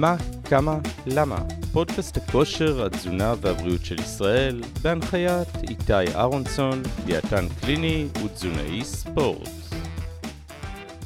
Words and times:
מה, 0.00 0.16
כמה, 0.50 0.78
למה? 1.06 1.38
פודקאסט 1.72 2.16
הכושר, 2.16 2.86
התזונה 2.86 3.34
והבריאות 3.40 3.84
של 3.84 4.00
ישראל, 4.00 4.62
בהנחיית 4.82 5.48
איתי 5.70 6.14
אהרונסון, 6.14 6.82
דיאטן 7.06 7.44
קליני 7.60 8.06
ותזונאי 8.24 8.84
ספורט. 8.84 9.48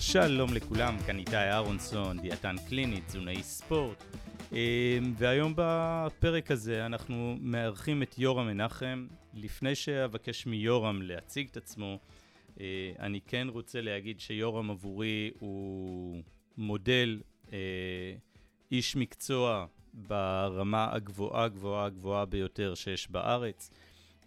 שלום 0.01 0.55
לכולם, 0.55 0.97
כאן 1.07 1.19
איתי 1.19 1.37
אהרונסון, 1.37 2.21
דיאטן 2.21 2.57
קליני, 2.69 3.01
תזונאי 3.07 3.43
ספורט. 3.43 4.05
אמ, 4.53 4.59
והיום 5.17 5.53
בפרק 5.57 6.51
הזה 6.51 6.87
אנחנו 6.87 7.37
מארחים 7.41 8.03
את 8.03 8.19
יורם 8.19 8.47
מנחם. 8.47 9.07
לפני 9.35 9.75
שאבקש 9.75 10.47
מיורם 10.47 11.03
להציג 11.03 11.49
את 11.51 11.57
עצמו, 11.57 11.99
אה, 12.61 12.93
אני 12.99 13.21
כן 13.27 13.47
רוצה 13.51 13.81
להגיד 13.81 14.21
שיורם 14.21 14.71
עבורי 14.71 15.31
הוא 15.39 16.23
מודל, 16.57 17.21
אה, 17.53 17.59
איש 18.73 18.97
מקצוע 18.97 19.67
ברמה 19.95 20.89
הגבוהה 20.93 21.49
גבוהה 21.49 21.89
גבוהה 21.89 22.25
ביותר 22.25 22.75
שיש 22.75 23.11
בארץ. 23.11 23.71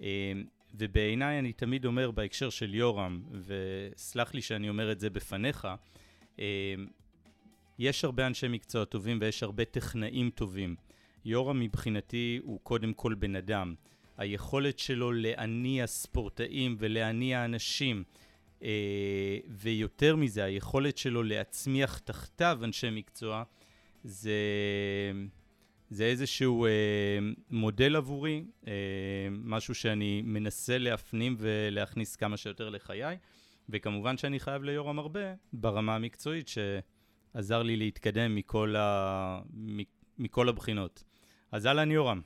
אה, 0.02 0.34
ובעיניי 0.76 1.40
אני 1.40 1.54
תמיד 1.54 1.86
אומר 1.86 2.12
בהקשר 2.12 2.50
של 2.50 2.76
יורם, 2.76 3.22
וסלח 3.46 4.34
לי 4.34 4.42
שאני 4.42 4.70
אומר 4.70 4.92
את 4.92 5.00
זה 5.00 5.10
בפניך, 5.10 5.68
יש 7.80 8.06
הרבה 8.06 8.28
אנשי 8.28 8.48
מקצוע 8.48 8.86
טובים 8.86 9.18
ויש 9.22 9.44
הרבה 9.44 9.66
טכנאים 9.66 10.30
טובים. 10.30 10.76
יורם 11.26 11.60
מבחינתי 11.60 12.40
הוא 12.44 12.60
קודם 12.64 12.94
כל 12.94 13.14
בן 13.14 13.36
אדם. 13.36 13.76
היכולת 14.18 14.80
שלו 14.80 15.12
להניע 15.12 15.88
ספורטאים 15.88 16.76
ולהניע 16.80 17.46
אנשים, 17.46 18.04
אה, 18.64 19.38
ויותר 19.48 20.16
מזה, 20.16 20.44
היכולת 20.44 20.98
שלו 20.98 21.24
להצמיח 21.24 21.98
תחתיו 21.98 22.60
אנשי 22.64 22.90
מקצוע, 22.92 23.44
זה, 24.04 24.32
זה 25.90 26.04
איזשהו 26.04 26.66
אה, 26.66 26.70
מודל 27.50 27.96
עבורי, 27.96 28.46
אה, 28.68 28.74
משהו 29.32 29.76
שאני 29.76 30.22
מנסה 30.22 30.78
להפנים 30.78 31.36
ולהכניס 31.40 32.16
כמה 32.16 32.38
שיותר 32.38 32.70
לחיי, 32.70 33.18
וכמובן 33.70 34.18
שאני 34.18 34.40
חייב 34.40 34.64
ליורם 34.64 35.00
הרבה 35.00 35.20
ברמה 35.54 35.96
המקצועית, 35.96 36.48
שעזר 36.48 37.64
לי 37.64 37.76
להתקדם 37.76 38.36
מכל, 38.36 38.76
ה, 38.76 39.42
מכל 40.18 40.50
הבחינות. 40.50 41.04
אז 41.52 41.68
אהלן 41.68 41.92
יורם. 41.92 42.22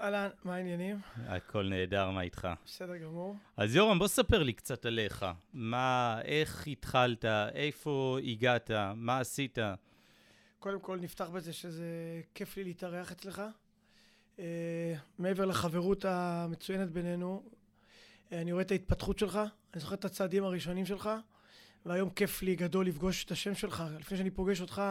אהלן, 0.00 0.28
מה 0.44 0.54
העניינים? 0.54 0.98
הכל 1.26 1.68
נהדר, 1.68 2.10
מה 2.10 2.20
איתך? 2.20 2.48
בסדר 2.64 2.96
גמור. 2.96 3.36
אז 3.56 3.76
יורם, 3.76 3.98
בוא 3.98 4.08
ספר 4.08 4.42
לי 4.42 4.52
קצת 4.52 4.86
עליך. 4.86 5.26
מה, 5.52 6.20
איך 6.24 6.66
התחלת, 6.66 7.24
איפה 7.54 8.18
הגעת, 8.24 8.70
מה 8.96 9.18
עשית? 9.18 9.58
קודם 10.60 10.80
כל 10.80 10.98
נפתח 11.00 11.28
בזה 11.28 11.52
שזה 11.52 11.84
כיף 12.34 12.56
לי 12.56 12.64
להתארח 12.64 13.12
אצלך. 13.12 13.42
Uh, 14.36 14.40
מעבר 15.18 15.44
לחברות 15.44 16.04
המצוינת 16.04 16.90
בינינו, 16.90 17.42
uh, 17.44 18.34
אני 18.34 18.52
רואה 18.52 18.62
את 18.62 18.70
ההתפתחות 18.70 19.18
שלך, 19.18 19.40
אני 19.74 19.80
זוכר 19.80 19.94
את 19.94 20.04
הצעדים 20.04 20.44
הראשונים 20.44 20.86
שלך, 20.86 21.10
והיום 21.86 22.10
כיף 22.10 22.42
לי 22.42 22.56
גדול 22.56 22.86
לפגוש 22.86 23.24
את 23.24 23.30
השם 23.30 23.54
שלך. 23.54 23.84
לפני 23.98 24.18
שאני 24.18 24.30
פוגש 24.30 24.60
אותך, 24.60 24.82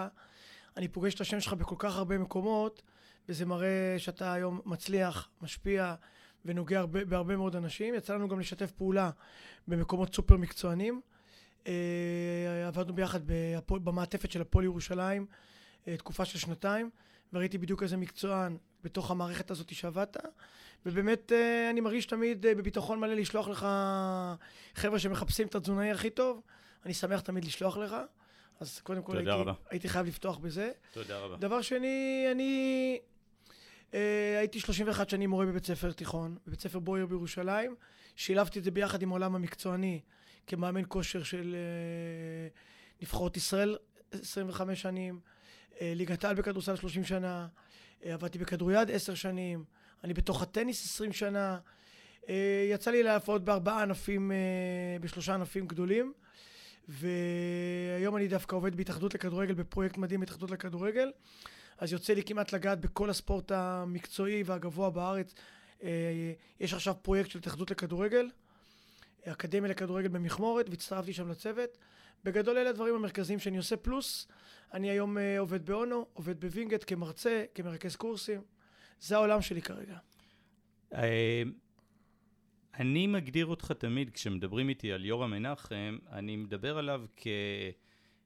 אני 0.77 0.87
פוגש 0.87 1.13
את 1.13 1.21
השם 1.21 1.39
שלך 1.39 1.53
בכל 1.53 1.75
כך 1.77 1.97
הרבה 1.97 2.17
מקומות, 2.17 2.81
וזה 3.29 3.45
מראה 3.45 3.95
שאתה 3.97 4.33
היום 4.33 4.61
מצליח, 4.65 5.29
משפיע 5.41 5.95
ונוגע 6.45 6.79
הרבה, 6.79 7.05
בהרבה 7.05 7.37
מאוד 7.37 7.55
אנשים. 7.55 7.95
יצא 7.95 8.15
לנו 8.15 8.27
גם 8.27 8.39
לשתף 8.39 8.71
פעולה 8.71 9.09
במקומות 9.67 10.15
סופר 10.15 10.37
מקצוענים. 10.37 11.01
Uh, 11.63 11.67
עבדנו 12.67 12.95
ביחד 12.95 13.19
במעטפת 13.67 14.31
של 14.31 14.41
הפועל 14.41 14.65
ירושלים 14.65 15.25
תקופה 15.97 16.25
של 16.25 16.39
שנתיים, 16.39 16.89
וראיתי 17.33 17.57
בדיוק 17.57 17.83
איזה 17.83 17.97
מקצוען 17.97 18.57
בתוך 18.83 19.11
המערכת 19.11 19.51
הזאת 19.51 19.75
שעבדת, 19.75 20.17
ובאמת 20.85 21.31
uh, 21.31 21.69
אני 21.69 21.81
מרגיש 21.81 22.05
תמיד 22.05 22.45
uh, 22.45 22.49
בביטחון 22.57 22.99
מלא 22.99 23.13
לשלוח 23.13 23.47
לך 23.47 23.67
חבר'ה 24.75 24.99
שמחפשים 24.99 25.47
את 25.47 25.55
התזונאי 25.55 25.91
הכי 25.91 26.09
טוב, 26.09 26.41
אני 26.85 26.93
שמח 26.93 27.19
תמיד 27.19 27.45
לשלוח 27.45 27.77
לך. 27.77 27.95
אז 28.59 28.79
קודם 28.79 29.01
כל 29.01 29.17
הייתי, 29.17 29.31
הייתי 29.69 29.89
חייב 29.89 30.07
לפתוח 30.07 30.37
בזה. 30.37 30.71
תודה 30.93 31.19
רבה. 31.19 31.37
דבר 31.37 31.61
שני, 31.61 32.27
אני 32.31 32.99
אה, 33.93 34.39
הייתי 34.39 34.59
31 34.59 35.09
שנים 35.09 35.29
מורה 35.29 35.45
בבית 35.45 35.65
ספר 35.65 35.91
תיכון, 35.91 36.37
בבית 36.47 36.61
ספר 36.61 36.79
בויר 36.79 37.05
בירושלים. 37.05 37.75
שילבתי 38.15 38.59
את 38.59 38.63
זה 38.63 38.71
ביחד 38.71 39.01
עם 39.01 39.09
העולם 39.09 39.35
המקצועני 39.35 39.99
כמאמן 40.47 40.81
כושר 40.87 41.23
של 41.23 41.55
אה, 41.55 42.47
נבחרות 43.01 43.37
ישראל 43.37 43.77
25 44.11 44.81
שנים, 44.81 45.19
אה, 45.23 45.29
ליגת 45.81 46.25
העל 46.25 46.35
בכדורסל 46.35 46.75
30 46.75 47.03
שנה, 47.03 47.47
אה, 48.05 48.13
עבדתי 48.13 48.37
בכדוריד 48.37 48.91
10 48.91 49.15
שנים, 49.15 49.63
אני 50.03 50.13
בתוך 50.13 50.41
הטניס 50.41 50.85
20 50.85 51.13
שנה. 51.13 51.59
אה, 52.29 52.67
יצא 52.71 52.91
לי 52.91 53.03
להפעות 53.03 53.45
בארבעה 53.45 53.83
ענפים, 53.83 54.31
אה, 54.31 54.37
בשלושה 55.01 55.33
ענפים 55.33 55.67
גדולים. 55.67 56.13
והיום 56.87 58.15
אני 58.15 58.27
דווקא 58.27 58.55
עובד 58.55 58.75
בהתאחדות 58.75 59.13
לכדורגל, 59.13 59.53
בפרויקט 59.53 59.97
מדהים 59.97 60.19
בהתאחדות 60.19 60.51
לכדורגל. 60.51 61.11
אז 61.77 61.93
יוצא 61.93 62.13
לי 62.13 62.23
כמעט 62.23 62.53
לגעת 62.53 62.79
בכל 62.79 63.09
הספורט 63.09 63.51
המקצועי 63.51 64.43
והגבוה 64.43 64.89
בארץ. 64.89 65.33
אה, 65.83 65.89
יש 66.59 66.73
עכשיו 66.73 66.95
פרויקט 67.01 67.29
של 67.29 67.39
התאחדות 67.39 67.71
לכדורגל, 67.71 68.29
אקדמיה 69.31 69.71
לכדורגל 69.71 70.07
במכמורת, 70.07 70.69
והצטרפתי 70.69 71.13
שם 71.13 71.29
לצוות. 71.29 71.77
בגדול 72.23 72.57
אלה 72.57 72.69
הדברים 72.69 72.95
המרכזיים 72.95 73.39
שאני 73.39 73.57
עושה, 73.57 73.77
פלוס 73.77 74.27
אני 74.73 74.89
היום 74.89 75.17
אה, 75.17 75.39
עובד 75.39 75.65
באונו, 75.65 76.05
עובד 76.13 76.39
בווינגייט 76.39 76.83
כמרצה, 76.87 77.45
כמרכז 77.55 77.95
קורסים. 77.95 78.41
זה 78.99 79.15
העולם 79.15 79.41
שלי 79.41 79.61
כרגע. 79.61 79.97
אה, 80.93 81.43
אני 82.79 83.07
מגדיר 83.07 83.45
אותך 83.45 83.71
תמיד, 83.71 84.09
כשמדברים 84.09 84.69
איתי 84.69 84.91
על 84.91 85.05
יורם 85.05 85.31
מנחם, 85.31 85.97
אני 86.11 86.35
מדבר 86.35 86.77
עליו 86.77 87.01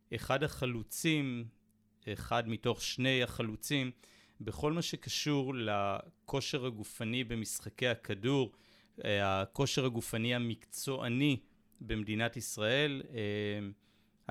כאחד 0.09 0.44
החלוצים, 0.44 1.46
אחד 2.14 2.50
מתוך 2.50 2.81
שני 2.81 3.24
החלוצים, 3.24 3.91
בכל 4.41 4.74
מה 4.74 4.81
שקשור 4.81 5.53
לכושר 5.56 6.66
הגופני 6.66 7.24
במשחקי 7.24 7.88
הכדור, 7.88 8.52
הכושר 9.03 9.85
הגופני 9.85 10.35
המקצועני 10.35 11.39
במדינת 11.81 12.37
ישראל. 12.37 13.03
אה, 13.13 13.19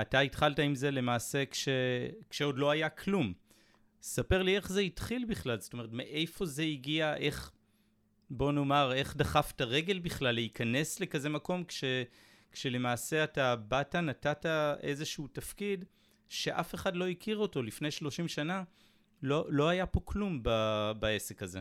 אתה 0.02 0.20
התחלת 0.20 0.58
עם 0.58 0.74
זה 0.74 0.90
למעשה 0.90 1.46
כש, 1.46 1.68
כשעוד 2.30 2.58
לא 2.58 2.70
היה 2.70 2.88
כלום. 2.88 3.32
ספר 4.02 4.42
לי 4.42 4.56
איך 4.56 4.72
זה 4.72 4.80
התחיל 4.80 5.24
בכלל, 5.24 5.60
זאת 5.60 5.72
אומרת, 5.72 5.88
מאיפה 5.92 6.46
זה 6.46 6.62
הגיע, 6.62 7.16
איך... 7.16 7.50
בוא 8.30 8.52
נאמר, 8.52 8.92
איך 8.92 9.16
דחפת 9.16 9.60
רגל 9.60 9.98
בכלל 9.98 10.34
להיכנס 10.34 11.00
לכזה 11.00 11.28
מקום 11.28 11.64
כש, 11.64 11.84
כשלמעשה 12.52 13.24
אתה 13.24 13.56
באת, 13.56 13.94
נתת 13.94 14.46
איזשהו 14.80 15.28
תפקיד 15.28 15.84
שאף 16.28 16.74
אחד 16.74 16.96
לא 16.96 17.08
הכיר 17.08 17.36
אותו 17.36 17.62
לפני 17.62 17.90
30 17.90 18.28
שנה, 18.28 18.62
לא, 19.22 19.46
לא 19.48 19.68
היה 19.68 19.86
פה 19.86 20.00
כלום 20.04 20.40
ב, 20.42 20.50
בעסק 20.98 21.42
הזה. 21.42 21.60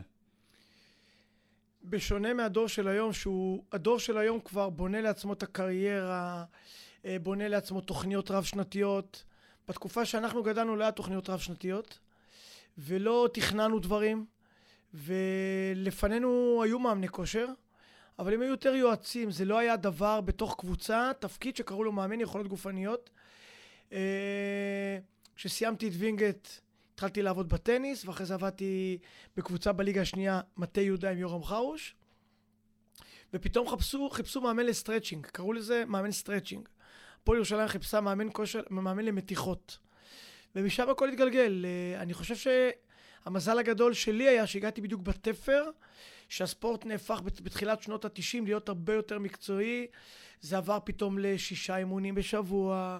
בשונה 1.84 2.34
מהדור 2.34 2.68
של 2.68 2.88
היום, 2.88 3.12
שהוא, 3.12 3.64
הדור 3.72 3.98
של 3.98 4.18
היום 4.18 4.40
כבר 4.40 4.70
בונה 4.70 5.00
לעצמו 5.00 5.32
את 5.32 5.42
הקריירה, 5.42 6.44
אה, 7.04 7.16
בונה 7.22 7.48
לעצמו 7.48 7.80
תוכניות 7.80 8.30
רב-שנתיות. 8.30 9.24
בתקופה 9.68 10.04
שאנחנו 10.04 10.42
גדלנו 10.42 10.76
לא 10.76 10.82
היה 10.82 10.92
תוכניות 10.92 11.30
רב-שנתיות, 11.30 11.98
ולא 12.78 13.28
תכננו 13.32 13.78
דברים. 13.78 14.26
ולפנינו 14.94 16.60
היו 16.64 16.78
מאמני 16.78 17.08
כושר, 17.08 17.46
אבל 18.18 18.34
הם 18.34 18.40
היו 18.40 18.50
יותר 18.50 18.74
יועצים, 18.74 19.30
זה 19.30 19.44
לא 19.44 19.58
היה 19.58 19.76
דבר 19.76 20.20
בתוך 20.20 20.56
קבוצה, 20.58 21.10
תפקיד 21.18 21.56
שקראו 21.56 21.84
לו 21.84 21.92
מאמן 21.92 22.20
יכולות 22.20 22.48
גופניות. 22.48 23.10
אה, 23.92 24.98
כשסיימתי 25.36 25.88
את 25.88 25.92
וינגייט 25.98 26.48
התחלתי 26.94 27.22
לעבוד 27.22 27.48
בטניס, 27.48 28.04
ואחרי 28.04 28.26
זה 28.26 28.34
עבדתי 28.34 28.98
בקבוצה 29.36 29.72
בליגה 29.72 30.00
השנייה, 30.00 30.40
מטה 30.56 30.80
יהודה 30.80 31.10
עם 31.10 31.18
יורם 31.18 31.44
חרוש, 31.44 31.94
ופתאום 33.34 33.68
חפשו, 33.68 34.10
חיפשו 34.10 34.40
מאמן 34.40 34.66
ל 34.66 34.71
stretching, 34.71 35.26
קראו 35.26 35.52
לזה 35.52 35.84
מאמן 35.86 36.12
stretching. 36.12 36.68
הפועל 37.22 37.36
ירושלים 37.36 37.68
חיפשה 37.68 38.00
מאמן 38.00 38.28
כושר, 38.32 38.62
מאמן 38.70 39.04
למתיחות. 39.04 39.78
ומשם 40.56 40.90
הכל 40.90 41.08
התגלגל. 41.08 41.64
אה, 41.64 42.02
אני 42.02 42.14
חושב 42.14 42.36
ש... 42.36 42.46
המזל 43.24 43.58
הגדול 43.58 43.92
שלי 43.92 44.28
היה 44.28 44.46
שהגעתי 44.46 44.80
בדיוק 44.80 45.00
בתפר, 45.02 45.70
שהספורט 46.28 46.86
נהפך 46.86 47.20
בתחילת 47.42 47.82
שנות 47.82 48.04
התשעים 48.04 48.44
להיות 48.44 48.68
הרבה 48.68 48.94
יותר 48.94 49.18
מקצועי. 49.18 49.86
זה 50.40 50.56
עבר 50.56 50.78
פתאום 50.84 51.18
לשישה 51.18 51.76
אימונים 51.76 52.14
בשבוע, 52.14 52.98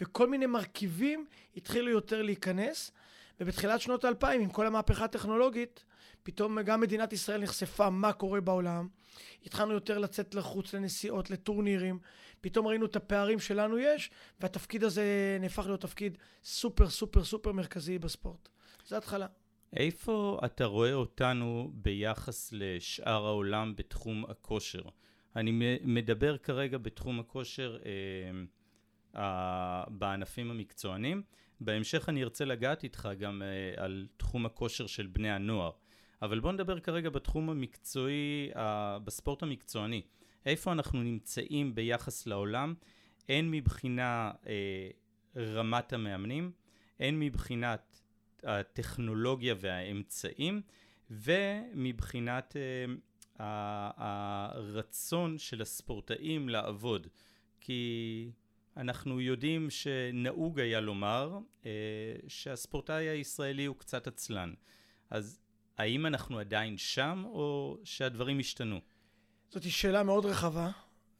וכל 0.00 0.28
מיני 0.28 0.46
מרכיבים 0.46 1.26
התחילו 1.56 1.90
יותר 1.90 2.22
להיכנס. 2.22 2.92
ובתחילת 3.40 3.80
שנות 3.80 4.04
האלפיים, 4.04 4.40
עם 4.40 4.50
כל 4.50 4.66
המהפכה 4.66 5.04
הטכנולוגית, 5.04 5.84
פתאום 6.22 6.60
גם 6.60 6.80
מדינת 6.80 7.12
ישראל 7.12 7.42
נחשפה 7.42 7.90
מה 7.90 8.12
קורה 8.12 8.40
בעולם. 8.40 8.88
התחלנו 9.46 9.72
יותר 9.72 9.98
לצאת 9.98 10.34
לחוץ 10.34 10.74
לנסיעות, 10.74 11.30
לטורנירים. 11.30 11.98
פתאום 12.40 12.66
ראינו 12.66 12.86
את 12.86 12.96
הפערים 12.96 13.38
שלנו 13.38 13.78
יש, 13.78 14.10
והתפקיד 14.40 14.84
הזה 14.84 15.36
נהפך 15.40 15.66
להיות 15.66 15.80
תפקיד 15.80 16.18
סופר 16.44 16.88
סופר 16.88 17.24
סופר 17.24 17.52
מרכזי 17.52 17.98
בספורט. 17.98 18.48
זו 18.86 18.96
התחלה. 18.96 19.26
איפה 19.76 20.40
אתה 20.44 20.64
רואה 20.64 20.92
אותנו 20.92 21.70
ביחס 21.74 22.52
לשאר 22.52 23.26
העולם 23.26 23.76
בתחום 23.76 24.24
הכושר? 24.28 24.82
אני 25.36 25.78
מדבר 25.84 26.36
כרגע 26.36 26.78
בתחום 26.78 27.20
הכושר 27.20 27.76
אה, 27.84 27.90
אה, 29.20 29.84
בענפים 29.88 30.50
המקצוענים. 30.50 31.22
בהמשך 31.64 32.08
אני 32.08 32.22
ארצה 32.22 32.44
לגעת 32.44 32.84
איתך 32.84 33.08
גם 33.18 33.42
אה, 33.42 33.84
על 33.84 34.06
תחום 34.16 34.46
הכושר 34.46 34.86
של 34.86 35.06
בני 35.06 35.30
הנוער. 35.30 35.70
אבל 36.22 36.40
בוא 36.40 36.52
נדבר 36.52 36.80
כרגע 36.80 37.10
בתחום 37.10 37.50
המקצועי, 37.50 38.50
אה, 38.56 38.98
בספורט 38.98 39.42
המקצועני. 39.42 40.02
איפה 40.46 40.72
אנחנו 40.72 41.02
נמצאים 41.02 41.74
ביחס 41.74 42.26
לעולם, 42.26 42.74
הן 43.28 43.50
מבחינה 43.50 44.30
אה, 44.46 44.88
רמת 45.36 45.92
המאמנים, 45.92 46.50
הן 47.00 47.20
מבחינת 47.20 48.00
הטכנולוגיה 48.42 49.54
והאמצעים, 49.60 50.62
ומבחינת 51.10 52.56
אה, 53.40 53.90
הרצון 53.96 55.38
של 55.38 55.62
הספורטאים 55.62 56.48
לעבוד. 56.48 57.06
כי 57.60 58.30
אנחנו 58.76 59.20
יודעים 59.20 59.70
שנהוג 59.70 60.60
היה 60.60 60.80
לומר 60.80 61.38
אה, 61.66 61.70
שהספורטאי 62.28 63.08
הישראלי 63.08 63.64
הוא 63.64 63.76
קצת 63.76 64.06
עצלן. 64.06 64.54
אז 65.10 65.40
האם 65.78 66.06
אנחנו 66.06 66.38
עדיין 66.38 66.78
שם, 66.78 67.24
או 67.26 67.78
שהדברים 67.84 68.38
השתנו? 68.38 68.80
זאת 69.50 69.62
שאלה 69.62 70.02
מאוד 70.02 70.26
רחבה. 70.26 70.70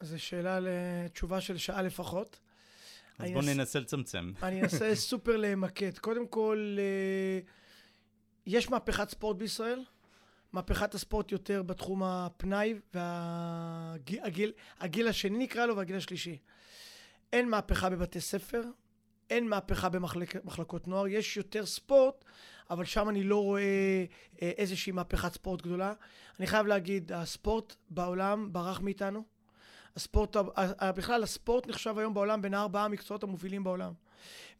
זו 0.01 0.19
שאלה 0.19 0.59
לתשובה 0.61 1.41
של 1.41 1.57
שעה 1.57 1.81
לפחות. 1.81 2.39
אז 3.19 3.31
בואו 3.31 3.45
ננסה 3.45 3.79
לצמצם. 3.79 4.31
אני 4.43 4.61
אנסה 4.61 4.95
סופר 4.95 5.37
למקד. 5.37 5.97
קודם 5.97 6.27
כל, 6.27 6.77
אה, 6.79 7.39
יש 8.45 8.69
מהפכת 8.69 9.09
ספורט 9.09 9.37
בישראל. 9.37 9.83
מהפכת 10.53 10.93
הספורט 10.93 11.31
יותר 11.31 11.63
בתחום 11.63 12.03
הפנאי 12.03 12.73
והגיל 12.93 14.51
הגיל 14.79 15.07
השני 15.07 15.37
נקרא 15.37 15.65
לו 15.65 15.77
והגיל 15.77 15.95
השלישי. 15.95 16.37
אין 17.33 17.49
מהפכה 17.49 17.89
בבתי 17.89 18.21
ספר, 18.21 18.61
אין 19.29 19.49
מהפכה 19.49 19.89
במחלקות 19.89 20.87
נוער, 20.87 21.07
יש 21.07 21.37
יותר 21.37 21.65
ספורט, 21.65 22.25
אבל 22.69 22.85
שם 22.85 23.09
אני 23.09 23.23
לא 23.23 23.43
רואה 23.43 23.61
אה, 24.41 24.51
איזושהי 24.57 24.91
מהפכת 24.91 25.33
ספורט 25.33 25.61
גדולה. 25.61 25.93
אני 26.39 26.47
חייב 26.47 26.67
להגיד, 26.67 27.11
הספורט 27.11 27.75
בעולם 27.89 28.53
ברח 28.53 28.81
מאיתנו. 28.81 29.23
הספורט, 29.95 30.35
בכלל 30.95 31.23
הספורט 31.23 31.67
נחשב 31.67 31.97
היום 31.97 32.13
בעולם 32.13 32.41
בין 32.41 32.53
הארבעה 32.53 32.85
המקצועות 32.85 33.23
המובילים 33.23 33.63
בעולם. 33.63 33.93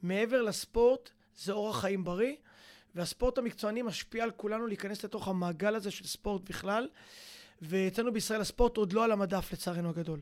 מעבר 0.01 0.41
לספורט, 0.41 1.11
זה 1.35 1.51
אורח 1.51 1.81
חיים 1.81 2.03
בריא, 2.03 2.35
והספורט 2.95 3.37
המקצועני 3.37 3.81
משפיע 3.81 4.23
על 4.23 4.31
כולנו 4.31 4.67
להיכנס 4.67 5.03
לתוך 5.03 5.27
המעגל 5.27 5.75
הזה 5.75 5.91
של 5.91 6.07
ספורט 6.07 6.49
בכלל, 6.49 6.87
ואצלנו 7.61 8.13
בישראל 8.13 8.41
הספורט 8.41 8.77
עוד 8.77 8.93
לא 8.93 9.03
על 9.03 9.11
המדף 9.11 9.53
לצערנו 9.53 9.89
הגדול. 9.89 10.19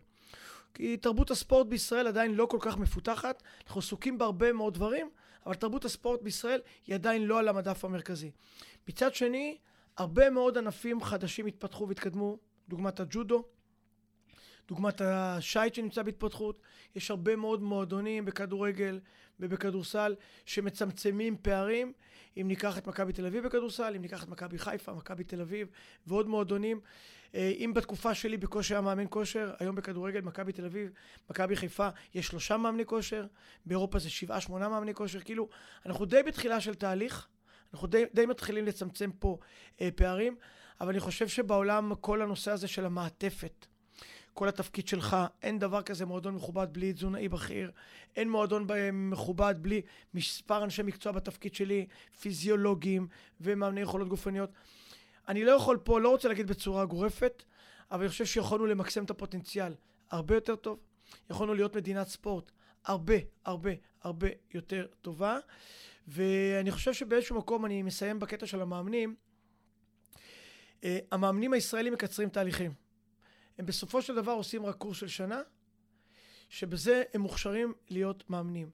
כי 0.73 0.97
תרבות 0.97 1.31
הספורט 1.31 1.67
בישראל 1.67 2.07
עדיין 2.07 2.35
לא 2.35 2.45
כל 2.45 2.57
כך 2.61 2.77
מפותחת, 2.77 3.43
אנחנו 3.67 3.79
עסוקים 3.79 4.17
בהרבה 4.17 4.53
מאוד 4.53 4.73
דברים, 4.73 5.09
אבל 5.45 5.53
תרבות 5.53 5.85
הספורט 5.85 6.21
בישראל 6.21 6.61
היא 6.87 6.95
עדיין 6.95 7.23
לא 7.23 7.39
על 7.39 7.47
המדף 7.47 7.85
המרכזי. 7.85 8.31
מצד 8.87 9.15
שני, 9.15 9.57
הרבה 9.97 10.29
מאוד 10.29 10.57
ענפים 10.57 11.01
חדשים 11.01 11.45
התפתחו 11.45 11.87
והתקדמו, 11.87 12.37
דוגמת 12.69 12.99
הג'ודו, 12.99 13.43
דוגמת 14.67 15.01
השייט 15.01 15.73
שנמצא 15.73 16.03
בהתפתחות, 16.03 16.61
יש 16.95 17.11
הרבה 17.11 17.35
מאוד 17.35 17.61
מועדונים 17.61 18.25
בכדורגל 18.25 18.99
ובכדורסל 19.39 20.15
שמצמצמים 20.45 21.37
פערים. 21.41 21.93
אם 22.37 22.47
ניקח 22.47 22.77
את 22.77 22.87
מכבי 22.87 23.13
תל 23.13 23.25
אביב 23.25 23.45
בכדורסל, 23.45 23.93
אם 23.95 24.01
ניקח 24.01 24.23
את 24.23 24.29
מכבי 24.29 24.57
חיפה, 24.57 24.93
מכבי 24.93 25.23
תל 25.23 25.41
אביב 25.41 25.67
ועוד 26.07 26.27
מועדונים. 26.27 26.79
אה, 27.35 27.51
אם 27.57 27.71
בתקופה 27.75 28.13
שלי 28.13 28.37
בקושי 28.37 28.73
היה 28.73 28.81
מאמן 28.81 29.05
כושר, 29.09 29.53
היום 29.59 29.75
בכדורגל, 29.75 30.21
מכבי 30.21 30.51
תל 30.51 30.65
אביב, 30.65 30.91
מכבי 31.29 31.55
חיפה, 31.55 31.89
יש 32.13 32.27
שלושה 32.27 32.57
מאמני 32.57 32.85
כושר, 32.85 33.25
באירופה 33.65 33.99
זה 33.99 34.09
שבעה, 34.09 34.41
שמונה 34.41 34.69
מאמני 34.69 34.93
כושר, 34.93 35.19
כאילו, 35.19 35.49
אנחנו 35.85 36.05
די 36.05 36.23
בתחילה 36.23 36.61
של 36.61 36.75
תהליך, 36.75 37.27
אנחנו 37.73 37.87
די, 37.87 38.03
די 38.13 38.25
מתחילים 38.25 38.65
לצמצם 38.65 39.11
פה 39.19 39.37
אה, 39.81 39.89
פערים, 39.95 40.35
אבל 40.81 40.89
אני 40.89 40.99
חושב 40.99 41.27
שבעולם 41.27 41.95
כל 41.95 42.21
הנושא 42.21 42.51
הזה 42.51 42.67
של 42.67 42.85
המעטפת, 42.85 43.65
כל 44.33 44.47
התפקיד 44.47 44.87
שלך, 44.87 45.17
אין 45.41 45.59
דבר 45.59 45.81
כזה 45.81 46.05
מועדון 46.05 46.35
מכובד 46.35 46.67
בלי 46.71 46.93
תזונאי 46.93 47.29
בכיר, 47.29 47.71
אין 48.15 48.29
מועדון 48.31 48.67
מכובד 48.93 49.55
בלי 49.61 49.81
מספר 50.13 50.63
אנשי 50.63 50.83
מקצוע 50.83 51.11
בתפקיד 51.11 51.55
שלי, 51.55 51.87
פיזיולוגים 52.21 53.07
ומאמני 53.41 53.81
יכולות 53.81 54.07
גופניות. 54.07 54.49
אני 55.27 55.45
לא 55.45 55.51
יכול 55.51 55.77
פה, 55.83 55.99
לא 55.99 56.09
רוצה 56.09 56.27
להגיד 56.27 56.47
בצורה 56.47 56.85
גורפת, 56.85 57.43
אבל 57.91 58.01
אני 58.01 58.09
חושב 58.09 58.25
שיכולנו 58.25 58.65
למקסם 58.65 59.03
את 59.03 59.09
הפוטנציאל 59.09 59.73
הרבה 60.11 60.35
יותר 60.35 60.55
טוב. 60.55 60.79
יכולנו 61.29 61.53
להיות 61.53 61.75
מדינת 61.75 62.07
ספורט 62.07 62.51
הרבה, 62.85 63.15
הרבה, 63.45 63.71
הרבה 64.01 64.27
יותר 64.53 64.87
טובה. 65.01 65.37
ואני 66.07 66.71
חושב 66.71 66.93
שבאיזשהו 66.93 67.37
מקום, 67.37 67.65
אני 67.65 67.83
מסיים 67.83 68.19
בקטע 68.19 68.45
של 68.45 68.61
המאמנים, 68.61 69.15
uh, 70.81 70.85
המאמנים 71.11 71.53
הישראלים 71.53 71.93
מקצרים 71.93 72.29
תהליכים. 72.29 72.82
הם 73.57 73.65
בסופו 73.65 74.01
של 74.01 74.15
דבר 74.15 74.31
עושים 74.31 74.65
רק 74.65 74.75
קורס 74.75 74.97
של 74.97 75.07
שנה, 75.07 75.41
שבזה 76.49 77.03
הם 77.13 77.21
מוכשרים 77.21 77.73
להיות 77.89 78.29
מאמנים. 78.29 78.69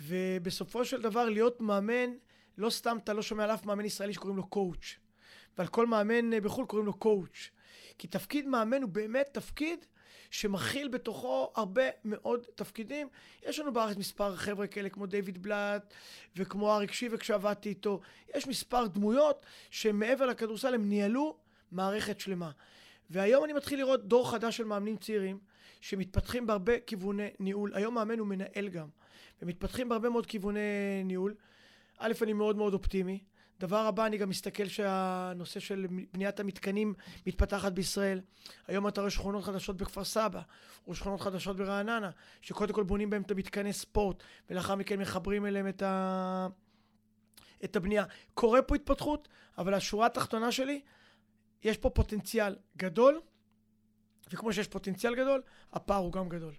ובסופו 0.00 0.84
של 0.84 1.02
דבר 1.02 1.24
להיות 1.24 1.60
מאמן, 1.60 2.10
לא 2.58 2.70
סתם 2.70 2.98
אתה 3.04 3.12
לא 3.12 3.22
שומע 3.22 3.44
על 3.44 3.50
אף 3.50 3.66
מאמן 3.66 3.84
ישראלי 3.84 4.14
שקוראים 4.14 4.36
לו 4.36 4.46
coach. 4.46 4.96
ועל 5.58 5.66
כל 5.66 5.86
מאמן 5.86 6.42
בחו"ל 6.42 6.66
קוראים 6.66 6.86
לו 6.86 6.94
coach. 6.94 7.50
כי 7.98 8.08
תפקיד 8.08 8.48
מאמן 8.48 8.82
הוא 8.82 8.90
באמת 8.90 9.28
תפקיד 9.32 9.86
שמכיל 10.30 10.88
בתוכו 10.88 11.52
הרבה 11.56 11.82
מאוד 12.04 12.46
תפקידים. 12.54 13.08
יש 13.42 13.58
לנו 13.58 13.72
בארץ 13.72 13.96
מספר 13.96 14.36
חבר'ה 14.36 14.66
כאלה 14.66 14.88
כמו 14.88 15.06
דיוויד 15.06 15.42
בלאט 15.42 15.94
וכמו 16.36 16.74
אריק 16.74 16.92
שיבק 16.92 17.22
שעבדתי 17.22 17.68
איתו. 17.68 18.00
יש 18.34 18.46
מספר 18.46 18.86
דמויות 18.86 19.46
שמעבר 19.70 20.26
לכדורסל 20.26 20.74
הם 20.74 20.88
ניהלו 20.88 21.36
מערכת 21.72 22.20
שלמה. 22.20 22.50
והיום 23.10 23.44
אני 23.44 23.52
מתחיל 23.52 23.78
לראות 23.78 24.08
דור 24.08 24.30
חדש 24.30 24.56
של 24.56 24.64
מאמנים 24.64 24.96
צעירים 24.96 25.38
שמתפתחים 25.80 26.46
בהרבה 26.46 26.80
כיווני 26.80 27.28
ניהול. 27.40 27.74
היום 27.74 27.94
מאמן 27.94 28.18
הוא 28.18 28.26
מנהל 28.26 28.68
גם, 28.68 28.88
ומתפתחים 29.42 29.88
בהרבה 29.88 30.08
מאוד 30.08 30.26
כיווני 30.26 30.60
ניהול. 31.04 31.34
א', 31.98 32.12
אני 32.22 32.32
מאוד 32.32 32.56
מאוד 32.56 32.74
אופטימי. 32.74 33.20
דבר 33.60 33.86
הבא, 33.86 34.06
אני 34.06 34.18
גם 34.18 34.28
מסתכל 34.28 34.66
שהנושא 34.66 35.60
של 35.60 35.86
בניית 36.12 36.40
המתקנים 36.40 36.94
מתפתחת 37.26 37.72
בישראל. 37.72 38.20
היום 38.66 38.88
אתה 38.88 39.00
רואה 39.00 39.10
שכונות 39.10 39.44
חדשות 39.44 39.76
בכפר 39.76 40.04
סבא, 40.04 40.40
או 40.86 40.94
שכונות 40.94 41.20
חדשות 41.20 41.56
ברעננה, 41.56 42.10
שקודם 42.40 42.74
כל 42.74 42.82
בונים 42.82 43.10
בהם 43.10 43.22
את 43.22 43.30
המתקני 43.30 43.72
ספורט, 43.72 44.22
ולאחר 44.50 44.74
מכן 44.74 45.00
מחברים 45.00 45.46
אליהם 45.46 45.68
את, 45.68 45.82
ה... 45.82 46.46
את 47.64 47.76
הבנייה. 47.76 48.04
קורה 48.34 48.62
פה 48.62 48.74
התפתחות, 48.74 49.28
אבל 49.58 49.74
השורה 49.74 50.06
התחתונה 50.06 50.52
שלי, 50.52 50.80
יש 51.64 51.76
פה 51.76 51.90
פוטנציאל 51.90 52.56
גדול, 52.76 53.20
וכמו 54.32 54.52
שיש 54.52 54.68
פוטנציאל 54.68 55.14
גדול, 55.14 55.42
הפער 55.72 55.98
הוא 55.98 56.12
גם 56.12 56.28
גדול. 56.28 56.54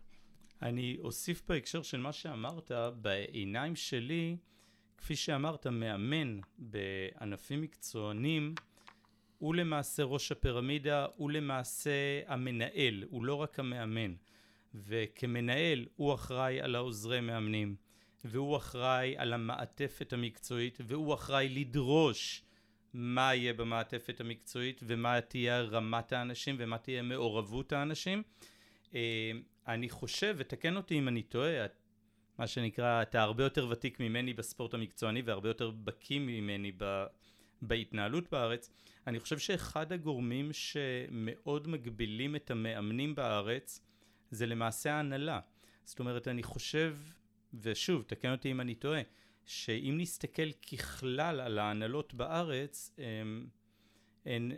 אני 0.61 0.97
אוסיף 0.99 1.41
בהקשר 1.47 1.81
של 1.81 1.99
מה 1.99 2.13
שאמרת, 2.13 2.71
בעיניים 2.95 3.75
שלי, 3.75 4.37
כפי 4.97 5.15
שאמרת, 5.15 5.67
מאמן 5.67 6.39
בענפים 6.57 7.61
מקצוענים, 7.61 8.55
הוא 9.37 9.55
למעשה 9.55 10.03
ראש 10.03 10.31
הפירמידה, 10.31 11.05
הוא 11.15 11.31
למעשה 11.31 12.21
המנהל, 12.27 13.03
הוא 13.09 13.25
לא 13.25 13.35
רק 13.35 13.59
המאמן. 13.59 14.13
וכמנהל 14.75 15.85
הוא 15.95 16.13
אחראי 16.13 16.61
על 16.61 16.75
העוזרי 16.75 17.21
מאמנים, 17.21 17.75
והוא 18.25 18.57
אחראי 18.57 19.17
על 19.17 19.33
המעטפת 19.33 20.13
המקצועית, 20.13 20.77
והוא 20.87 21.13
אחראי 21.13 21.49
לדרוש 21.49 22.43
מה 22.93 23.35
יהיה 23.35 23.53
במעטפת 23.53 24.19
המקצועית 24.19 24.81
ומה 24.87 25.21
תהיה 25.21 25.61
רמת 25.61 26.13
האנשים 26.13 26.55
ומה 26.59 26.77
תהיה 26.77 27.01
מעורבות 27.01 27.73
האנשים. 27.73 28.23
אה, 28.95 29.31
אני 29.67 29.89
חושב, 29.89 30.35
ותקן 30.37 30.75
אותי 30.75 30.99
אם 30.99 31.07
אני 31.07 31.23
טועה, 31.23 31.65
מה 32.37 32.47
שנקרא, 32.47 33.01
אתה 33.01 33.21
הרבה 33.21 33.43
יותר 33.43 33.67
ותיק 33.69 33.99
ממני 33.99 34.33
בספורט 34.33 34.73
המקצועני 34.73 35.21
והרבה 35.21 35.49
יותר 35.49 35.71
בקיא 35.71 36.19
ממני 36.19 36.71
ב, 36.77 37.05
בהתנהלות 37.61 38.31
בארץ. 38.31 38.71
אני 39.07 39.19
חושב 39.19 39.37
שאחד 39.39 39.91
הגורמים 39.91 40.49
שמאוד 40.53 41.67
מגבילים 41.67 42.35
את 42.35 42.51
המאמנים 42.51 43.15
בארץ 43.15 43.81
זה 44.31 44.45
למעשה 44.45 44.93
ההנהלה. 44.93 45.39
זאת 45.83 45.99
אומרת, 45.99 46.27
אני 46.27 46.43
חושב, 46.43 46.97
ושוב, 47.53 48.03
תקן 48.07 48.31
אותי 48.31 48.51
אם 48.51 48.61
אני 48.61 48.75
טועה, 48.75 49.01
שאם 49.45 49.95
נסתכל 49.97 50.51
ככלל 50.51 51.39
על 51.39 51.59
ההנהלות 51.59 52.13
בארץ, 52.13 52.95
הן, 52.97 53.47
הן 54.25 54.51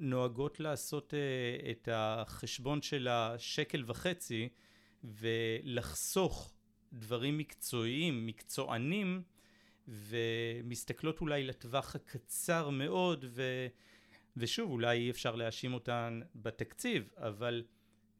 נוהגות 0.00 0.60
לעשות 0.60 1.14
אה, 1.14 1.70
את 1.70 1.88
החשבון 1.92 2.82
של 2.82 3.08
השקל 3.08 3.84
וחצי 3.86 4.48
ולחסוך 5.04 6.54
דברים 6.92 7.38
מקצועיים, 7.38 8.26
מקצוענים, 8.26 9.22
ומסתכלות 9.88 11.20
אולי 11.20 11.44
לטווח 11.44 11.94
הקצר 11.94 12.70
מאוד, 12.70 13.24
ו, 13.28 13.66
ושוב, 14.36 14.70
אולי 14.70 14.98
אי 14.98 15.10
אפשר 15.10 15.34
להאשים 15.34 15.74
אותן 15.74 16.20
בתקציב, 16.34 17.10
אבל 17.16 17.64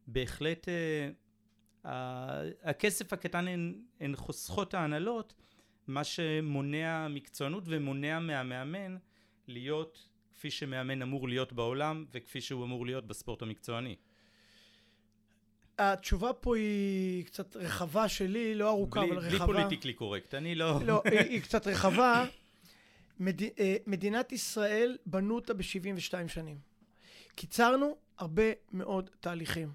בהחלט 0.07 0.69
אה, 0.69 1.11
הכסף 2.63 3.13
הקטן 3.13 3.47
הן 4.01 4.17
חוסכות 4.17 4.75
ההנהלות, 4.75 5.35
מה 5.87 6.05
שמונע 6.05 7.09
מקצוענות 7.09 7.65
ומונע 7.67 8.19
מהמאמן 8.19 8.97
להיות 9.49 10.09
כפי 10.35 10.51
שמאמן 10.51 11.03
אמור 11.03 11.29
להיות 11.29 11.53
בעולם 11.53 12.05
וכפי 12.13 12.41
שהוא 12.41 12.65
אמור 12.65 12.87
להיות 12.87 13.07
בספורט 13.07 13.43
המקצועני. 13.43 13.97
התשובה 15.79 16.33
פה 16.33 16.57
היא 16.57 17.25
קצת 17.25 17.57
רחבה 17.57 18.09
שלי, 18.09 18.55
לא 18.55 18.69
ארוכה, 18.69 19.01
בלי, 19.01 19.11
אבל 19.11 19.21
בלי 19.21 19.29
רחבה. 19.29 19.47
בלי 19.47 19.63
פוליטיקלי 19.63 19.93
קורקט, 19.93 20.35
אני 20.35 20.55
לא... 20.55 20.81
לא, 20.87 21.03
היא, 21.05 21.19
היא 21.19 21.43
קצת 21.47 21.67
רחבה. 21.67 22.27
מד... 23.21 23.43
אה, 23.43 23.77
מדינת 23.87 24.33
ישראל, 24.33 24.97
בנו 25.07 25.35
אותה 25.35 25.55
ב-72 25.55 26.29
שנים. 26.29 26.59
קיצרנו 27.35 27.97
הרבה 28.19 28.43
מאוד 28.73 29.11
תהליכים. 29.21 29.73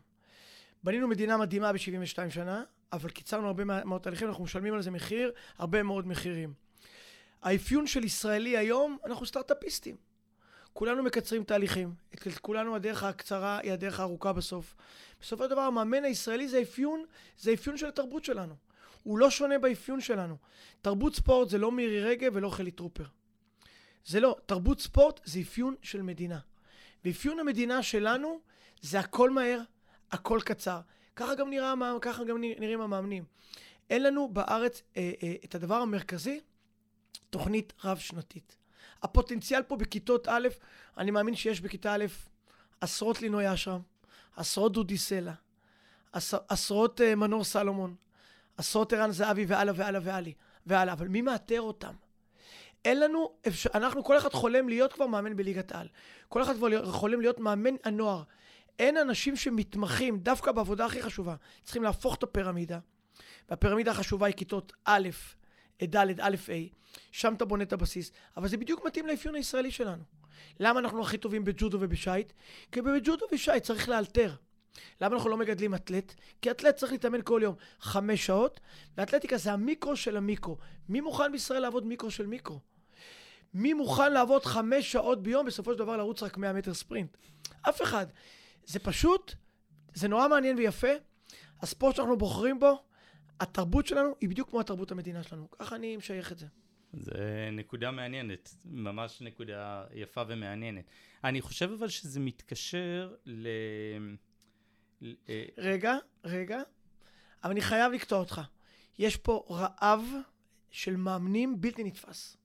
בנינו 0.84 1.08
מדינה 1.08 1.38
מדהימה 1.38 1.74
ב-72 1.74 2.30
שנה, 2.30 2.64
אבל 2.94 3.10
קיצרנו 3.10 3.48
הרבה 3.48 3.64
מאוד 3.64 4.02
תהליכים, 4.02 4.28
אנחנו 4.28 4.44
משלמים 4.44 4.74
על 4.74 4.82
זה 4.82 4.92
מחיר, 4.92 5.32
הרבה 5.58 5.84
מאוד 5.84 6.08
מחירים. 6.08 6.54
האפיון 7.42 7.88
של 7.88 8.04
ישראלי 8.04 8.58
היום, 8.58 8.98
אנחנו 9.06 9.26
סטארט-אפיסטים. 9.26 9.96
כולנו 10.74 11.04
מקצרים 11.04 11.44
תהליכים. 11.44 11.94
אצל 12.14 12.32
כולנו 12.32 12.76
הדרך 12.76 13.04
הקצרה 13.04 13.60
היא 13.64 13.72
הדרך 13.72 14.00
הארוכה 14.00 14.34
בסוף. 14.34 14.76
בסופו 15.22 15.44
של 15.44 15.50
דבר 15.50 15.62
המאמן 15.62 16.04
הישראלי 16.04 16.48
זה 16.48 16.62
אפיון, 16.62 17.06
זה 17.38 17.54
אפיון 17.54 17.78
של 17.78 17.88
התרבות 17.88 18.24
שלנו. 18.24 18.56
הוא 19.04 19.20
לא 19.20 19.30
שונה 19.30 19.60
באפיון 19.60 20.02
שלנו. 20.02 20.38
תרבות 20.82 21.16
ספורט 21.16 21.50
זה 21.50 21.58
לא 21.58 21.72
מירי 21.72 22.02
רגב 22.02 22.32
ולא 22.36 22.50
חילי 22.50 22.72
טרופר. 22.72 23.04
זה 24.06 24.20
לא. 24.20 24.38
תרבות 24.46 24.82
ספורט 24.82 25.20
זה 25.24 25.40
אפיון 25.40 25.76
של 25.82 26.02
מדינה. 26.02 26.40
ואפיון 27.06 27.40
המדינה 27.40 27.84
שלנו 27.84 28.40
זה 28.82 29.00
הכל 29.00 29.30
מהר, 29.30 29.62
הכל 30.12 30.40
קצר. 30.46 30.80
ככה 31.20 31.36
גם, 31.36 31.50
נראה, 31.50 31.74
ככה 32.02 32.24
גם 32.24 32.42
נראים 32.42 32.82
המאמנים. 32.82 33.24
אין 33.90 34.04
לנו 34.04 34.28
בארץ 34.34 34.82
אה, 34.98 35.12
אה, 35.24 35.34
את 35.46 35.56
הדבר 35.56 35.76
המרכזי, 35.76 36.40
תוכנית 37.30 37.74
רב-שנתית. 37.84 38.58
הפוטנציאל 39.04 39.64
פה 39.64 39.76
בכיתות 39.76 40.28
א', 40.28 40.48
אני 40.98 41.12
מאמין 41.12 41.36
שיש 41.36 41.62
בכיתה 41.62 41.94
א' 41.94 42.06
עשרות 42.82 43.22
לינוי 43.22 43.54
אשרם, 43.54 43.82
עשרות 44.36 44.74
דודי 44.74 44.98
סלע, 44.98 45.34
עשר, 46.14 46.38
עשרות 46.48 47.00
uh, 47.00 47.16
מנור 47.16 47.44
סלומון, 47.44 47.96
עשרות 48.58 48.94
ערן 48.94 49.12
זהבי 49.12 49.46
והלאה 49.46 49.74
והלאה 49.78 50.02
והלאה 50.04 50.32
והלאה, 50.66 50.94
אבל 50.94 51.08
מי 51.08 51.22
מאתר 51.22 51.62
אותם? 51.62 51.94
אין 52.86 53.00
לנו, 53.00 53.34
אפשר, 53.48 53.70
אנחנו, 53.74 54.04
כל 54.04 54.18
אחד 54.18 54.34
חולם 54.34 54.70
להיות 54.70 54.94
כבר 54.94 55.08
מאמן 55.08 55.36
בליגת 55.36 55.72
העל. 55.72 55.88
כל 56.30 56.44
אחד 56.44 56.56
כבר 56.56 56.92
חולם 56.92 57.22
להיות 57.22 57.40
מאמן 57.40 57.76
הנוער. 57.84 58.24
אין 58.80 58.98
אנשים 58.98 59.36
שמתמחים 59.36 60.20
דווקא 60.20 60.52
בעבודה 60.52 60.86
הכי 60.86 61.02
חשובה. 61.02 61.36
צריכים 61.64 61.84
להפוך 61.84 62.16
את 62.16 62.24
הפירמידה. 62.24 62.80
והפירמידה 63.50 63.92
החשובה 63.92 64.28
היא 64.28 64.36
כיתות 64.36 64.74
א', 64.86 65.10
ד', 65.84 66.20
א', 66.20 66.36
ה', 66.50 66.54
שם 67.12 67.34
אתה 67.34 67.46
בונה 67.46 67.64
את 67.64 67.74
הבסיס. 67.74 68.12
אבל 68.38 68.48
זה 68.48 68.58
בדיוק 68.58 68.86
מתאים 68.86 69.08
לאפיון 69.08 69.36
הישראלי 69.36 69.72
שלנו. 69.72 70.04
למה 70.60 70.80
אנחנו 70.80 71.02
הכי 71.02 71.18
טובים 71.18 71.44
בג'ודו 71.44 71.78
ובשייט? 71.82 72.34
כי 72.72 72.82
בג'ודו 72.82 73.26
ובשייט 73.32 73.64
צריך 73.64 73.90
לאלתר. 73.90 74.36
למה 75.02 75.16
אנחנו 75.16 75.30
לא 75.30 75.38
מגדלים 75.38 75.76
אתלט? 75.76 76.14
כי 76.42 76.52
אתלט 76.52 76.76
צריך 76.76 76.92
להתאמן 76.92 77.20
כל 77.24 77.40
יום 77.44 77.56
חמש 77.80 78.26
שעות, 78.26 78.60
ואתלטיקה 78.98 79.38
זה 79.38 79.54
המיקרו 79.54 79.96
של 79.96 80.18
המיקרו. 80.18 80.58
מי 80.90 81.02
מוכן 81.02 81.32
בישראל 81.32 81.62
לעבוד 81.62 81.86
מיקרו 81.86 82.12
של 82.12 82.26
מיקרו? 82.26 82.60
מי 83.54 83.74
מוכן 83.74 84.14
לעבוד 84.14 84.46
חמש 84.46 84.92
שעות 84.92 85.24
ביום, 85.24 85.46
בסופו 85.46 85.74
של 85.74 85.80
דבר 85.80 85.98
לרוץ 85.98 86.24
רק 86.24 86.38
100 86.38 86.54
מטר 86.54 86.74
ספרינט? 86.74 87.18
אף 87.62 87.82
אחד. 87.82 88.06
זה 88.70 88.80
פשוט, 88.80 89.34
זה 89.94 90.08
נורא 90.08 90.28
מעניין 90.28 90.58
ויפה. 90.58 90.88
הספורט 91.62 91.96
שאנחנו 91.96 92.18
בוחרים 92.18 92.60
בו, 92.60 92.84
התרבות 93.40 93.88
שלנו 93.88 94.16
היא 94.22 94.30
בדיוק 94.30 94.50
כמו 94.50 94.60
התרבות 94.60 94.92
המדינה 94.92 95.24
שלנו. 95.24 95.52
ככה 95.52 95.76
אני 95.76 95.98
משייך 95.98 96.32
את 96.32 96.38
זה. 96.38 96.46
זה 96.94 97.50
נקודה 97.52 97.92
מעניינת, 97.92 98.56
ממש 98.66 99.22
נקודה 99.22 99.86
יפה 99.94 100.24
ומעניינת. 100.28 100.86
אני 101.24 101.42
חושב 101.42 101.72
אבל 101.72 101.88
שזה 101.88 102.20
מתקשר 102.20 103.16
ל... 103.26 103.48
אה, 105.04 105.46
רגע, 105.58 105.96
רגע, 106.24 106.62
אבל 107.44 107.52
אני 107.52 107.62
חייב 107.62 107.92
לקטוע 107.92 108.20
אותך. 108.20 108.42
יש 109.00 109.18
פה 109.18 109.46
רעב 109.50 110.06
של 110.72 110.96
מאמנים 110.96 111.62
בלתי 111.62 111.84
נתפס. 111.84 112.38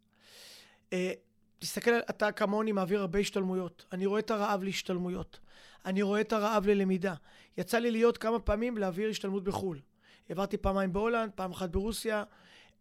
תסתכל, 1.64 1.90
אתה 2.11 2.33
כמוני 2.33 2.73
מעביר 2.73 3.00
הרבה 3.00 3.18
השתלמויות. 3.18 3.85
אני 3.92 4.06
רואה 4.06 4.21
את 4.21 4.30
הרעב 4.30 4.62
להשתלמויות. 4.62 5.40
אני 5.85 6.02
רואה 6.02 6.21
את 6.21 6.33
הרעב 6.33 6.66
ללמידה. 6.66 7.14
יצא 7.59 7.78
לי 7.78 7.90
להיות 7.90 8.18
כמה 8.18 8.38
פעמים 8.38 8.78
להעביר 8.78 9.11
השתלמות 9.11 9.44
בחו"ל. 9.44 9.80
העברתי 10.28 10.56
פעמיים 10.56 10.92
בהולנד, 10.92 11.30
פעם 11.35 11.50
אחת 11.50 11.71
ברוסיה. 11.71 12.25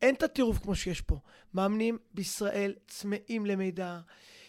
אין 0.01 0.15
את 0.15 0.23
הטירוף 0.23 0.57
כמו 0.57 0.75
שיש 0.75 1.01
פה. 1.01 1.19
מאמנים 1.53 1.97
בישראל 2.13 2.73
צמאים 2.87 3.45
למידע, 3.45 3.99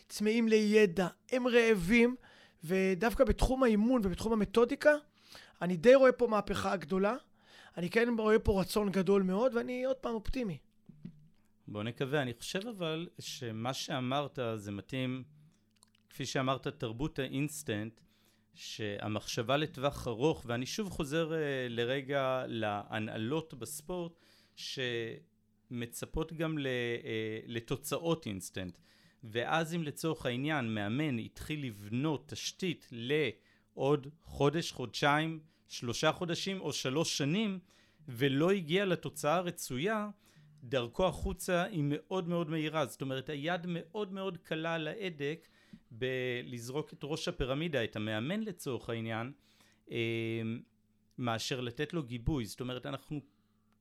צמאים 0.09 0.49
לידע, 0.49 1.09
הם 1.33 1.49
רעבים, 1.49 2.17
ודווקא 2.65 3.25
בתחום 3.25 3.63
האימון 3.63 4.01
ובתחום 4.05 4.33
המתודיקה, 4.33 4.93
אני 5.63 5.77
די 5.77 5.95
רואה 5.95 6.13
פה 6.13 6.27
מהפכה 6.27 6.77
גדולה. 6.77 7.17
אני 7.77 7.91
כן 7.91 8.09
רואה 8.19 8.39
פה 8.39 8.61
רצון 8.61 8.91
גדול 8.91 9.23
מאוד, 9.23 9.55
ואני 9.55 9.85
עוד 9.85 9.97
פעם 9.97 10.15
אופטימי. 10.15 10.59
בוא 11.69 11.83
נקווה. 11.83 12.23
אני 12.23 12.35
חושב 12.35 12.69
אבל 12.69 13.09
שמה 13.19 13.75
שאמרת 13.75 14.39
זה 14.57 14.73
מתאים, 14.73 15.25
כפי 16.11 16.27
שאמרת, 16.27 16.67
תרבות 16.67 17.19
האינסטנט, 17.19 18.01
שהמחשבה 18.55 19.57
לטווח 19.57 20.09
ארוך, 20.09 20.45
ואני 20.47 20.67
שוב 20.67 20.91
חוזר 20.91 21.31
אה, 21.31 21.35
לרגע 21.69 22.45
להנהלות 22.47 23.55
בספורט, 23.55 24.13
שמצפות 24.57 26.33
גם 26.33 26.59
אה, 26.59 26.61
לתוצאות 27.47 28.27
אינסטנט. 28.27 28.79
ואז 29.25 29.75
אם 29.75 29.83
לצורך 29.83 30.27
העניין 30.27 30.75
מאמן 30.75 31.19
התחיל 31.19 31.65
לבנות 31.67 32.29
תשתית 32.29 32.89
לעוד 32.91 34.07
חודש, 34.23 34.73
חודשיים, 34.73 35.41
שלושה 35.69 36.13
חודשים 36.13 36.61
או 36.61 36.73
שלוש 36.73 37.19
שנים, 37.19 37.59
ולא 38.09 38.51
הגיע 38.51 38.85
לתוצאה 38.85 39.37
הרצויה, 39.37 40.09
דרכו 40.65 41.07
החוצה 41.07 41.63
היא 41.63 41.85
מאוד 41.87 42.29
מאוד 42.29 42.51
מהירה. 42.51 42.87
זאת 42.87 43.03
אומרת, 43.03 43.29
היד 43.29 43.67
מאוד 43.69 44.13
מאוד 44.13 44.39
קלה 44.39 44.75
על 44.75 44.89
ההדק 44.89 45.49
בלזרוק 45.91 46.93
את 46.93 47.01
ראש 47.03 47.29
הפירמידה, 47.29 47.85
את 47.85 47.97
המאמן 47.97 48.41
לצורך 48.41 48.91
העניין, 48.91 49.33
אה, 49.91 49.97
מאשר 51.19 51.61
לתת 51.61 51.93
לו 51.93 52.03
גיבוי. 52.03 52.45
זאת 52.45 52.61
אומרת, 52.61 52.87
אנחנו, 52.87 53.21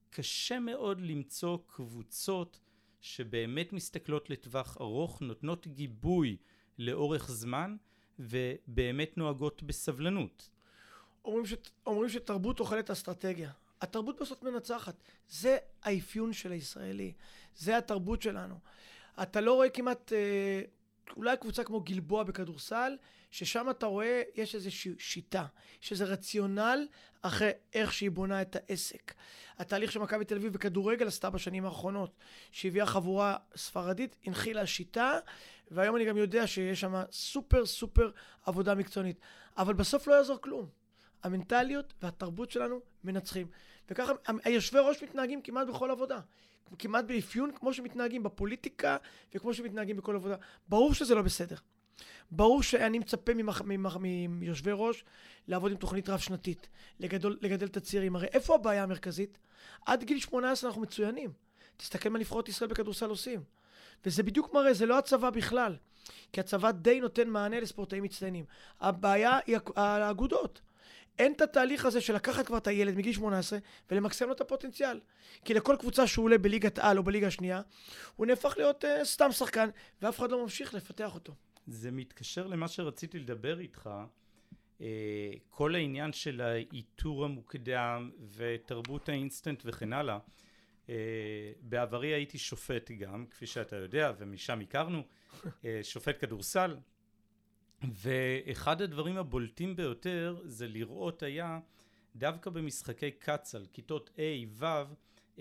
קשה 0.10 0.60
מאוד 0.60 1.02
למצוא 1.02 1.58
קבוצות 1.68 2.60
שבאמת 3.02 3.74
מסתכלות 3.74 4.30
לטווח 4.30 4.78
ארוך, 4.82 5.22
נותנות 5.22 5.68
גיבוי 5.68 6.38
לאורך 6.78 7.32
זמן, 7.32 7.75
ובאמת 8.20 9.18
נוהגות 9.18 9.63
בסבלנות. 9.63 10.50
אומרים, 11.25 11.46
ש... 11.46 11.54
אומרים 11.86 12.10
שתרבות 12.10 12.60
אוכלת 12.60 12.92
אסטרטגיה. 12.92 13.52
התרבות 13.84 14.22
בסוף 14.22 14.44
מנצחת. 14.44 14.96
זה 15.30 15.58
האפיון 15.84 16.34
של 16.34 16.52
הישראלי. 16.52 17.13
זה 17.56 17.78
התרבות 17.78 18.22
שלנו. 18.22 18.56
אתה 19.22 19.42
לא 19.42 19.54
רואה 19.54 19.70
כמעט... 19.70 20.13
אה, 20.13 20.62
אולי 21.18 21.38
קבוצה 21.38 21.63
כמו 21.63 21.82
גלבוע 21.82 22.24
בכדורסל, 22.24 22.98
ששם 23.32 23.70
אתה 23.70 23.86
רואה, 23.86 24.22
יש 24.36 24.56
איזושהי 24.56 24.92
שיטה, 24.98 25.46
יש 25.84 25.92
איזה 25.92 26.06
רציונל 26.06 26.88
אחרי 27.22 27.50
איך 27.74 27.94
שהיא 27.94 28.12
בונה 28.12 28.42
את 28.42 28.56
העסק. 28.56 29.13
התהליך 29.58 29.92
שמכבי 29.92 30.25
תל 30.25 30.36
אביב 30.36 30.54
בכדורגל 30.54 31.08
עשתה 31.08 31.30
בשנים 31.30 31.66
האחרונות, 31.66 32.18
שהביאה 32.52 32.86
חבורה 32.86 33.38
ספרדית, 33.56 34.16
הנחילה 34.25 34.68
שיטה, 34.68 35.20
והיום 35.72 35.96
אני 35.96 36.06
גם 36.06 36.18
יודע 36.18 36.48
שיש 36.48 36.82
שם 36.82 36.94
סופר 37.12 37.66
סופר 37.66 38.12
עבודה 38.46 38.75
מקצוענית. 38.75 39.20
אבל 39.58 39.74
בסוף 39.74 40.08
לא 40.08 40.13
יעזור 40.13 40.38
כלום. 40.42 40.70
המנטליות 41.24 41.94
והתרבות 42.02 42.52
שלנו 42.52 42.80
מנצחים. 43.04 43.48
וככה 43.90 44.13
היושבי 44.44 44.80
ראש 44.80 45.04
מתנהגים 45.04 45.42
כמעט 45.42 45.68
בכל 45.68 45.92
עבודה. 45.92 46.20
כמעט 46.80 47.06
באפיון 47.06 47.52
כמו 47.56 47.74
שמתנהגים 47.74 48.24
בפוליטיקה 48.24 48.98
וכמו 49.36 49.54
שמתנהגים 49.54 49.98
בכל 49.98 50.16
עבודה. 50.16 50.36
ברור 50.70 50.94
שזה 50.94 51.16
לא 51.16 51.22
בסדר. 51.22 51.56
ברור 52.32 52.63
שאני 52.63 53.00
מצפה 53.00 53.32
מיושבי 54.30 54.72
ראש 54.74 55.06
לעבוד 55.48 55.72
עם 55.72 55.78
תוכנית 55.78 56.10
רב-שנתית, 56.10 56.70
לגדל, 57.00 57.38
לגדל 57.42 57.66
את 57.66 57.78
הצעירים. 57.78 58.16
הרי 58.16 58.28
איפה 58.28 58.56
הבעיה 58.56 58.84
המרכזית? 58.84 59.38
עד 59.86 60.04
גיל 60.04 60.20
18 60.20 60.70
אנחנו 60.70 60.82
מצוינים. 60.82 61.32
תסתכל 61.78 62.10
מה 62.10 62.20
נבחרות 62.20 62.50
ישראל 62.50 62.70
בכדורסל 62.70 63.10
עושים. 63.10 63.44
וזה 64.06 64.24
בדיוק 64.24 64.54
מראה, 64.54 64.74
זה 64.74 64.86
לא 64.86 64.98
הצבא 64.98 65.30
בכלל. 65.30 65.78
כי 66.32 66.40
הצבא 66.40 66.72
די 66.72 67.00
נותן 67.00 67.30
מענה 67.30 67.60
לספורטאים 67.60 68.04
מצטיינים. 68.04 68.46
הבעיה 68.82 69.40
היא 69.46 69.58
האגודות. 69.75 70.62
אין 71.20 71.34
את 71.34 71.41
התהליך 71.41 71.86
הזה 71.86 72.01
של 72.01 72.15
לקחת 72.15 72.46
כבר 72.46 72.58
את 72.58 72.67
הילד 72.67 72.98
מגיל 72.98 73.13
18 73.13 73.60
ולמקסם 73.91 74.27
לו 74.27 74.34
את 74.34 74.41
הפוטנציאל. 74.41 75.00
כי 75.46 75.53
לכל 75.53 75.75
קבוצה 75.79 76.08
שהוא 76.08 76.25
עולה 76.25 76.38
בליגת 76.38 76.79
על 76.79 76.98
או 76.98 77.03
בליגה 77.03 77.27
השנייה, 77.27 77.62
הוא 78.15 78.27
נהפך 78.27 78.53
להיות 78.58 78.84
uh, 78.84 78.88
סתם 79.03 79.32
שחקן, 79.32 79.70
ואף 80.01 80.20
אחד 80.20 80.32
לא 80.32 80.43
ממשיך 80.43 80.74
לפתח 80.74 81.15
אותו. 81.15 81.34
זה 81.67 81.91
מתקשר 81.91 82.48
למה 82.48 82.67
שרציתי 82.67 83.20
לדבר 83.20 83.60
איתך. 83.60 83.89
Uh, 84.79 84.84
כל 85.50 85.75
העניין 85.75 86.13
של 86.13 86.41
האיתור 86.41 87.25
המוקדם 87.25 88.12
ותרבות 88.36 89.10
האינסטנט 89.10 89.62
וכן 89.65 89.93
הלאה. 89.93 90.17
Uh, 90.88 90.89
בעברי 91.62 92.08
הייתי 92.08 92.38
שופט 92.38 92.91
גם, 92.91 93.25
כפי 93.29 93.46
שאתה 93.46 93.75
יודע, 93.75 94.12
ומשם 94.17 94.60
הכרנו, 94.60 95.03
שופט 95.84 96.15
כדורסל, 96.20 96.75
ואחד 97.92 98.82
הדברים 98.82 99.18
הבולטים 99.18 99.75
ביותר 99.75 100.42
זה 100.46 100.68
לראות 100.68 101.24
היה 101.24 101.60
דווקא 102.16 102.50
במשחקי 102.50 103.12
קצ"ל, 103.12 103.66
כיתות 103.74 104.10
A, 104.16 104.48
ו', 104.50 104.66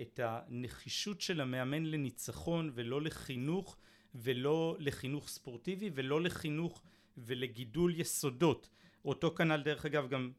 את 0.01 0.21
הנחישות 0.23 1.21
של 1.21 1.41
המאמן 1.41 1.83
לניצחון 1.87 2.71
ולא 2.75 3.03
לחינוך 3.03 3.77
ולא 4.15 4.77
לחינוך 4.79 5.29
ספורטיבי 5.29 5.91
ולא 5.95 6.21
לחינוך 6.21 6.83
ולגידול 7.17 8.01
יסודות. 8.01 8.71
אותו 9.05 9.35
כנ"ל 9.35 9.63
דרך 9.63 9.87
אגב 9.87 10.09
גם 10.09 10.33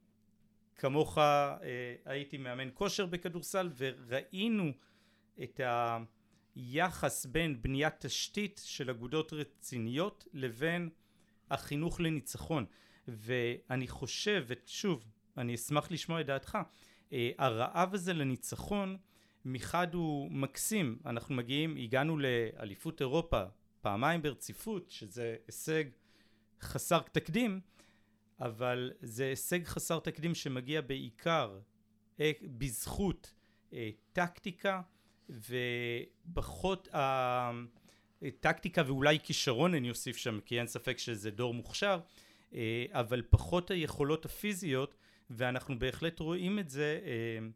כמוך 0.75 1.17
אה, 1.17 1.55
הייתי 2.05 2.38
מאמן 2.38 2.69
כושר 2.74 3.05
בכדורסל 3.05 3.69
וראינו 3.77 4.72
את 5.43 5.62
היחס 6.55 7.25
בין 7.25 7.62
בניית 7.62 7.93
תשתית 8.00 8.62
של 8.63 8.89
אגודות 8.89 9.33
רציניות 9.33 10.27
לבין 10.33 10.89
החינוך 11.53 12.00
לניצחון. 12.00 12.65
ואני 13.07 13.88
חושב 13.88 14.45
ושוב 14.48 15.03
אני 15.38 15.55
אשמח 15.55 15.91
לשמוע 15.91 16.22
את 16.22 16.25
דעתך 16.25 16.57
אה, 17.13 17.31
הרעב 17.38 17.93
הזה 17.93 18.13
לניצחון 18.13 18.98
מחד 19.45 19.93
הוא 19.93 20.31
מקסים. 20.31 21.00
אנחנו 21.05 21.36
מגיעים 21.36 21.75
הגענו 21.77 22.17
לאליפות 22.17 23.01
אירופה 23.01 23.43
פעמיים 23.81 24.22
ברציפות 24.22 24.89
שזה 24.89 25.36
הישג 25.48 25.83
חסר 26.62 27.00
תקדים 27.00 27.60
אבל 28.39 28.91
זה 29.01 29.25
הישג 29.25 29.63
חסר 29.63 30.00
תקדים 30.00 30.36
שמגיע 30.36 30.81
בעיקר 30.81 31.60
אה, 32.19 32.31
בזכות 32.41 33.33
אה, 33.74 33.89
טקטיקה 34.13 34.81
ופחות 35.29 36.88
טקטיקה 38.39 38.83
ואולי 38.87 39.19
כישרון 39.23 39.75
אני 39.75 39.89
אוסיף 39.89 40.17
שם 40.17 40.39
כי 40.45 40.59
אין 40.59 40.67
ספק 40.67 40.97
שזה 40.97 41.31
דור 41.31 41.53
מוכשר 41.53 41.99
אה, 42.53 42.85
אבל 42.91 43.21
פחות 43.29 43.71
היכולות 43.71 44.25
הפיזיות 44.25 44.95
ואנחנו 45.29 45.79
בהחלט 45.79 46.19
רואים 46.19 46.59
את 46.59 46.69
זה 46.69 46.99
אה, 47.05 47.47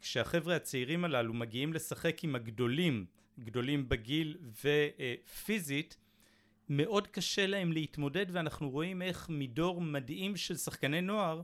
כשהחבר'ה 0.00 0.56
הצעירים 0.56 1.04
הללו 1.04 1.34
מגיעים 1.34 1.72
לשחק 1.72 2.24
עם 2.24 2.34
הגדולים 2.34 3.06
גדולים 3.40 3.88
בגיל 3.88 4.36
ופיזית 4.64 5.96
מאוד 6.68 7.06
קשה 7.06 7.46
להם 7.46 7.72
להתמודד 7.72 8.26
ואנחנו 8.32 8.70
רואים 8.70 9.02
איך 9.02 9.26
מדור 9.28 9.80
מדהים 9.80 10.36
של 10.36 10.56
שחקני 10.56 11.00
נוער 11.00 11.42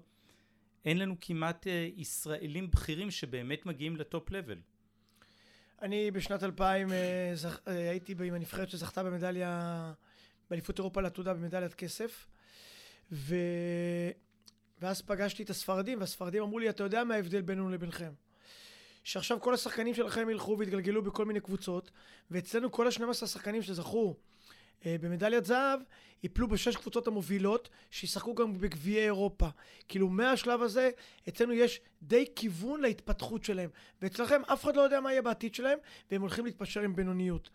אין 0.84 0.98
לנו 0.98 1.16
כמעט 1.20 1.66
אה, 1.66 1.88
ישראלים 1.96 2.70
בכירים 2.70 3.10
שבאמת 3.10 3.66
מגיעים 3.66 3.96
לטופ 3.96 4.30
לבל 4.30 4.58
אני 5.82 6.10
בשנת 6.10 6.42
2000 6.42 6.92
אה. 6.92 6.96
אה, 7.68 7.90
הייתי 7.90 8.14
עם 8.24 8.34
הנבחרת 8.34 8.70
שזכתה 8.70 9.02
במדליה, 9.02 9.92
באליפות 10.50 10.78
אירופה 10.78 11.00
לעתודה 11.00 11.34
במדליית 11.34 11.74
כסף. 11.74 12.26
ו... 13.12 13.34
ואז 14.80 15.02
פגשתי 15.02 15.42
את 15.42 15.50
הספרדים, 15.50 16.00
והספרדים 16.00 16.42
אמרו 16.42 16.58
לי, 16.58 16.70
אתה 16.70 16.82
יודע 16.82 17.04
מה 17.04 17.14
ההבדל 17.14 17.40
בינינו 17.40 17.70
לבינכם? 17.70 18.12
שעכשיו 19.04 19.40
כל 19.40 19.54
השחקנים 19.54 19.94
שלכם 19.94 20.30
ילכו 20.30 20.58
ויתגלגלו 20.58 21.02
בכל 21.02 21.24
מיני 21.24 21.40
קבוצות, 21.40 21.90
ואצלנו 22.30 22.72
כל 22.72 22.86
ה-12 22.86 23.08
השחקנים 23.08 23.62
שזכו 23.62 24.16
במדליית 24.84 25.44
זהב, 25.44 25.80
ייפלו 26.22 26.48
בשש 26.48 26.76
קבוצות 26.76 27.06
המובילות, 27.06 27.68
שישחקו 27.90 28.34
גם 28.34 28.60
בגביעי 28.60 29.04
אירופה. 29.04 29.48
כאילו, 29.88 30.08
מהשלב 30.08 30.62
הזה, 30.62 30.90
אצלנו 31.28 31.52
יש 31.52 31.80
די 32.02 32.24
כיוון 32.36 32.80
להתפתחות 32.80 33.44
שלהם. 33.44 33.70
ואצלכם, 34.02 34.42
אף 34.52 34.64
אחד 34.64 34.76
לא 34.76 34.82
יודע 34.82 35.00
מה 35.00 35.12
יהיה 35.12 35.22
בעתיד 35.22 35.54
שלהם, 35.54 35.78
והם 36.10 36.20
הולכים 36.20 36.44
להתפשר 36.44 36.80
עם 36.80 36.96
בינוניות. 36.96 37.50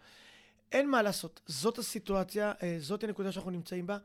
אין 0.72 0.90
מה 0.90 1.02
לעשות, 1.02 1.42
זאת 1.46 1.78
הסיטואציה, 1.78 2.54
אה, 2.64 2.76
זאת 2.80 3.04
הנקודה 3.04 3.32
שאנחנו 3.32 3.52
נמצאים 3.52 3.88
בה, 3.88 3.98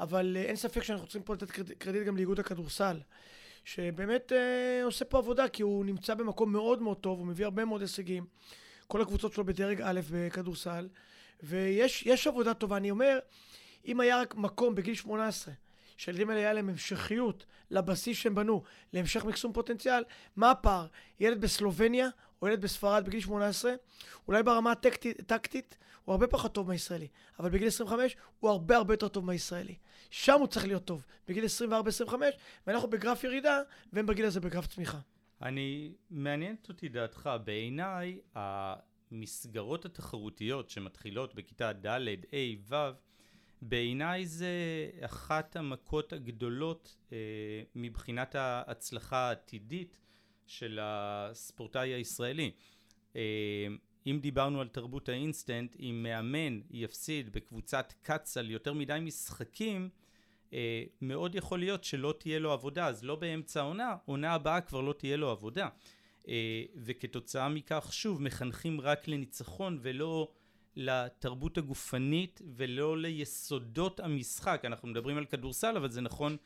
אבל 0.00 0.36
אה, 0.36 0.42
אין 0.42 0.56
ספק 0.56 0.82
שאנחנו 0.82 1.06
צריכים 1.06 1.22
פה 1.22 1.34
לתת 1.34 1.50
קרדיט 1.78 2.02
גם 2.06 2.16
לאיגוד 2.16 2.40
הכדורסל. 2.40 3.00
שבאמת 3.64 4.32
אה, 4.32 4.84
עושה 4.84 5.04
פה 5.04 5.18
עבודה, 5.18 5.48
כי 5.48 5.62
הוא 5.62 5.84
נמצא 5.84 6.14
במקום 6.14 6.52
מאוד 6.52 6.82
מאוד 6.82 6.96
טוב, 6.96 7.18
הוא 7.18 7.26
מביא 7.26 7.44
הרבה 7.44 7.64
מאוד 7.64 7.80
הישגים. 7.80 8.26
כל 8.86 9.02
הקבוצות 9.02 9.32
שלו 9.32 9.44
בדרג 9.44 9.80
א' 9.84 10.00
בכדורסל, 10.10 10.88
ויש 11.42 12.26
עבודה 12.26 12.54
טובה. 12.54 12.76
אני 12.76 12.90
אומר, 12.90 13.18
אם 13.86 14.00
היה 14.00 14.20
רק 14.20 14.34
מקום 14.34 14.74
בגיל 14.74 14.94
18, 14.94 15.54
שהילדים 15.96 16.30
האלה 16.30 16.40
היה 16.40 16.52
להם 16.52 16.68
המשכיות 16.68 17.46
לבסיס 17.70 18.18
שהם 18.18 18.34
בנו, 18.34 18.62
להמשך 18.92 19.24
מקסום 19.24 19.52
פוטנציאל, 19.52 20.04
מה 20.36 20.50
הפער? 20.50 20.86
ילד 21.20 21.40
בסלובניה 21.40 22.08
או 22.42 22.48
ילד 22.48 22.60
בספרד 22.60 23.04
בגיל 23.04 23.20
18, 23.20 23.72
אולי 24.28 24.42
ברמה 24.42 24.72
הטקטית 24.72 25.76
הוא 26.04 26.12
הרבה 26.12 26.26
פחות 26.26 26.54
טוב 26.54 26.68
מהישראלי, 26.68 27.08
אבל 27.38 27.50
בגיל 27.50 27.68
25 27.68 28.16
הוא 28.40 28.50
הרבה 28.50 28.76
הרבה 28.76 28.94
יותר 28.94 29.08
טוב 29.08 29.24
מהישראלי. 29.24 29.74
שם 30.10 30.38
הוא 30.38 30.46
צריך 30.46 30.66
להיות 30.66 30.84
טוב, 30.84 31.04
בגיל 31.28 31.44
24-25, 32.08 32.12
ואנחנו 32.66 32.90
בגרף 32.90 33.24
ירידה, 33.24 33.60
והם 33.92 34.06
בגיל 34.06 34.26
הזה 34.26 34.40
בגרף 34.40 34.66
צמיחה. 34.66 34.98
אני, 35.42 35.92
מעניינת 36.10 36.68
אותי 36.68 36.88
דעתך, 36.88 37.30
בעיניי 37.44 38.18
המסגרות 39.12 39.84
התחרותיות 39.84 40.70
שמתחילות 40.70 41.34
בכיתה 41.34 41.72
ד', 41.72 41.86
ה', 41.86 42.36
ו', 42.68 42.74
בעיניי 43.62 44.26
זה 44.26 44.50
אחת 45.00 45.56
המכות 45.56 46.12
הגדולות 46.12 46.96
אה, 47.12 47.16
מבחינת 47.74 48.34
ההצלחה 48.34 49.28
העתידית 49.28 49.96
של 50.46 50.78
הספורטאי 50.82 51.88
הישראלי. 51.88 52.50
אה, 53.16 53.66
אם 54.06 54.18
דיברנו 54.22 54.60
על 54.60 54.68
תרבות 54.68 55.08
האינסטנט, 55.08 55.76
אם 55.80 56.00
מאמן 56.02 56.60
יפסיד 56.70 57.32
בקבוצת 57.32 57.92
קצ"ל 58.02 58.50
יותר 58.50 58.72
מדי 58.72 58.98
משחקים, 59.02 59.88
אה, 60.52 60.84
מאוד 61.00 61.34
יכול 61.34 61.58
להיות 61.58 61.84
שלא 61.84 62.14
תהיה 62.18 62.38
לו 62.38 62.52
עבודה, 62.52 62.86
אז 62.86 63.04
לא 63.04 63.16
באמצע 63.16 63.60
העונה, 63.60 63.96
עונה 64.04 64.32
הבאה 64.32 64.60
כבר 64.60 64.80
לא 64.80 64.92
תהיה 64.92 65.16
לו 65.16 65.30
עבודה. 65.30 65.68
אה, 66.28 66.62
וכתוצאה 66.76 67.48
מכך, 67.48 67.88
שוב, 67.92 68.22
מחנכים 68.22 68.80
רק 68.80 69.08
לניצחון 69.08 69.78
ולא 69.82 70.28
לתרבות 70.76 71.58
הגופנית 71.58 72.42
ולא 72.56 72.98
ליסודות 72.98 74.00
המשחק. 74.00 74.62
אנחנו 74.64 74.88
מדברים 74.88 75.18
על 75.18 75.24
כדורסל, 75.24 75.76
אבל 75.76 75.90
זה 75.90 76.00
נכון 76.00 76.36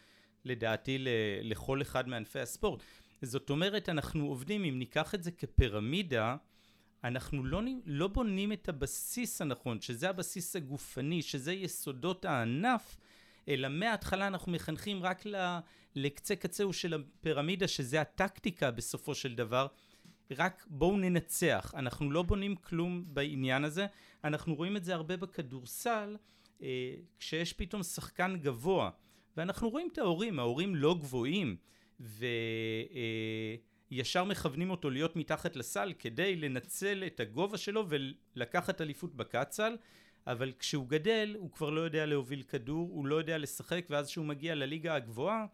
לדעתי 0.45 0.99
לכל 1.43 1.83
אחד 1.83 2.09
מענפי 2.09 2.41
הספורט. 2.41 2.83
זאת 3.23 3.51
אומרת, 3.51 3.89
אנחנו 3.89 4.27
עובדים, 4.27 4.65
אם 4.65 4.79
ניקח 4.79 5.15
את 5.15 5.23
זה 5.23 5.31
כפירמידה, 5.31 6.37
אנחנו 7.05 7.45
לא, 7.45 7.63
לא 7.87 8.09
בונים 8.09 8.53
את 8.53 8.69
הבסיס 8.69 9.43
הנכון, 9.43 9.81
שזה 9.81 10.11
הבסיס 10.11 10.57
הגופני, 10.57 11.23
שזה 11.23 11.53
יסודות 11.53 12.25
הענף, 12.25 12.97
אלא 13.49 13.69
מההתחלה 13.69 14.27
אנחנו 14.27 14.53
מחנכים 14.53 15.03
רק 15.03 15.25
לקצה 15.95 16.37
קצהו 16.37 16.73
של 16.73 16.95
הפירמידה, 16.95 17.69
שזה 17.69 18.01
הטקטיקה 18.01 18.71
בסופו 18.71 19.15
של 19.15 19.35
דבר. 19.35 19.67
רק 20.31 20.67
בואו 20.69 20.97
ננצח. 20.97 21.75
אנחנו 21.77 22.11
לא 22.11 22.23
בונים 22.23 22.57
כלום 22.57 23.05
בעניין 23.07 23.65
הזה. 23.65 23.87
אנחנו 24.25 24.55
רואים 24.55 24.77
את 24.77 24.85
זה 24.85 24.95
הרבה 24.95 25.17
בכדורסל, 25.17 26.17
אה, 26.63 26.95
כשיש 27.19 27.53
פתאום 27.53 27.83
שחקן 27.83 28.37
גבוה. 28.41 28.91
ואנחנו 29.37 29.71
רואים 29.71 29.89
את 29.93 29.99
ההורים, 29.99 30.39
ההורים 30.39 30.75
לא 30.75 30.95
גבוהים, 31.01 31.57
וישר 33.91 34.21
אה, 34.21 34.25
מכוונים 34.25 34.71
אותו 34.71 34.91
להיות 34.91 35.17
מתחת 35.17 35.57
לסל 35.57 35.93
כדי 35.99 36.37
לנצל 36.37 37.05
את 37.07 37.21
הגובה 37.21 37.59
שלו 37.59 37.85
ולקחת 37.89 38.81
אליפות 38.81 39.15
בקצ"ל. 39.15 39.77
אבל 40.27 40.53
כשהוא 40.59 40.89
גדל 40.89 41.37
הוא 41.39 41.53
כבר 41.53 41.71
לא 41.71 41.81
יודע 41.81 42.07
להוביל 42.07 42.43
כדור, 42.43 42.89
הוא 42.93 43.07
לא 43.07 43.15
יודע 43.15 43.39
לשחק 43.39 43.87
ואז 43.91 44.09
כשהוא 44.09 44.27
מגיע 44.27 44.55
לליגה 44.55 44.95
הגבוהה 44.95 45.47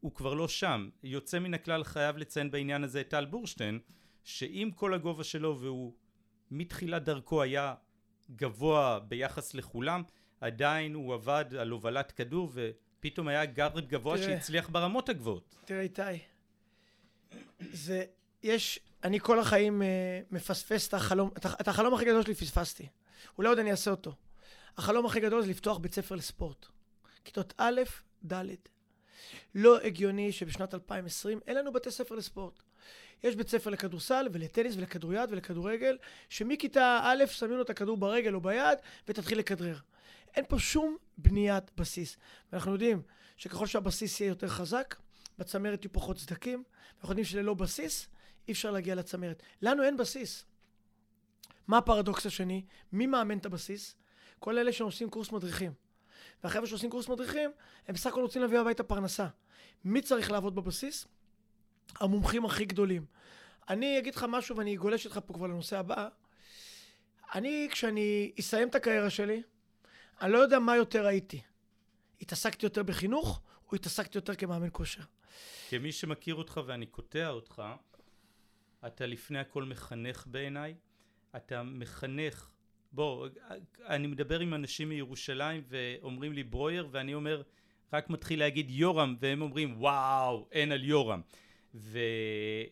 הוא 0.00 0.14
כבר 0.14 0.34
לא 0.34 0.48
שם. 0.48 0.88
יוצא 1.02 1.38
מן 1.38 1.54
הכלל 1.54 1.84
חייב 1.84 2.16
לציין 2.16 2.50
בעניין 2.50 2.84
הזה 2.84 3.00
את 3.00 3.08
טל 3.08 3.24
בורשטיין 3.24 3.78
שעם 4.24 4.70
כל 4.70 4.94
הגובה 4.94 5.24
שלו 5.24 5.58
והוא 5.60 5.94
מתחילת 6.50 7.04
דרכו 7.04 7.42
היה 7.42 7.74
גבוה 8.30 8.98
ביחס 8.98 9.54
לכולם 9.54 10.02
עדיין 10.40 10.94
הוא 10.94 11.14
עבד 11.14 11.44
על 11.58 11.70
הובלת 11.70 12.12
כדור 12.12 12.52
ופתאום 12.52 13.28
היה 13.28 13.44
גארד 13.44 13.88
גבוה 13.88 14.16
תראה, 14.16 14.26
שהצליח 14.26 14.68
ברמות 14.68 15.08
הגבוהות. 15.08 15.54
תראה 15.64 15.80
איתי, 15.80 16.02
זה 17.60 18.04
יש, 18.46 18.80
אני 19.04 19.20
כל 19.20 19.38
החיים 19.38 19.82
uh, 19.82 19.84
מפספס 20.34 20.88
את 20.88 20.94
החלום, 20.94 21.30
את 21.60 21.68
החלום 21.68 21.94
הכי 21.94 22.04
גדול 22.04 22.22
שלי 22.22 22.34
פספסתי. 22.34 22.88
אולי 23.38 23.48
עוד 23.48 23.58
אני 23.58 23.70
אעשה 23.70 23.90
אותו. 23.90 24.12
החלום 24.78 25.06
הכי 25.06 25.20
גדול 25.20 25.42
זה 25.42 25.48
לפתוח 25.48 25.78
בית 25.78 25.94
ספר 25.94 26.14
לספורט. 26.14 26.66
כיתות 27.24 27.54
א', 27.56 27.80
ד'. 28.32 28.44
לא 29.54 29.80
הגיוני 29.80 30.32
שבשנת 30.32 30.74
2020 30.74 31.40
אין 31.46 31.56
לנו 31.56 31.72
בתי 31.72 31.90
ספר 31.90 32.14
לספורט. 32.14 32.62
יש 33.24 33.36
בית 33.36 33.48
ספר 33.48 33.70
לכדורסל 33.70 34.28
ולטניס 34.32 34.76
ולכדוריד 34.76 35.30
ולכדורגל, 35.32 35.98
שמכיתה 36.28 37.00
א' 37.04 37.26
שמים 37.26 37.56
לו 37.56 37.62
את 37.62 37.70
הכדור 37.70 37.96
ברגל 37.96 38.34
או 38.34 38.40
ביד 38.40 38.78
ותתחיל 39.08 39.38
לכדרר. 39.38 39.78
אין 40.34 40.44
פה 40.48 40.58
שום 40.58 40.96
בניית 41.18 41.64
בסיס. 41.76 42.16
ואנחנו 42.52 42.72
יודעים 42.72 43.02
שככל 43.36 43.66
שהבסיס 43.66 44.20
יהיה 44.20 44.28
יותר 44.28 44.48
חזק, 44.48 44.96
בצמרת 45.38 45.84
יהיו 45.84 45.92
פחות 45.92 46.18
סדקים, 46.18 46.64
ואנחנו 46.94 47.12
יודעים 47.12 47.24
שללא 47.24 47.54
בסיס 47.54 48.08
אי 48.48 48.52
אפשר 48.52 48.70
להגיע 48.70 48.94
לצמרת. 48.94 49.42
לנו 49.62 49.82
אין 49.82 49.96
בסיס. 49.96 50.44
מה 51.68 51.78
הפרדוקס 51.78 52.26
השני? 52.26 52.64
מי 52.92 53.06
מאמן 53.06 53.38
את 53.38 53.46
הבסיס? 53.46 53.94
כל 54.38 54.58
אלה 54.58 54.72
שעושים 54.72 55.10
קורס 55.10 55.32
מדריכים. 55.32 55.72
והחבר'ה 56.44 56.66
שעושים 56.66 56.90
קורס 56.90 57.08
מדריכים, 57.08 57.50
הם 57.88 57.94
בסך 57.94 58.06
הכל 58.06 58.20
רוצים 58.20 58.42
להביא 58.42 58.58
הביתה 58.58 58.82
פרנסה. 58.82 59.26
מי 59.84 60.02
צריך 60.02 60.30
לעבוד 60.30 60.54
בבסיס? 60.54 61.06
המומחים 62.00 62.44
הכי 62.44 62.64
גדולים. 62.64 63.04
אני 63.68 63.98
אגיד 63.98 64.14
לך 64.14 64.26
משהו 64.28 64.56
ואני 64.56 64.76
אגולש 64.76 65.06
איתך 65.06 65.20
פה 65.26 65.34
כבר 65.34 65.46
לנושא 65.46 65.78
הבא. 65.78 66.08
אני, 67.34 67.68
כשאני 67.70 68.32
אסיים 68.40 68.68
את 68.68 68.74
הקריירה 68.74 69.10
שלי, 69.10 69.42
אני 70.20 70.32
לא 70.32 70.38
יודע 70.38 70.58
מה 70.58 70.76
יותר 70.76 71.06
הייתי. 71.06 71.40
התעסקתי 72.20 72.66
יותר 72.66 72.82
בחינוך, 72.82 73.40
או 73.70 73.74
התעסקתי 73.76 74.18
יותר 74.18 74.34
כמאמן 74.34 74.68
כושר? 74.72 75.02
כמי 75.68 75.92
שמכיר 75.92 76.34
אותך 76.34 76.60
ואני 76.66 76.86
קוטע 76.86 77.28
אותך, 77.28 77.62
אתה 78.86 79.06
לפני 79.06 79.38
הכל 79.38 79.64
מחנך 79.64 80.26
בעיניי. 80.26 80.74
אתה 81.36 81.62
מחנך, 81.62 82.50
בוא, 82.92 83.28
אני 83.86 84.06
מדבר 84.06 84.40
עם 84.40 84.54
אנשים 84.54 84.88
מירושלים 84.88 85.62
ואומרים 85.68 86.32
לי 86.32 86.42
ברויר, 86.42 86.88
ואני 86.90 87.14
אומר, 87.14 87.42
רק 87.92 88.10
מתחיל 88.10 88.38
להגיד 88.38 88.70
יורם, 88.70 89.16
והם 89.20 89.42
אומרים, 89.42 89.80
וואו, 89.80 90.48
אין 90.52 90.72
על 90.72 90.84
יורם. 90.84 91.20
ו, 91.74 91.98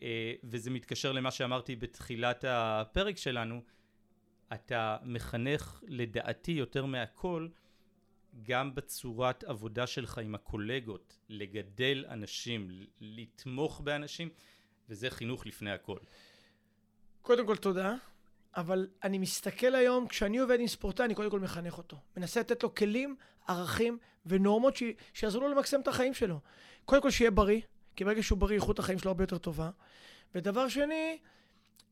אה, 0.03 0.33
וזה 0.45 0.71
מתקשר 0.71 1.13
למה 1.13 1.31
שאמרתי 1.31 1.77
בתחילת 1.77 2.45
הפרק 2.49 3.17
שלנו, 3.17 3.63
אתה 4.53 4.97
מחנך 5.03 5.83
לדעתי 5.87 6.53
יותר 6.53 6.87
מהכל 6.87 7.49
גם 8.43 8.75
בצורת 8.75 9.45
עבודה 9.45 9.87
שלך 9.87 10.19
עם 10.19 10.35
הקולגות, 10.35 11.19
לגדל 11.29 12.05
אנשים, 12.09 12.69
לתמוך 13.01 13.81
באנשים, 13.81 14.29
וזה 14.89 15.11
חינוך 15.11 15.47
לפני 15.47 15.71
הכל. 15.71 15.99
קודם 17.23 17.47
כל 17.47 17.57
תודה, 17.57 17.95
אבל 18.57 18.89
אני 19.05 19.19
מסתכל 19.19 19.75
היום, 19.75 20.09
כשאני 20.09 20.39
עובד 20.39 20.61
עם 20.61 20.67
ספורטאי, 20.67 21.05
אני 21.05 21.15
קודם 21.15 21.31
כל 21.31 21.41
מחנך 21.41 21.79
אותו. 21.79 21.97
מנסה 22.17 22.41
לתת 22.41 22.63
לו 22.63 22.75
כלים, 22.75 23.17
ערכים 23.49 23.99
ונורמות 24.27 24.77
ש... 24.77 24.83
שיעזרו 25.13 25.41
לו 25.41 25.49
למקסם 25.49 25.81
את 25.81 25.89
החיים 25.89 26.15
שלו. 26.15 26.41
קודם 26.85 27.03
כל 27.03 27.11
שיהיה 27.11 27.31
בריא, 27.31 27.61
כי 27.97 28.05
ברגע 28.05 28.23
שהוא 28.23 28.39
בריא, 28.39 28.57
איכות 28.57 28.79
החיים 28.79 28.99
שלו 28.99 29.11
הרבה 29.11 29.23
יותר 29.23 29.39
טובה. 29.39 29.71
ודבר 30.35 30.69
שני, 30.69 31.19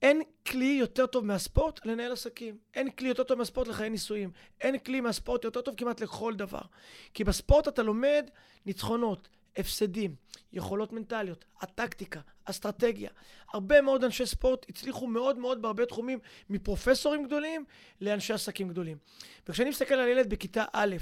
אין 0.02 0.22
כלי 0.46 0.76
יותר 0.81 1.07
טוב 1.07 1.24
מהספורט 1.24 1.87
לנהל 1.87 2.12
עסקים. 2.12 2.59
אין 2.74 2.90
כלי 2.90 3.09
יותר 3.09 3.22
טוב 3.22 3.38
מהספורט 3.38 3.68
לחיי 3.68 3.90
נישואים. 3.90 4.31
אין 4.61 4.78
כלי 4.78 5.00
מהספורט 5.00 5.44
יותר 5.44 5.61
טוב 5.61 5.74
כמעט 5.76 6.00
לכל 6.00 6.35
דבר. 6.35 6.62
כי 7.14 7.24
בספורט 7.24 7.68
אתה 7.68 7.83
לומד 7.83 8.31
ניצחונות, 8.66 9.28
הפסדים, 9.56 10.14
יכולות 10.52 10.92
מנטליות, 10.92 11.44
הטקטיקה, 11.60 12.20
אסטרטגיה. 12.44 13.10
הרבה 13.52 13.80
מאוד 13.80 14.04
אנשי 14.04 14.26
ספורט 14.26 14.66
הצליחו 14.68 15.06
מאוד 15.06 15.38
מאוד 15.38 15.62
בהרבה 15.62 15.86
תחומים, 15.86 16.18
מפרופסורים 16.50 17.24
גדולים 17.24 17.64
לאנשי 18.00 18.32
עסקים 18.32 18.68
גדולים. 18.68 18.96
וכשאני 19.48 19.70
מסתכל 19.70 19.94
על 19.94 20.08
ילד 20.08 20.30
בכיתה 20.30 20.64
א', 20.72 20.96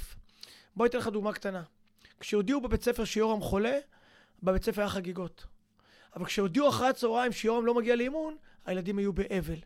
בוא 0.77 0.87
אתן 0.87 0.99
לך 0.99 1.07
דוגמה 1.07 1.33
קטנה. 1.33 1.63
כשהודיעו 2.21 2.61
בבית 2.61 2.83
ספר 2.83 3.05
שיורם 3.05 3.41
חולה, 3.41 3.79
בבית 4.43 4.65
ספר 4.65 4.81
היה 4.81 4.91
חגיגות. 4.91 5.47
אבל 6.17 6.25
כשהודיעו 6.25 6.69
אחרי 6.69 6.89
הצהריים 6.89 7.33
שיורם 7.33 7.67
לא 7.67 7.75
מגיע 7.75 7.97
לאימון, 7.97 8.37
הילדים 8.67 8.99
היו 8.99 9.13
באבל. 9.13 9.59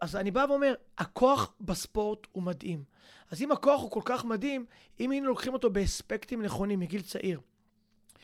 אז 0.00 0.16
אני 0.16 0.30
בא 0.30 0.46
ואומר, 0.48 0.74
הכוח 0.98 1.54
בספורט 1.60 2.26
הוא 2.32 2.42
מדהים. 2.42 2.84
אז 3.30 3.42
אם 3.42 3.52
הכוח 3.52 3.82
הוא 3.82 3.90
כל 3.90 4.00
כך 4.04 4.24
מדהים, 4.24 4.66
אם 5.00 5.10
היינו 5.10 5.26
לוקחים 5.26 5.52
אותו 5.52 5.70
באספקטים 5.70 6.42
נכונים 6.42 6.80
מגיל 6.80 7.02
צעיר, 7.02 7.40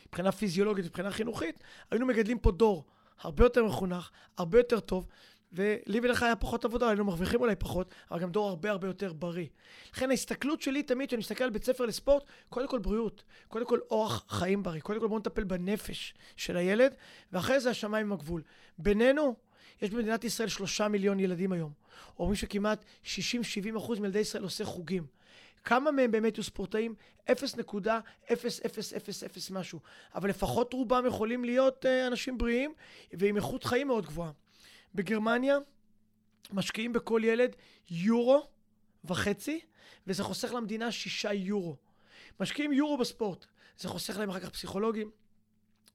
מבחינה 0.07 0.31
פיזיולוגית, 0.31 0.85
מבחינה 0.85 1.11
חינוכית, 1.11 1.63
היינו 1.91 2.05
מגדלים 2.05 2.39
פה 2.39 2.51
דור 2.51 2.85
הרבה 3.19 3.45
יותר 3.45 3.65
מחונך, 3.65 4.09
הרבה 4.37 4.59
יותר 4.59 4.79
טוב, 4.79 5.07
ולי 5.53 5.99
ולך 6.03 6.23
היה 6.23 6.35
פחות 6.35 6.65
עבודה, 6.65 6.87
היינו 6.87 7.05
מרוויחים 7.05 7.41
אולי 7.41 7.55
פחות, 7.55 7.93
אבל 8.11 8.19
גם 8.19 8.31
דור 8.31 8.49
הרבה 8.49 8.69
הרבה 8.69 8.87
יותר 8.87 9.13
בריא. 9.13 9.47
לכן 9.93 10.09
ההסתכלות 10.11 10.61
שלי 10.61 10.83
תמיד, 10.83 11.07
כשאני 11.07 11.19
מסתכל 11.19 11.43
על 11.43 11.49
בית 11.49 11.63
ספר 11.63 11.85
לספורט, 11.85 12.23
קודם 12.49 12.67
כל 12.67 12.79
בריאות, 12.79 13.23
קודם 13.47 13.65
כל 13.65 13.79
אורח 13.91 14.25
חיים 14.29 14.63
בריא, 14.63 14.81
קודם 14.81 14.99
כל 14.99 15.07
בואו 15.07 15.19
נטפל 15.19 15.43
בנפש 15.43 16.13
של 16.35 16.57
הילד, 16.57 16.95
ואחרי 17.31 17.59
זה 17.59 17.69
השמיים 17.69 18.05
עם 18.05 18.13
הגבול. 18.13 18.41
בינינו, 18.77 19.35
יש 19.81 19.89
במדינת 19.89 20.23
ישראל 20.23 20.49
שלושה 20.49 20.87
מיליון 20.87 21.19
ילדים 21.19 21.51
היום. 21.51 21.71
אומרים 22.19 22.35
שכמעט 22.35 22.85
60-70 23.03 23.07
אחוז 23.77 23.99
מילדי 23.99 24.19
ישראל 24.19 24.43
עושה 24.43 24.65
חוגים. 24.65 25.05
כמה 25.69 25.91
מהם 25.91 26.11
באמת 26.11 26.37
יהיו 26.37 26.43
ספורטאים? 26.43 26.95
0.0000 27.27 27.33
משהו. 29.51 29.79
אבל 30.15 30.29
לפחות 30.29 30.73
רובם 30.73 31.05
יכולים 31.07 31.45
להיות 31.45 31.85
uh, 31.85 32.07
אנשים 32.07 32.37
בריאים 32.37 32.73
ועם 33.13 33.35
איכות 33.35 33.63
חיים 33.63 33.87
מאוד 33.87 34.05
גבוהה. 34.05 34.31
בגרמניה 34.95 35.57
משקיעים 36.51 36.93
בכל 36.93 37.21
ילד 37.23 37.55
יורו 37.89 38.47
וחצי, 39.05 39.59
וזה 40.07 40.23
חוסך 40.23 40.53
למדינה 40.53 40.91
שישה 40.91 41.33
יורו. 41.33 41.75
משקיעים 42.39 42.73
יורו 42.73 42.97
בספורט. 42.97 43.45
זה 43.77 43.87
חוסך 43.87 44.17
להם 44.17 44.29
אחר 44.29 44.39
כך 44.39 44.49
פסיכולוגים, 44.49 45.11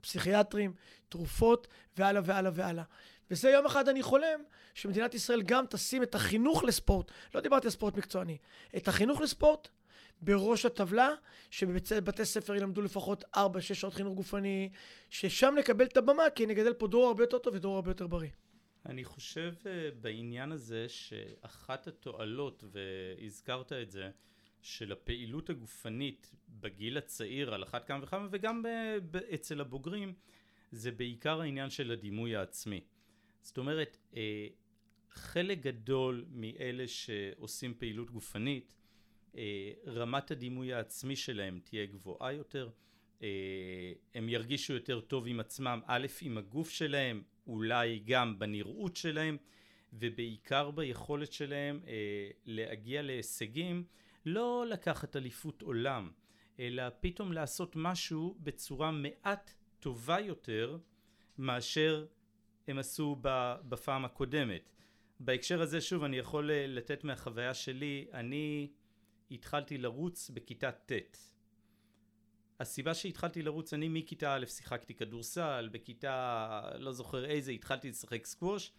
פסיכיאטרים, 0.01 0.75
תרופות, 1.09 1.69
והלאה 1.97 2.23
והלאה 2.25 2.51
והלאה. 2.55 2.85
וזה 3.31 3.51
יום 3.51 3.67
אחד 3.67 3.89
אני 3.89 4.03
חולם 4.03 4.41
שמדינת 4.75 5.15
ישראל 5.15 5.43
גם 5.43 5.65
תשים 5.71 6.03
את 6.03 6.15
החינוך 6.15 6.65
לספורט, 6.65 7.11
לא 7.35 7.41
דיברתי 7.41 7.67
על 7.67 7.71
ספורט 7.71 7.97
מקצועני, 7.97 8.39
את 8.77 8.89
החינוך 8.89 9.21
לספורט 9.21 9.69
בראש 10.21 10.67
הטבלה, 10.67 11.11
שבבתי 11.51 12.25
ספר 12.25 12.55
ילמדו 12.55 12.83
לפחות 12.83 13.25
4-6 13.37 13.39
שעות 13.61 13.95
חינוך 13.95 14.15
גופני, 14.15 14.71
ששם 15.11 15.55
נקבל 15.59 15.85
את 15.85 15.97
הבמה, 15.97 16.31
כי 16.35 16.47
נגדל 16.47 16.73
פה 16.73 16.87
דור 16.87 17.07
הרבה 17.07 17.23
יותר 17.23 17.39
טוב 17.39 17.55
ודור 17.55 17.77
הרבה 17.77 17.91
יותר 17.91 18.07
בריא. 18.07 18.31
אני 18.87 19.05
חושב 19.05 19.55
אה, 19.67 19.89
בעניין 20.01 20.53
הזה 20.53 20.87
שאחת 20.89 21.87
התועלות, 21.87 22.65
והזכרת 22.73 23.73
את 23.73 23.91
זה, 23.91 24.11
של 24.63 24.93
הפעילות 24.93 25.51
הגופנית 25.51 26.31
בגיל 26.49 26.99
הצעיר 26.99 27.55
על 27.55 27.63
אחת 27.63 27.87
כמה 27.87 27.99
וכמה 28.03 28.29
וגם 28.31 28.63
אצל 29.35 29.61
הבוגרים 29.61 30.15
זה 30.73 30.91
בעיקר 30.91 31.41
העניין 31.41 31.71
של 31.71 31.91
הדימוי 31.91 32.37
העצמי. 32.37 32.81
זאת 33.45 33.59
אומרת, 33.59 33.97
אה, 34.17 34.47
חלק 35.11 35.61
גדול 35.61 36.25
מאלה 36.31 36.89
שעושים 36.89 37.75
פעילות 37.79 38.11
גופנית, 38.11 38.75
אה, 39.37 39.71
רמת 39.87 40.31
הדימוי 40.31 40.73
העצמי 40.73 41.17
שלהם 41.17 41.61
תהיה 41.65 41.87
גבוהה 41.87 42.33
יותר, 42.33 42.71
אה, 43.23 43.29
הם 44.15 44.29
ירגישו 44.29 44.73
יותר 44.73 45.01
טוב 45.01 45.27
עם 45.27 45.41
עצמם, 45.41 45.81
א', 45.87 46.07
עם 46.21 46.39
הגוף 46.39 46.71
שלהם, 46.71 47.23
אולי 47.47 48.03
גם 48.05 48.39
בנראות 48.39 48.97
שלהם, 48.97 49.37
ובעיקר 49.93 50.71
ביכולת 50.71 51.33
שלהם 51.33 51.81
להגיע 52.47 53.03
להישגים, 53.03 53.85
לא 54.27 54.65
לקחת 54.69 55.17
אליפות 55.17 55.63
עולם, 55.63 56.11
אלא 56.61 56.83
פתאום 57.01 57.33
לעשות 57.33 57.73
משהו 57.77 58.37
בצורה 58.41 58.91
מעט 58.91 59.55
טובה 59.81 60.21
יותר 60.21 60.79
מאשר 61.39 62.07
הם 62.69 62.79
עשו 62.79 63.17
בפעם 63.69 64.05
הקודמת. 64.05 64.71
בהקשר 65.21 65.63
הזה 65.63 65.81
שוב 65.81 66.05
אני 66.05 66.17
יכול 66.17 66.51
אה, 66.51 66.67
לתת 66.67 67.05
מהחוויה 67.05 67.55
שלי, 67.55 68.07
אני 68.13 68.71
התחלתי 69.31 69.79
לרוץ 69.79 70.31
בכיתה 70.31 70.73
ט'. 70.73 70.93
הסיבה 72.61 72.95
שהתחלתי 72.95 73.43
לרוץ, 73.43 73.75
אני 73.75 73.89
מכיתה 73.89 74.35
א' 74.35 74.47
שיחקתי 74.47 74.95
כדורסל, 74.95 75.69
בכיתה 75.73 76.71
לא 76.79 76.93
זוכר 76.93 77.25
איזה 77.25 77.53
התחלתי 77.53 77.89
לשחק 77.89 78.27
סקווש 78.27 78.73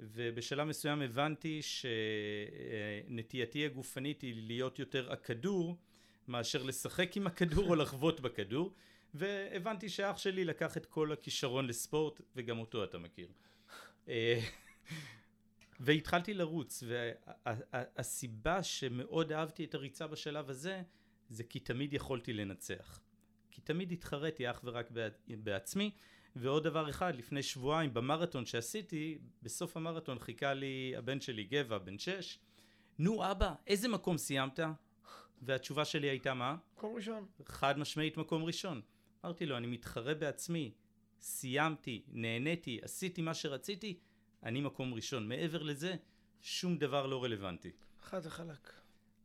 ובשלב 0.00 0.68
מסוים 0.68 1.02
הבנתי 1.02 1.60
שנטייתי 1.62 3.66
הגופנית 3.66 4.22
היא 4.22 4.42
להיות 4.46 4.78
יותר 4.78 5.12
הכדור 5.12 5.76
מאשר 6.28 6.62
לשחק 6.62 7.16
עם 7.16 7.26
הכדור 7.26 7.68
או 7.68 7.74
לחבוט 7.74 8.20
בכדור 8.20 8.74
והבנתי 9.14 9.88
שאח 9.88 10.18
שלי 10.18 10.44
לקח 10.44 10.76
את 10.76 10.86
כל 10.86 11.12
הכישרון 11.12 11.66
לספורט, 11.66 12.20
וגם 12.36 12.58
אותו 12.58 12.84
אתה 12.84 12.98
מכיר. 12.98 13.28
אה, 14.08 14.40
והתחלתי 15.80 16.34
לרוץ, 16.34 16.82
והסיבה 17.46 18.62
שמאוד 18.62 19.32
אהבתי 19.32 19.64
את 19.64 19.74
הריצה 19.74 20.06
בשלב 20.06 20.50
הזה, 20.50 20.82
זה 21.28 21.44
כי 21.44 21.60
תמיד 21.60 21.94
יכולתי 21.94 22.32
לנצח. 22.32 23.00
כי 23.50 23.60
תמיד 23.60 23.92
התחרתי 23.92 24.50
אך 24.50 24.60
ורק 24.64 24.90
בעצמי, 25.28 25.90
ועוד 26.36 26.64
דבר 26.64 26.90
אחד, 26.90 27.16
לפני 27.16 27.42
שבועיים 27.42 27.94
במרתון 27.94 28.46
שעשיתי, 28.46 29.18
בסוף 29.42 29.76
המרתון 29.76 30.18
חיכה 30.18 30.54
לי 30.54 30.94
הבן 30.96 31.20
שלי, 31.20 31.44
גבע, 31.44 31.78
בן 31.78 31.98
שש, 31.98 32.38
נו 32.98 33.30
אבא, 33.30 33.54
איזה 33.66 33.88
מקום 33.88 34.18
סיימת? 34.18 34.60
והתשובה 35.42 35.84
שלי 35.84 36.06
הייתה 36.06 36.34
מה? 36.34 36.56
מקום 36.76 36.96
ראשון. 36.96 37.26
חד 37.46 37.78
משמעית 37.78 38.16
מקום 38.16 38.44
ראשון. 38.44 38.80
אמרתי 39.24 39.46
לו, 39.46 39.56
אני 39.56 39.66
מתחרה 39.66 40.14
בעצמי, 40.14 40.72
סיימתי, 41.20 42.02
נהניתי, 42.08 42.78
עשיתי 42.82 43.22
מה 43.22 43.34
שרציתי, 43.34 43.98
אני 44.42 44.60
מקום 44.60 44.94
ראשון. 44.94 45.28
מעבר 45.28 45.62
לזה, 45.62 45.94
שום 46.40 46.78
דבר 46.78 47.06
לא 47.06 47.24
רלוונטי. 47.24 47.70
חד 48.00 48.20
וחלק. 48.24 48.72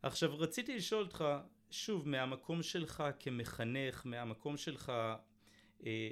עכשיו, 0.01 0.39
רציתי 0.39 0.75
לשאול 0.75 1.03
אותך, 1.03 1.25
שוב, 1.71 2.07
מהמקום 2.07 2.63
שלך 2.63 3.03
כמחנך, 3.19 4.01
מהמקום 4.05 4.57
שלך, 4.57 4.91
אה, 5.85 6.09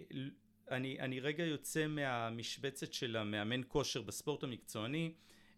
אני, 0.72 1.00
אני 1.00 1.19
רגע 1.19 1.46
יוצא 1.46 1.88
מהמשבצת 1.88 2.93
של 2.93 3.15
המאמן 3.15 3.62
כושר 3.67 4.02
בספורט 4.02 4.43
המקצועני, 4.43 5.13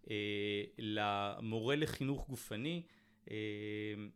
אה, 0.09 0.63
למורה 0.77 1.75
לחינוך 1.75 2.27
גופני, 2.29 2.83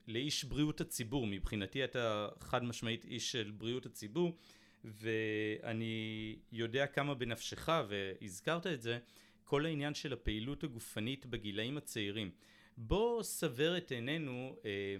לאיש 0.08 0.44
בריאות 0.44 0.82
הציבור. 0.82 1.28
מבחינתי 1.28 1.84
אתה 1.84 2.28
חד 2.40 2.64
משמעית 2.64 3.06
איש 3.06 3.32
של 3.32 3.52
בריאות 3.58 3.86
הציבור, 3.86 4.38
ואני 4.84 6.36
יודע 6.52 6.88
כמה 6.88 7.14
בנפשך, 7.14 7.70
והזכרת 7.90 8.68
את 8.68 8.82
זה, 8.82 9.00
כל 9.44 9.66
העניין 9.66 9.94
של 9.94 10.14
הפעילות 10.14 10.64
הגופנית 10.64 11.26
בגילאים 11.26 11.78
הצעירים. 11.78 12.32
בוא 12.78 13.24
סבר 13.24 13.78
את 13.78 13.92
עינינו, 13.92 14.56
אה, 14.66 14.96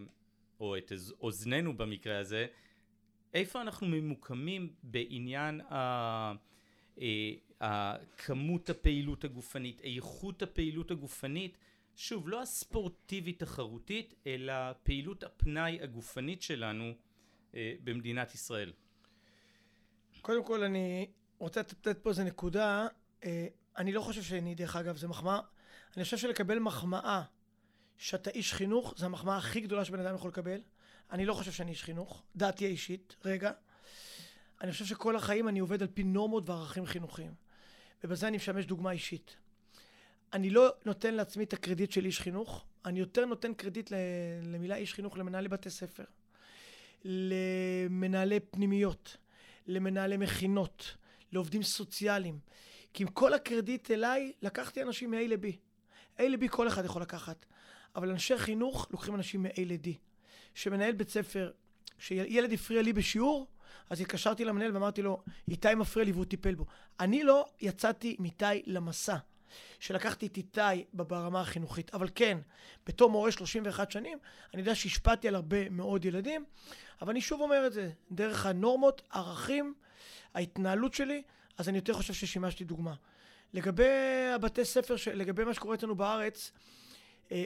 או 0.60 0.78
את 0.78 0.92
אוזנינו 1.22 1.78
במקרה 1.78 2.20
הזה, 2.20 2.48
איפה 3.34 3.62
אנחנו 3.62 3.88
ממוקמים 3.88 4.74
בעניין 4.84 5.62
ה... 5.62 6.34
אה, 7.62 7.96
כמות 8.18 8.70
הפעילות 8.70 9.24
הגופנית, 9.24 9.82
איכות 9.82 10.42
הפעילות 10.42 10.92
הגופנית, 10.92 11.58
שוב, 12.02 12.30
לא 12.30 12.42
הספורטיבית 12.42 13.40
תחרותית, 13.40 14.14
אלא 14.28 14.54
פעילות 14.84 15.24
הפנאי 15.24 15.82
הגופנית 15.82 16.42
שלנו 16.42 16.94
אה, 17.56 17.74
במדינת 17.84 18.34
ישראל. 18.34 18.74
קודם 20.22 20.44
כל, 20.44 20.64
אני 20.64 21.12
רוצה 21.38 21.60
לתת 21.60 21.98
פה 22.04 22.10
איזה 22.10 22.24
נקודה. 22.24 22.88
אה, 23.24 23.48
אני 23.78 23.92
לא 23.92 24.02
חושב 24.02 24.22
שאני, 24.22 24.56
דרך 24.56 24.76
אגב, 24.76 24.98
זה 24.98 25.08
מחמאה. 25.08 25.40
אני 25.96 26.04
חושב 26.04 26.18
שלקבל 26.18 26.60
מחמאה 26.60 27.24
שאתה 27.98 28.30
איש 28.30 28.54
חינוך, 28.54 28.94
זו 28.98 29.06
המחמאה 29.06 29.38
הכי 29.38 29.62
גדולה 29.62 29.86
שבן 29.86 30.00
אדם 30.00 30.16
יכול 30.16 30.30
לקבל. 30.30 30.62
אני 31.12 31.26
לא 31.26 31.34
חושב 31.34 31.52
שאני 31.52 31.72
איש 31.72 31.84
חינוך, 31.84 32.24
דעתי 32.36 32.66
האישית, 32.66 33.16
רגע. 33.26 33.52
אני 34.62 34.72
חושב 34.72 34.86
שכל 34.86 35.16
החיים 35.16 35.48
אני 35.48 35.60
עובד 35.60 35.82
על 35.82 35.88
פי 35.94 36.04
נורמות 36.04 36.50
וערכים 36.50 36.86
חינוכיים. 36.86 37.34
ובזה 38.04 38.28
אני 38.28 38.38
משמש 38.38 38.66
דוגמה 38.66 38.92
אישית. 38.92 39.36
אני 40.34 40.50
לא 40.50 40.70
נותן 40.86 41.14
לעצמי 41.14 41.44
את 41.44 41.54
הקרדיט 41.54 41.92
של 41.92 42.06
איש 42.06 42.22
חינוך, 42.22 42.66
אני 42.86 43.00
יותר 43.00 43.26
נותן 43.26 43.54
קרדיט 43.54 43.92
למילה 44.44 44.76
איש 44.76 44.94
חינוך 44.94 45.18
למנהלי 45.18 45.48
בתי 45.48 45.70
ספר, 45.70 46.04
למנהלי 47.06 48.40
פנימיות, 48.40 49.18
למנהלי 49.68 50.18
מכינות, 50.18 50.96
לעובדים 51.32 51.64
סוציאליים. 51.64 52.40
כי 52.94 53.04
עם 53.04 53.10
כל 53.10 53.34
הקרדיט 53.34 53.92
אליי, 53.92 54.32
לקחתי 54.42 54.82
אנשים 54.82 55.12
מ-A 55.12 55.28
ל-B. 55.28 55.46
A 56.18 56.24
ל-B 56.24 56.48
כל 56.50 56.68
אחד 56.68 56.86
יכול 56.86 57.02
לקחת, 57.02 57.46
אבל 57.96 58.10
אנשי 58.10 58.38
חינוך 58.38 58.88
לוקחים 58.92 59.16
אנשים 59.16 59.44
מ-A 59.44 59.62
ל-D. 59.66 59.90
שמנהל 60.54 60.92
בית 60.92 61.10
ספר, 61.10 61.52
כשילד 61.98 62.54
הפריע 62.54 62.82
לי 62.82 62.94
בשיעור, 62.94 63.48
אז 63.90 64.02
התקשרתי 64.02 64.46
למנהל 64.46 64.74
ואמרתי 64.74 65.02
לו, 65.02 65.24
איתי 65.48 65.76
מפריע 65.76 66.06
לי 66.06 66.12
והוא 66.12 66.26
טיפל 66.26 66.56
בו. 66.56 66.66
אני 67.00 67.24
לא 67.24 67.46
יצאתי 67.62 68.16
עם 68.20 68.26
איתי 68.26 68.46
למסע. 68.66 69.18
שלקחתי 69.80 70.28
את 70.28 70.38
איתי 70.38 70.86
ברמה 70.94 71.42
החינוכית. 71.42 71.94
אבל 71.94 72.10
כן, 72.16 72.38
בתור 72.88 73.10
מורה 73.10 73.32
31 73.32 73.92
שנים, 73.92 74.18
אני 74.54 74.62
יודע 74.62 74.76
שהשפעתי 74.76 75.28
על 75.28 75.36
הרבה 75.36 75.70
מאוד 75.70 76.06
ילדים, 76.06 76.46
אבל 77.02 77.10
אני 77.10 77.22
שוב 77.22 77.42
אומר 77.42 77.68
את 77.68 77.74
זה, 77.74 77.92
דרך 78.12 78.46
הנורמות, 78.46 79.02
ערכים, 79.12 79.74
ההתנהלות 80.34 80.94
שלי, 80.94 81.22
אז 81.58 81.70
אני 81.70 81.78
יותר 81.78 81.94
חושב 81.94 82.14
ששימשתי 82.14 82.64
דוגמה. 82.64 82.94
לגבי 83.54 83.90
הבתי 84.36 84.66
ספר, 84.66 84.96
לגבי 85.14 85.44
מה 85.44 85.54
שקורה 85.54 85.76
אצלנו 85.76 85.96
בארץ, 85.96 86.52
אה, 87.32 87.46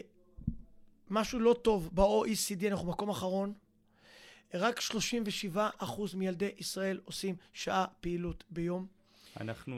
משהו 1.09 1.39
לא 1.39 1.55
טוב 1.61 1.89
ב-OECD, 1.93 2.67
אנחנו 2.67 2.87
מקום 2.87 3.09
אחרון. 3.09 3.53
רק 4.53 4.79
37% 4.79 6.15
מילדי 6.15 6.51
ישראל 6.57 6.99
עושים 7.05 7.35
שעה 7.53 7.85
פעילות 8.01 8.43
ביום. 8.49 8.87
אנחנו 9.41 9.75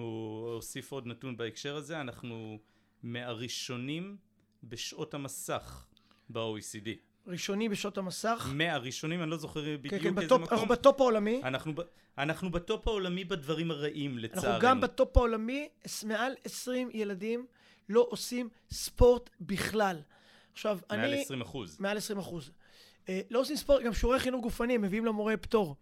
אוסיף 0.55 0.91
עוד 0.91 1.07
נתון 1.07 1.37
בהקשר 1.37 1.75
הזה, 1.75 2.01
אנחנו 2.01 2.59
מהראשונים 3.03 4.17
בשעות 4.63 5.13
המסך 5.13 5.85
ב-OECD. 6.29 6.89
ראשונים 7.27 7.71
בשעות 7.71 7.97
המסך. 7.97 8.49
מהראשונים, 8.53 9.23
אני 9.23 9.29
לא 9.29 9.37
זוכר 9.37 9.59
בדיוק 9.61 9.93
כן, 9.93 9.99
כן, 9.99 10.07
איזה 10.07 10.21
בטופ, 10.21 10.41
מקום. 10.41 10.53
אנחנו 10.53 10.67
בטופ 10.67 11.01
העולמי. 11.01 11.41
אנחנו, 11.43 11.73
אנחנו 12.17 12.51
בטופ 12.51 12.87
העולמי 12.87 13.23
בדברים 13.23 13.71
הרעים, 13.71 14.17
לצערנו. 14.17 14.47
אנחנו 14.47 14.61
גם 14.61 14.81
בטופ 14.81 15.17
העולמי, 15.17 15.69
מעל 16.05 16.33
20 16.43 16.89
ילדים 16.93 17.45
לא 17.89 18.07
עושים 18.09 18.49
ספורט 18.71 19.29
בכלל. 19.41 20.01
עכשיו, 20.53 20.79
מעל 20.89 20.99
אני... 20.99 21.09
מעל 21.09 21.21
20 21.21 21.41
אחוז. 21.41 21.79
מעל 21.79 21.97
20 21.97 22.19
אחוז. 22.19 22.51
אה, 23.09 23.21
לא 23.29 23.39
עושים 23.39 23.55
ספורט, 23.55 23.83
גם 23.83 23.93
שיעורי 23.93 24.19
חינוך 24.19 24.41
גופני, 24.43 24.75
הם 24.75 24.81
מביאים 24.81 25.05
למורה 25.05 25.37
פטור. 25.37 25.75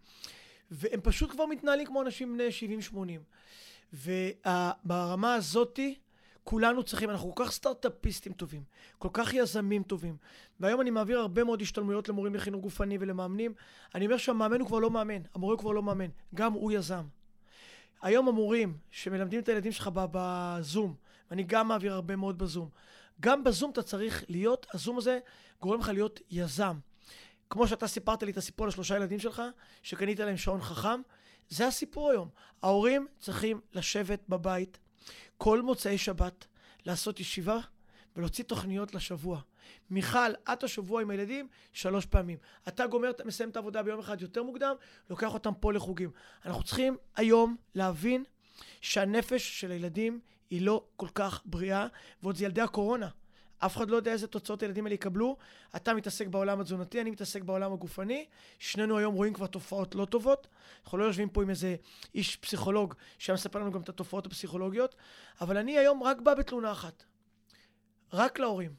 והם 0.72 1.00
פשוט 1.04 1.32
כבר 1.32 1.46
מתנהלים 1.46 1.88
כמו 1.88 2.02
אנשים 2.02 2.34
בני 2.34 2.48
70-80. 3.94 3.94
וברמה 3.94 5.36
הזאתי, 5.36 5.96
כולנו 6.44 6.84
צריכים, 6.84 7.10
אנחנו 7.10 7.36
כל 7.36 7.46
כך 7.46 7.52
סטארט-אפיסטים 7.52 8.34
טובים, 8.34 8.64
כל 8.98 9.10
כך 9.14 9.34
יזמים 9.34 9.84
טובים. 9.84 10.18
והיום 10.60 10.82
אני 10.82 10.90
מעביר 10.90 11.20
הרבה 11.20 11.44
מאוד 11.44 11.62
השתלמויות 11.62 12.10
למורים 12.10 12.36
לחינוך 12.36 12.62
גופני 12.62 12.98
ולמאמנים. 13.00 13.54
אני 13.96 14.06
אומר 14.06 14.18
שהמאמן 14.18 14.60
הוא 14.60 14.68
כבר 14.68 14.80
לא 14.80 14.92
מאמן, 14.92 15.22
המורה 15.36 15.54
הוא 15.54 15.60
כבר 15.60 15.72
לא 15.72 15.84
מאמן, 15.84 16.10
גם 16.36 16.54
הוא 16.54 16.72
יזם. 16.72 17.04
היום 18.02 18.28
המורים 18.28 18.78
שמלמדים 18.92 19.40
את 19.40 19.50
הילדים 19.50 19.72
שלך 19.72 19.90
בזום, 19.94 20.96
ואני 21.30 21.44
גם 21.44 21.68
מעביר 21.68 21.94
הרבה 21.94 22.16
מאוד 22.16 22.38
בזום, 22.38 22.70
גם 23.20 23.44
בזום 23.44 23.72
אתה 23.72 23.84
צריך 23.84 24.24
להיות, 24.30 24.68
הזום 24.74 24.98
הזה 24.98 25.20
גורם 25.62 25.80
לך 25.80 25.90
להיות 25.90 26.20
יזם. 26.32 26.78
כמו 27.54 27.68
שאתה 27.68 27.88
סיפרת 27.88 28.24
לי 28.24 28.32
את 28.32 28.38
הסיפור 28.38 28.68
לשלושה 28.68 28.96
ילדים 28.96 29.20
שלך, 29.20 29.42
שקנית 29.84 30.20
להם 30.20 30.38
שעון 30.38 30.62
חכם, 30.62 31.02
זה 31.50 31.68
הסיפור 31.68 32.10
היום. 32.12 32.30
ההורים 32.64 33.08
צריכים 33.20 33.62
לשבת 33.74 34.20
בבית 34.30 34.80
כל 35.38 35.62
מוצאי 35.62 35.98
שבת, 35.98 36.46
לעשות 36.86 37.20
ישיבה 37.20 37.60
ולהוציא 38.16 38.44
תוכניות 38.44 38.96
לשבוע. 38.96 39.40
מיכל, 39.90 40.34
את 40.54 40.64
השבוע 40.64 41.02
עם 41.02 41.10
הילדים 41.10 41.48
שלוש 41.74 42.06
פעמים. 42.06 42.38
אתה 42.68 42.88
גומר, 42.88 43.12
מסיים 43.26 43.50
את 43.50 43.56
העבודה 43.56 43.84
ביום 43.84 44.00
אחד 44.00 44.22
יותר 44.22 44.44
מוקדם, 44.44 44.76
לוקח 45.10 45.34
אותם 45.34 45.54
פה 45.60 45.74
לחוגים. 45.74 46.12
אנחנו 46.46 46.64
צריכים 46.64 46.98
היום 47.16 47.56
להבין 47.76 48.24
שהנפש 48.82 49.62
של 49.62 49.72
הילדים 49.72 50.20
היא 50.50 50.62
לא 50.62 50.86
כל 50.96 51.08
כך 51.16 51.42
בריאה, 51.46 51.88
ועוד 52.24 52.36
זה 52.36 52.46
ילדי 52.46 52.62
הקורונה. 52.62 53.10
אף 53.66 53.78
אחד 53.78 53.90
לא 53.90 53.96
יודע 53.96 54.12
איזה 54.12 54.28
תוצאות 54.28 54.62
הילדים 54.62 54.86
האלה 54.86 54.94
יקבלו. 54.94 55.38
אתה 55.76 55.94
מתעסק 55.94 56.28
בעולם 56.28 56.60
התזונתי, 56.60 57.02
אני 57.02 57.12
מתעסק 57.12 57.42
בעולם 57.42 57.74
הגופני. 57.74 58.26
שנינו 58.60 58.98
היום 58.98 59.16
רואים 59.16 59.34
כבר 59.34 59.48
תופעות 59.48 59.96
לא 59.96 60.06
טובות. 60.06 60.48
אנחנו 60.84 60.98
לא 60.98 61.04
יושבים 61.04 61.30
פה 61.30 61.44
עם 61.44 61.50
איזה 61.50 61.76
איש 62.16 62.36
פסיכולוג 62.36 62.94
שהיה 63.18 63.34
מספר 63.34 63.60
לנו 63.60 63.72
גם 63.72 63.82
את 63.82 63.90
התופעות 63.90 64.26
הפסיכולוגיות, 64.26 64.96
אבל 65.42 65.58
אני 65.58 65.78
היום 65.78 66.04
רק 66.04 66.22
בא 66.22 66.34
בתלונה 66.34 66.72
אחת. 66.72 67.04
רק 68.14 68.40
להורים. 68.40 68.72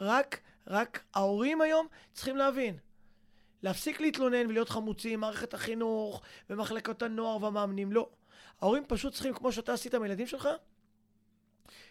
רק, 0.00 0.40
רק 0.66 1.04
ההורים 1.14 1.60
היום 1.60 1.86
צריכים 2.12 2.36
להבין. 2.36 2.76
להפסיק 3.62 4.00
להתלונן 4.00 4.46
ולהיות 4.46 4.68
חמוצים, 4.68 5.20
מערכת 5.20 5.54
החינוך 5.54 6.22
ומחלקות 6.50 7.02
הנוער 7.02 7.44
והמאמנים, 7.44 7.92
לא. 7.92 8.08
ההורים 8.60 8.84
פשוט 8.88 9.12
צריכים, 9.12 9.34
כמו 9.34 9.52
שאתה 9.52 9.72
עשית 9.72 9.94
עם 9.94 10.02
הילדים 10.02 10.26
שלך, 10.26 10.48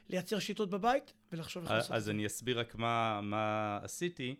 לייצר 0.10 0.40
שיטות 0.40 0.70
בבית 0.70 1.14
ולחשוב 1.32 1.64
איך 1.64 1.72
לעשות. 1.72 1.92
אז 1.92 2.10
אני 2.10 2.26
אסביר 2.26 2.60
רק 2.60 2.76
מה, 2.76 3.22
מה 3.24 3.80
עשיתי. 3.84 4.36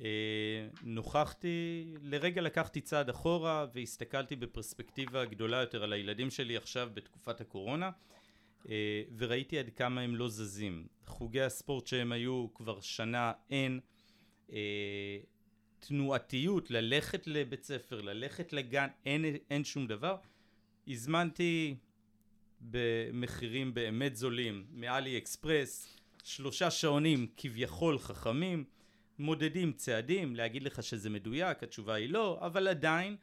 אה, 0.00 0.68
נוכחתי, 0.82 1.84
לרגע 2.02 2.40
לקחתי 2.40 2.80
צעד 2.80 3.08
אחורה 3.08 3.66
והסתכלתי 3.74 4.36
בפרספקטיבה 4.36 5.24
גדולה 5.24 5.56
יותר 5.56 5.82
על 5.82 5.92
הילדים 5.92 6.30
שלי 6.30 6.56
עכשיו 6.56 6.90
בתקופת 6.94 7.40
הקורונה. 7.40 7.90
אה, 8.68 9.02
וראיתי 9.16 9.58
עד 9.58 9.70
כמה 9.76 10.00
הם 10.00 10.16
לא 10.16 10.28
זזים. 10.28 10.86
חוגי 11.06 11.42
הספורט 11.42 11.86
שהם 11.86 12.12
היו 12.12 12.46
כבר 12.54 12.80
שנה 12.80 13.32
אין. 13.50 13.80
אה, 14.52 15.18
תנועתיות, 15.78 16.70
ללכת 16.70 17.26
לבית 17.26 17.64
ספר, 17.64 18.00
ללכת 18.00 18.52
לגן, 18.52 18.88
אין, 19.06 19.24
אין 19.50 19.64
שום 19.64 19.86
דבר. 19.86 20.16
הזמנתי 20.88 21.76
במחירים 22.70 23.74
באמת 23.74 24.16
זולים 24.16 24.66
מאלי 24.70 25.18
אקספרס, 25.18 25.96
שלושה 26.24 26.70
שעונים 26.70 27.26
כביכול 27.36 27.98
חכמים, 27.98 28.64
מודדים 29.18 29.72
צעדים, 29.72 30.36
להגיד 30.36 30.62
לך 30.62 30.82
שזה 30.82 31.10
מדויק, 31.10 31.62
התשובה 31.62 31.94
היא 31.94 32.10
לא, 32.10 32.38
אבל 32.46 32.68
עדיין, 32.68 33.16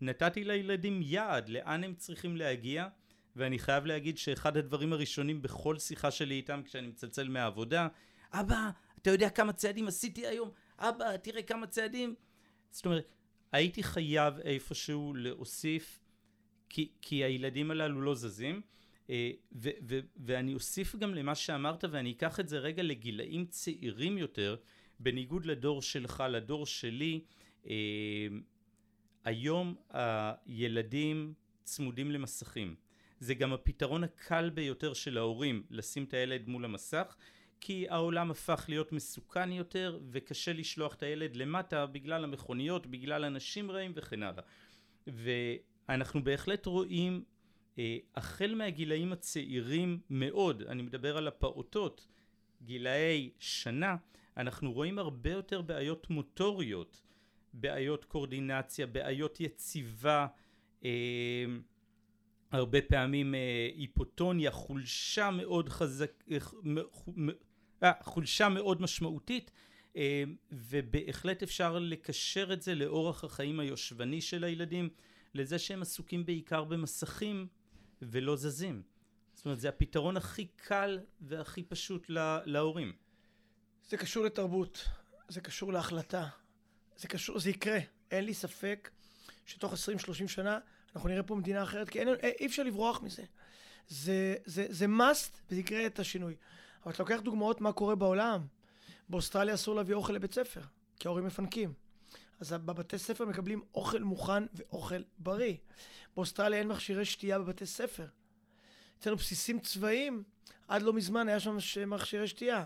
נתתי 0.00 0.44
לילדים 0.44 1.00
יעד 1.02 1.48
לאן 1.48 1.84
הם 1.84 1.94
צריכים 1.94 2.36
להגיע 2.36 2.88
ואני 3.36 3.58
חייב 3.58 3.86
להגיד 3.86 4.18
שאחד 4.18 4.56
הדברים 4.56 4.92
הראשונים 4.92 5.42
בכל 5.42 5.78
שיחה 5.78 6.10
שלי 6.10 6.34
איתם 6.34 6.62
כשאני 6.64 6.86
מצלצל 6.86 7.28
מהעבודה 7.28 7.88
אבא 8.32 8.70
אתה 9.02 9.10
יודע 9.10 9.30
כמה 9.30 9.52
צעדים 9.52 9.88
עשיתי 9.88 10.26
היום? 10.26 10.50
אבא 10.78 11.16
תראה 11.16 11.42
כמה 11.42 11.66
צעדים 11.66 12.14
זאת 12.70 12.86
אומרת 12.86 13.12
הייתי 13.52 13.82
חייב 13.82 14.38
איפשהו 14.38 15.14
להוסיף 15.14 16.00
כי, 16.72 16.88
כי 17.02 17.24
הילדים 17.24 17.70
הללו 17.70 18.02
לא 18.02 18.14
זזים 18.14 18.60
אה, 19.10 19.30
ו, 19.52 19.70
ו, 19.88 19.98
ואני 20.16 20.54
אוסיף 20.54 20.96
גם 20.96 21.14
למה 21.14 21.34
שאמרת 21.34 21.84
ואני 21.90 22.12
אקח 22.12 22.40
את 22.40 22.48
זה 22.48 22.58
רגע 22.58 22.82
לגילאים 22.82 23.46
צעירים 23.46 24.18
יותר 24.18 24.56
בניגוד 25.00 25.46
לדור 25.46 25.82
שלך 25.82 26.24
לדור 26.30 26.66
שלי 26.66 27.20
אה, 27.66 28.26
היום 29.24 29.74
הילדים 29.90 31.34
צמודים 31.64 32.10
למסכים 32.10 32.74
זה 33.20 33.34
גם 33.34 33.52
הפתרון 33.52 34.04
הקל 34.04 34.50
ביותר 34.50 34.92
של 34.92 35.18
ההורים 35.18 35.62
לשים 35.70 36.04
את 36.04 36.14
הילד 36.14 36.48
מול 36.48 36.64
המסך 36.64 37.16
כי 37.60 37.86
העולם 37.88 38.30
הפך 38.30 38.64
להיות 38.68 38.92
מסוכן 38.92 39.52
יותר 39.52 39.98
וקשה 40.10 40.52
לשלוח 40.52 40.94
את 40.94 41.02
הילד 41.02 41.36
למטה 41.36 41.86
בגלל 41.86 42.24
המכוניות, 42.24 42.86
בגלל 42.86 43.24
אנשים 43.24 43.70
רעים 43.70 43.92
וכן 43.94 44.22
הלאה. 44.22 44.42
ואנחנו 45.88 46.24
בהחלט 46.24 46.66
רואים 46.66 47.24
אה, 47.78 47.96
החל 48.14 48.54
מהגילאים 48.54 49.12
הצעירים 49.12 50.00
מאוד, 50.10 50.62
אני 50.62 50.82
מדבר 50.82 51.16
על 51.16 51.28
הפעוטות, 51.28 52.08
גילאי 52.64 53.30
שנה, 53.38 53.96
אנחנו 54.36 54.72
רואים 54.72 54.98
הרבה 54.98 55.30
יותר 55.30 55.62
בעיות 55.62 56.10
מוטוריות, 56.10 57.02
בעיות 57.52 58.04
קורדינציה, 58.04 58.86
בעיות 58.86 59.40
יציבה, 59.40 60.26
אה, 60.84 61.44
הרבה 62.52 62.82
פעמים 62.82 63.34
אה, 63.34 63.68
היפוטוניה, 63.74 64.50
חולשה 64.50 65.30
מאוד 65.30 65.68
חזק, 65.68 66.24
אה, 67.82 67.92
חולשה 68.02 68.48
מאוד 68.48 68.82
משמעותית 68.82 69.50
אה, 69.96 70.24
ובהחלט 70.52 71.42
אפשר 71.42 71.78
לקשר 71.78 72.52
את 72.52 72.62
זה 72.62 72.74
לאורח 72.74 73.24
החיים 73.24 73.60
היושבני 73.60 74.20
של 74.20 74.44
הילדים 74.44 74.88
לזה 75.34 75.58
שהם 75.58 75.82
עסוקים 75.82 76.26
בעיקר 76.26 76.64
במסכים 76.64 77.46
ולא 78.02 78.36
זזים. 78.36 78.82
זאת 79.34 79.44
אומרת 79.44 79.60
זה 79.60 79.68
הפתרון 79.68 80.16
הכי 80.16 80.46
קל 80.46 81.00
והכי 81.20 81.62
פשוט 81.62 82.08
לה, 82.08 82.40
להורים. 82.44 82.92
זה 83.88 83.96
קשור 83.96 84.24
לתרבות, 84.24 84.88
זה 85.28 85.40
קשור 85.40 85.72
להחלטה, 85.72 86.28
זה 86.96 87.08
קשור, 87.08 87.38
זה 87.38 87.50
יקרה, 87.50 87.78
אין 88.10 88.24
לי 88.24 88.34
ספק 88.34 88.90
שתוך 89.46 89.72
20-30 89.72 89.76
שנה 90.28 90.58
אנחנו 90.96 91.08
נראה 91.08 91.22
פה 91.22 91.34
מדינה 91.34 91.62
אחרת, 91.62 91.88
כי 91.88 92.00
אין, 92.00 92.08
אי 92.40 92.46
אפשר 92.46 92.62
לברוח 92.62 93.02
מזה. 93.02 93.22
זה, 93.88 94.36
זה, 94.44 94.66
זה 94.68 94.86
must 94.86 95.36
וזה 95.50 95.60
יקרה 95.60 95.86
את 95.86 95.98
השינוי. 95.98 96.36
אבל 96.84 96.92
אתה 96.92 97.02
לוקח 97.02 97.20
דוגמאות 97.20 97.60
מה 97.60 97.72
קורה 97.72 97.94
בעולם. 97.94 98.46
באוסטרליה 99.08 99.54
אסור 99.54 99.74
להביא 99.74 99.94
אוכל 99.94 100.12
לבית 100.12 100.34
ספר, 100.34 100.60
כי 101.00 101.08
ההורים 101.08 101.26
מפנקים. 101.26 101.72
אז 102.42 102.52
בבתי 102.52 102.98
ספר 102.98 103.24
מקבלים 103.24 103.62
אוכל 103.74 103.98
מוכן 103.98 104.44
ואוכל 104.54 105.02
בריא. 105.18 105.54
באוסטרליה 106.16 106.58
אין 106.58 106.68
מכשירי 106.68 107.04
שתייה 107.04 107.38
בבתי 107.38 107.66
ספר. 107.66 108.06
אצלנו 108.98 109.16
בסיסים 109.16 109.60
צבאיים, 109.60 110.22
עד 110.68 110.82
לא 110.82 110.92
מזמן 110.92 111.28
היה 111.28 111.40
שם 111.40 111.56
מכשירי 111.86 112.28
שתייה. 112.28 112.64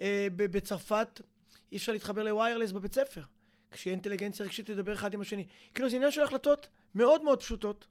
אה, 0.00 0.26
בצרפת 0.36 1.20
אי 1.72 1.76
אפשר 1.76 1.92
להתחבר 1.92 2.22
לוויירלס 2.22 2.72
בבית 2.72 2.94
ספר. 2.94 3.22
כשיהיה 3.70 3.92
אינטליגנציה 3.92 4.46
רגשית 4.46 4.66
תדבר 4.66 4.92
אחד 4.92 5.14
עם 5.14 5.20
השני. 5.20 5.46
כאילו 5.74 5.90
זה 5.90 5.96
עניין 5.96 6.10
של 6.10 6.22
החלטות 6.22 6.68
מאוד 6.94 7.24
מאוד 7.24 7.40
פשוטות, 7.40 7.86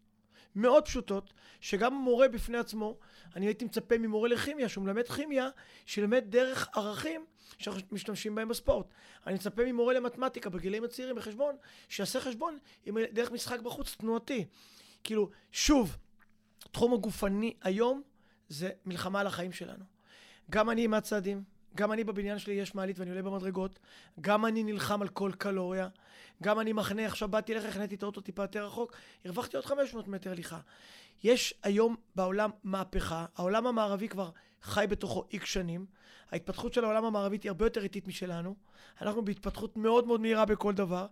מאוד 0.55 0.85
פשוטות, 0.85 1.33
שגם 1.61 1.93
המורה 1.93 2.27
בפני 2.27 2.57
עצמו, 2.57 2.97
אני 3.35 3.45
הייתי 3.45 3.65
מצפה 3.65 3.97
ממורה 3.97 4.29
לכימיה, 4.29 4.69
שהוא 4.69 4.83
מלמד 4.83 5.07
כימיה, 5.07 5.49
שילמד 5.85 6.23
דרך 6.29 6.69
ערכים 6.77 7.25
שאנחנו 7.57 7.81
משתמשים 7.91 8.35
בהם 8.35 8.47
בספורט. 8.47 8.85
אני 9.27 9.35
מצפה 9.35 9.65
ממורה 9.65 9.93
למתמטיקה 9.93 10.49
בגילים 10.49 10.83
הצעירים 10.83 11.15
בחשבון, 11.15 11.55
שיעשה 11.89 12.19
חשבון 12.19 12.57
עם 12.85 12.97
דרך 13.11 13.31
משחק 13.31 13.59
בחוץ 13.59 13.95
תנועתי. 13.95 14.45
כאילו, 15.03 15.29
שוב, 15.51 15.97
תחום 16.71 16.93
הגופני 16.93 17.53
היום 17.61 18.01
זה 18.49 18.69
מלחמה 18.85 19.19
על 19.19 19.27
החיים 19.27 19.51
שלנו. 19.51 19.85
גם 20.49 20.69
אני 20.69 20.83
עם 20.83 20.93
הצעדים, 20.93 21.43
גם 21.75 21.91
אני 21.91 22.03
בבניין 22.03 22.39
שלי 22.39 22.53
יש 22.53 22.75
מעלית 22.75 22.99
ואני 22.99 23.09
עולה 23.09 23.21
במדרגות, 23.21 23.79
גם 24.21 24.45
אני 24.45 24.63
נלחם 24.63 25.01
על 25.01 25.07
כל 25.07 25.31
קלוריה, 25.37 25.87
גם 26.43 26.59
אני 26.59 26.73
מחנה, 26.73 27.05
עכשיו 27.05 27.27
באתי 27.27 27.53
אליך, 27.53 27.65
החניתי 27.65 27.95
את 27.95 28.03
האוטו 28.03 28.21
טיפה 28.21 28.43
יותר 28.43 28.65
רחוק, 28.65 28.95
הרווחתי 29.25 29.57
עוד 29.57 29.65
500 29.65 30.07
מטר 30.07 30.31
הליכה. 30.31 30.59
יש 31.23 31.53
היום 31.63 31.95
בעולם 32.15 32.49
מהפכה, 32.63 33.25
העולם 33.35 33.67
המערבי 33.67 34.07
כבר 34.07 34.29
חי 34.61 34.85
בתוכו 34.89 35.25
איקס 35.33 35.47
שנים, 35.47 35.85
ההתפתחות 36.31 36.73
של 36.73 36.83
העולם 36.83 37.05
המערבי 37.05 37.37
היא 37.43 37.49
הרבה 37.49 37.65
יותר 37.65 37.83
איטית 37.83 38.07
משלנו, 38.07 38.55
אנחנו 39.01 39.25
בהתפתחות 39.25 39.77
מאוד 39.77 40.07
מאוד 40.07 40.21
מהירה 40.21 40.45
בכל 40.45 40.73
דבר, 40.73 41.07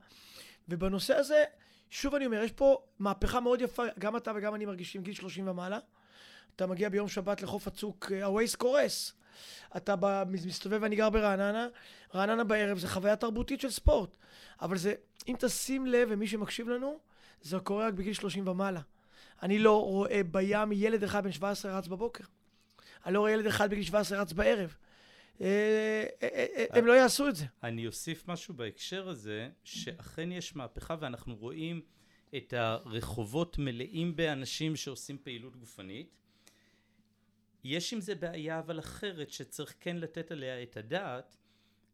ובנושא 0.70 1.16
הזה, 1.16 1.44
שוב 1.90 2.16
אני 2.16 2.26
אומר, 2.26 2.44
יש 2.44 2.52
פה 2.52 2.78
מהפכה 3.00 3.40
מאוד 3.40 3.62
יפה, 3.62 3.84
גם 4.00 4.18
אתה 4.18 4.32
וגם 4.36 4.56
אני 4.56 4.66
מרגישים 4.66 5.04
גיל 5.04 5.14
30 5.14 5.48
ומעלה, 5.48 5.80
אתה 6.56 6.68
מגיע 6.68 6.90
ביום 6.90 7.08
שבת 7.08 7.42
לחוף 7.42 7.68
הצוק, 7.68 8.12
הווייס 8.24 8.56
קורס. 8.56 9.14
אתה 9.78 9.96
מסתובב, 10.30 10.84
אני 10.84 10.96
גר 10.96 11.10
ברעננה, 11.10 11.68
רעננה 12.16 12.44
בערב 12.44 12.78
זה 12.78 12.88
חוויה 12.88 13.16
תרבותית 13.16 13.62
של 13.62 13.70
ספורט. 13.70 14.16
אבל 14.62 14.78
זה, 14.78 14.94
אם 15.28 15.36
תשים 15.40 15.86
לב, 15.86 16.08
ומי 16.12 16.28
שמקשיב 16.28 16.70
לנו, 16.70 17.00
זה 17.42 17.60
קורה 17.60 17.88
רק 17.88 17.94
בגיל 17.94 18.14
30 18.14 18.48
ומעלה. 18.48 18.82
אני 19.44 19.60
לא 19.60 19.84
רואה 19.84 20.22
בים 20.32 20.72
ילד 20.72 21.04
אחד 21.04 21.24
בן 21.24 21.32
17 21.32 21.78
רץ 21.78 21.88
בבוקר. 21.88 22.24
אני 23.06 23.14
לא 23.14 23.20
רואה 23.20 23.32
ילד 23.32 23.46
אחד 23.46 23.70
בגיל 23.70 23.84
17 23.84 24.22
רץ 24.22 24.34
בערב. 24.34 24.76
אה, 25.42 26.06
אה, 26.24 26.46
אה, 26.58 26.66
הם 26.70 26.86
לא 26.86 26.94
יעשו 26.94 27.28
את 27.30 27.36
זה. 27.36 27.46
אני 27.64 27.88
אוסיף 27.88 28.28
משהו 28.28 28.54
בהקשר 28.54 29.10
הזה, 29.10 29.50
שאכן 29.64 30.32
יש 30.32 30.56
מהפכה 30.56 30.96
ואנחנו 31.00 31.36
רואים 31.36 31.82
את 32.38 32.54
הרחובות 32.54 33.58
מלאים 33.58 34.16
באנשים 34.16 34.76
שעושים 34.76 35.18
פעילות 35.24 35.56
גופנית. 35.56 36.16
יש 37.64 37.94
עם 37.94 38.02
זה 38.02 38.16
בעיה 38.16 38.60
אבל 38.60 38.80
אחרת 38.80 39.32
שצריך 39.32 39.76
כן 39.80 39.98
לתת 39.98 40.32
עליה 40.32 40.64
את 40.64 40.78
הדעת 40.78 41.38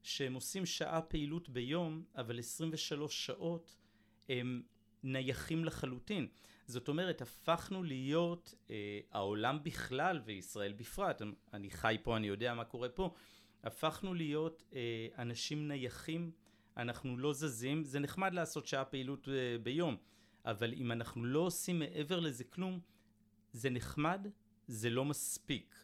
שהם 0.04 0.34
עושים 0.34 0.66
שעה 0.66 1.02
פעילות 1.02 1.50
ביום 1.50 2.04
אבל 2.16 2.40
23 2.40 3.26
שעות 3.26 3.76
הם 4.30 4.62
נייחים 5.04 5.66
לחלוטין. 5.66 6.28
זאת 6.68 6.88
אומרת 6.88 7.22
הפכנו 7.22 7.84
להיות 7.84 8.54
אה, 8.70 9.00
העולם 9.12 9.64
בכלל 9.64 10.22
וישראל 10.26 10.74
בפרט 10.74 11.22
אני 11.54 11.70
חי 11.70 11.98
פה 12.04 12.18
אני 12.18 12.28
יודע 12.28 12.54
מה 12.54 12.66
קורה 12.66 12.90
פה 12.90 13.14
הפכנו 13.64 14.14
להיות 14.14 14.64
אה, 14.76 15.08
אנשים 15.18 15.68
נייחים. 15.68 16.32
אנחנו 16.78 17.18
לא 17.18 17.34
זזים 17.34 17.84
זה 17.84 18.00
נחמד 18.00 18.34
לעשות 18.34 18.68
שעה 18.68 18.86
פעילות 18.86 19.30
אה, 19.30 19.58
ביום 19.64 19.98
אבל 20.46 20.74
אם 20.74 20.92
אנחנו 20.92 21.26
לא 21.26 21.40
עושים 21.40 21.80
מעבר 21.80 22.20
לזה 22.20 22.44
כלום 22.44 22.80
זה 23.54 23.70
נחמד 23.70 24.28
זה 24.68 24.90
לא 24.90 25.06
מספיק. 25.06 25.76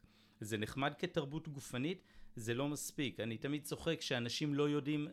זה 0.41 0.57
נחמד 0.57 0.93
כתרבות 0.99 1.47
גופנית, 1.47 2.03
זה 2.35 2.53
לא 2.53 2.67
מספיק. 2.67 3.19
אני 3.19 3.37
תמיד 3.37 3.63
צוחק 3.63 4.01
שאנשים 4.01 4.53
לא 4.53 4.69
יודעים 4.69 5.07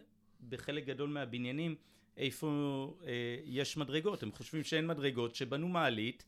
בחלק 0.48 0.85
גדול 0.85 1.09
מהבניינים 1.09 1.74
איפה 2.16 2.48
אה, 3.07 3.37
יש 3.44 3.76
מדרגות. 3.76 4.22
הם 4.22 4.33
חושבים 4.33 4.64
שאין 4.64 4.87
מדרגות, 4.87 5.35
שבנו 5.35 5.68
מעלית 5.68 6.24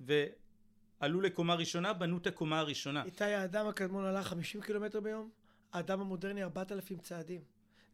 ועלו 0.00 1.20
לקומה 1.20 1.54
ראשונה, 1.54 1.92
בנו 1.92 2.18
את 2.18 2.26
הקומה 2.26 2.58
הראשונה. 2.58 3.04
איתי, 3.04 3.24
האדם 3.24 3.66
הקדמון 3.66 4.04
הלך 4.04 4.26
50 4.26 4.60
קילומטר 4.60 5.00
ביום, 5.00 5.30
האדם 5.72 6.00
המודרני 6.00 6.42
4,000 6.42 6.98
צעדים. 6.98 7.40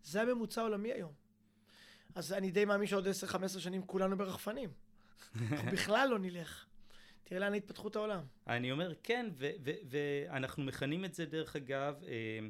זה 0.04 0.22
הממוצע 0.22 0.60
העולמי 0.60 0.92
היום. 0.92 1.12
אז 2.14 2.32
אני 2.32 2.50
די 2.50 2.64
מאמין 2.64 2.86
שעוד 2.86 3.06
10-15 3.06 3.48
שנים 3.58 3.82
כולנו 3.82 4.16
ברחפנים. 4.16 4.70
בכלל 5.72 6.08
לא 6.10 6.18
נלך. 6.18 6.66
תראה 7.30 7.40
לאן 7.40 7.54
התפתחות 7.54 7.96
העולם. 7.96 8.20
אני 8.46 8.72
אומר, 8.72 8.92
כן, 9.02 9.26
ואנחנו 9.90 10.62
מכנים 10.62 11.04
את 11.04 11.14
זה 11.14 11.26
דרך 11.26 11.56
אגב, 11.56 12.04
אה, 12.04 12.48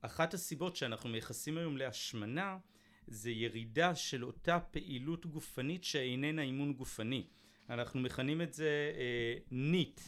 אחת 0.00 0.34
הסיבות 0.34 0.76
שאנחנו 0.76 1.08
מייחסים 1.08 1.58
היום 1.58 1.76
להשמנה, 1.76 2.58
זה 3.06 3.30
ירידה 3.30 3.94
של 3.94 4.24
אותה 4.24 4.60
פעילות 4.60 5.26
גופנית 5.26 5.84
שאיננה 5.84 6.42
אימון 6.42 6.72
גופני. 6.72 7.26
אנחנו 7.70 8.00
מכנים 8.00 8.42
את 8.42 8.52
זה 8.52 8.92
uh, 8.94 9.52
NEAT, 9.52 10.00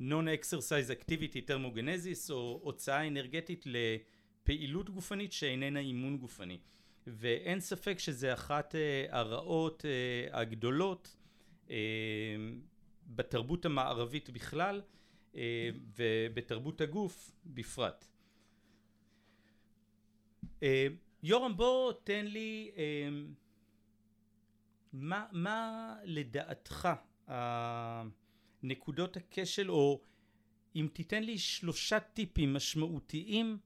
Non-Exercise 0.00 1.00
Activity 1.00 1.48
Thermogenesis, 1.48 2.30
או 2.32 2.60
הוצאה 2.62 3.06
אנרגטית 3.06 3.64
לפעילות 3.66 4.90
גופנית 4.90 5.32
שאיננה 5.32 5.80
אימון 5.80 6.18
גופני. 6.18 6.58
ואין 7.06 7.60
ספק 7.60 7.98
שזה 7.98 8.32
אחת 8.32 8.74
uh, 8.74 9.14
הרעות 9.14 9.84
הגדולות 10.32 11.16
בתרבות 13.10 13.64
המערבית 13.64 14.30
בכלל 14.30 14.82
אה, 15.34 15.70
ובתרבות 15.96 16.80
הגוף 16.80 17.32
בפרט. 17.46 18.04
אה, 20.62 20.86
יורם 21.22 21.56
בוא 21.56 21.92
תן 22.04 22.26
לי 22.26 22.70
אה, 22.76 23.08
מה, 24.92 25.26
מה 25.32 25.96
לדעתך 26.04 26.88
נקודות 28.62 29.16
הכשל, 29.16 29.70
או 29.70 30.00
אם 30.76 30.88
תיתן 30.92 31.22
לי 31.22 31.38
שלושה 31.38 32.00
טיפים 32.00 32.54
משמעותיים 32.54 33.58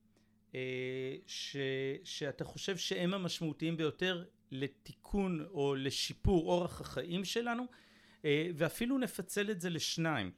ש, 1.26 1.56
שאתה 2.04 2.44
חושב 2.44 2.76
שהם 2.76 3.14
המשמעותיים 3.14 3.76
ביותר 3.76 4.24
לתיקון 4.50 5.46
או 5.50 5.74
לשיפור 5.74 6.50
אורח 6.50 6.80
החיים 6.80 7.24
שלנו, 7.24 7.66
ואפילו 8.54 8.98
נפצל 8.98 9.50
את 9.50 9.60
זה 9.60 9.70
לשניים. 9.70 10.30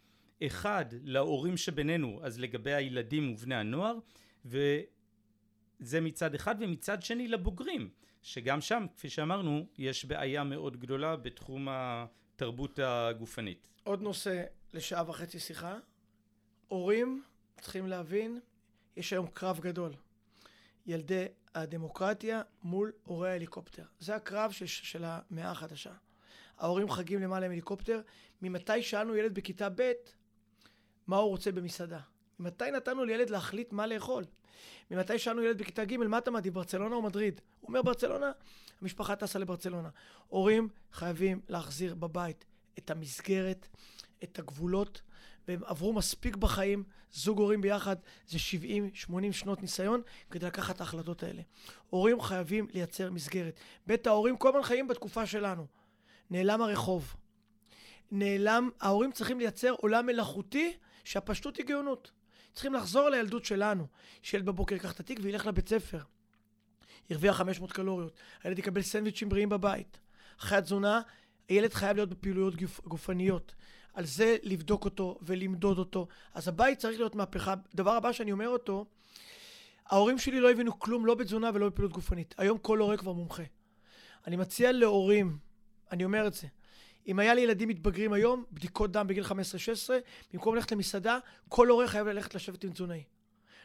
אחד, 0.47 0.85
להורים 1.03 1.57
שבינינו, 1.57 2.21
אז 2.23 2.41
לגבי 2.41 2.73
הילדים 2.75 3.33
ובני 3.33 3.55
הנוער, 3.55 3.99
וזה 4.45 6.01
מצד 6.01 6.35
אחד, 6.35 6.55
ומצד 6.59 7.03
שני 7.03 7.29
לבוגרים, 7.29 7.91
שגם 8.23 8.61
שם, 8.61 8.87
כפי 8.97 9.09
שאמרנו, 9.09 9.67
יש 9.79 10.05
בעיה 10.05 10.45
מאוד 10.45 10.77
גדולה 10.77 11.17
בתחום 11.17 11.69
התרבות 11.71 12.79
הגופנית. 12.83 13.69
עוד 13.85 14.03
נושא 14.03 14.45
לשעה 14.75 15.11
וחצי 15.11 15.39
שיחה. 15.39 15.79
הורים 16.69 17.23
צריכים 17.61 17.87
להבין, 17.87 18.41
יש 18.97 19.13
היום 19.13 19.27
קרב 19.27 19.61
גדול. 19.61 19.93
ילדי 20.87 21.25
הדמוקרטיה 21.55 22.43
מול 22.63 22.93
הורי 23.05 23.31
ההליקופטר. 23.31 23.85
זה 23.99 24.15
הקרב 24.17 24.51
של, 24.51 24.67
של 24.67 25.05
המאה 25.05 25.51
החדשה. 25.51 25.93
ההורים 26.59 26.91
חגים 26.91 27.21
למעלה 27.21 27.47
עם 27.47 27.53
הליקופטר. 27.53 28.01
ממתי 28.43 28.83
שאלנו 28.83 29.17
ילד 29.17 29.35
בכיתה 29.35 29.69
ב' 29.75 29.93
מה 31.07 31.17
הוא 31.17 31.29
רוצה 31.29 31.53
במסעדה? 31.53 32.01
ממתי 32.39 32.71
נתנו 32.71 33.05
לילד 33.05 33.31
להחליט 33.31 33.73
מה 33.73 33.87
לאכול? 33.87 34.25
ממתי 34.91 35.19
שאלנו 35.19 35.43
ילד 35.43 35.59
בכיתה 35.59 35.85
ג' 35.85 35.97
מה 35.97 36.19
אתה 36.19 36.31
מעדיף, 36.31 36.55
ברצלונה 36.55 36.95
או 36.95 37.03
מדריד? 37.03 37.41
הוא 37.61 37.69
אומר 37.69 37.83
ברצלונה, 37.83 38.33
המשפחה 38.81 39.17
טסה 39.17 39.39
לברצלונה. 39.39 39.89
הורים 40.29 40.69
חייבים 40.93 41.41
להחזיר 41.49 41.95
בבית 41.95 42.45
את 42.79 42.91
המסגרת, 42.91 43.69
את 44.25 44.39
הגבולות, 44.39 45.03
והם 45.49 45.61
עברו 45.65 45.93
מספיק 45.93 46.37
בחיים, 46.37 46.85
זוג 47.13 47.39
הורים 47.39 47.61
ביחד 47.61 47.97
זה 48.29 48.39
70-80 49.09 49.33
שנות 49.33 49.63
ניסיון 49.63 50.03
כדי 50.31 50.47
לקחת 50.47 50.77
את 50.77 50.81
ההחלטות 50.81 51.23
האלה. 51.23 51.43
הורים 51.91 52.21
חייבים 52.21 52.67
לייצר 52.73 53.11
מסגרת. 53.11 53.61
בית 53.87 54.07
ההורים 54.07 54.37
כל 54.37 54.49
הזמן 54.49 54.63
חיים 54.63 54.89
בתקופה 54.89 55.27
שלנו. 55.27 55.67
נעלם 56.31 56.63
הרחוב. 56.63 57.15
נעלם, 58.11 58.71
ההורים 58.81 59.13
צריכים 59.13 59.39
לייצר 59.39 59.71
עולם 59.71 60.07
מלאכותי 60.07 60.77
שהפשטות 61.05 61.57
היא 61.57 61.67
גאונות. 61.67 62.11
צריכים 62.53 62.75
לחזור 62.75 63.09
לילדות 63.09 63.45
שלנו. 63.45 63.87
שילד 64.23 64.47
בבוקר 64.47 64.75
ייקח 64.75 64.93
את 64.93 65.01
התיק 65.01 65.19
וילך 65.23 65.47
לבית 65.47 65.69
ספר. 65.69 65.99
ירוויח 67.11 67.37
500 67.37 67.73
קלוריות. 67.73 68.13
הילד 68.43 68.59
יקבל 68.59 68.83
סנדוויצ'ים 68.83 69.29
בריאים 69.29 69.49
בבית. 69.49 69.99
אחרי 70.41 70.59
התזונה, 70.59 71.01
הילד 71.49 71.75
חייב 71.75 71.97
להיות 71.97 72.09
בפעילויות 72.09 72.57
גופ, 72.57 72.81
גופניות. 72.85 73.55
על 73.95 74.05
זה 74.05 74.37
לבדוק 74.43 74.85
אותו 74.85 75.19
ולמדוד 75.23 75.79
אותו. 75.79 76.09
אז 76.35 76.49
הבית 76.49 76.79
צריך 76.79 76.99
להיות 76.99 77.15
מהפכה. 77.15 77.55
דבר 77.75 77.93
הבא 77.93 78.13
שאני 78.13 78.33
אומר 78.33 78.49
אותו, 78.49 78.87
ההורים 79.87 80.19
שלי 80.19 80.41
לא 80.41 80.51
הבינו 80.51 80.79
כלום, 80.79 81.07
לא 81.07 81.15
בתזונה 81.15 81.51
ולא 81.55 81.67
בפעילות 81.67 81.93
גופנית. 81.93 82.35
היום 82.39 82.59
כל 82.59 82.79
הורה 82.79 82.97
כבר 82.97 83.13
מומחה. 83.13 83.43
אני 84.27 84.37
מציע 84.37 84.73
להורים, 84.73 85.39
אני 85.93 86.05
אומר 86.05 86.27
את 86.27 86.35
זה, 86.35 86.47
אם 87.07 87.19
היה 87.19 87.35
לי 87.35 87.41
ילדים 87.41 87.69
מתבגרים 87.69 88.13
היום, 88.13 88.45
בדיקות 88.53 88.93
דם 88.93 89.07
בגיל 89.07 89.25
15-16, 89.25 89.31
במקום 90.33 90.55
ללכת 90.55 90.73
למסעדה, 90.73 91.19
כל 91.49 91.69
הורה 91.69 91.89
חייב 91.89 92.07
ללכת 92.07 92.35
לשבת 92.35 92.65
עם 92.65 92.71
תזונאי. 92.71 93.05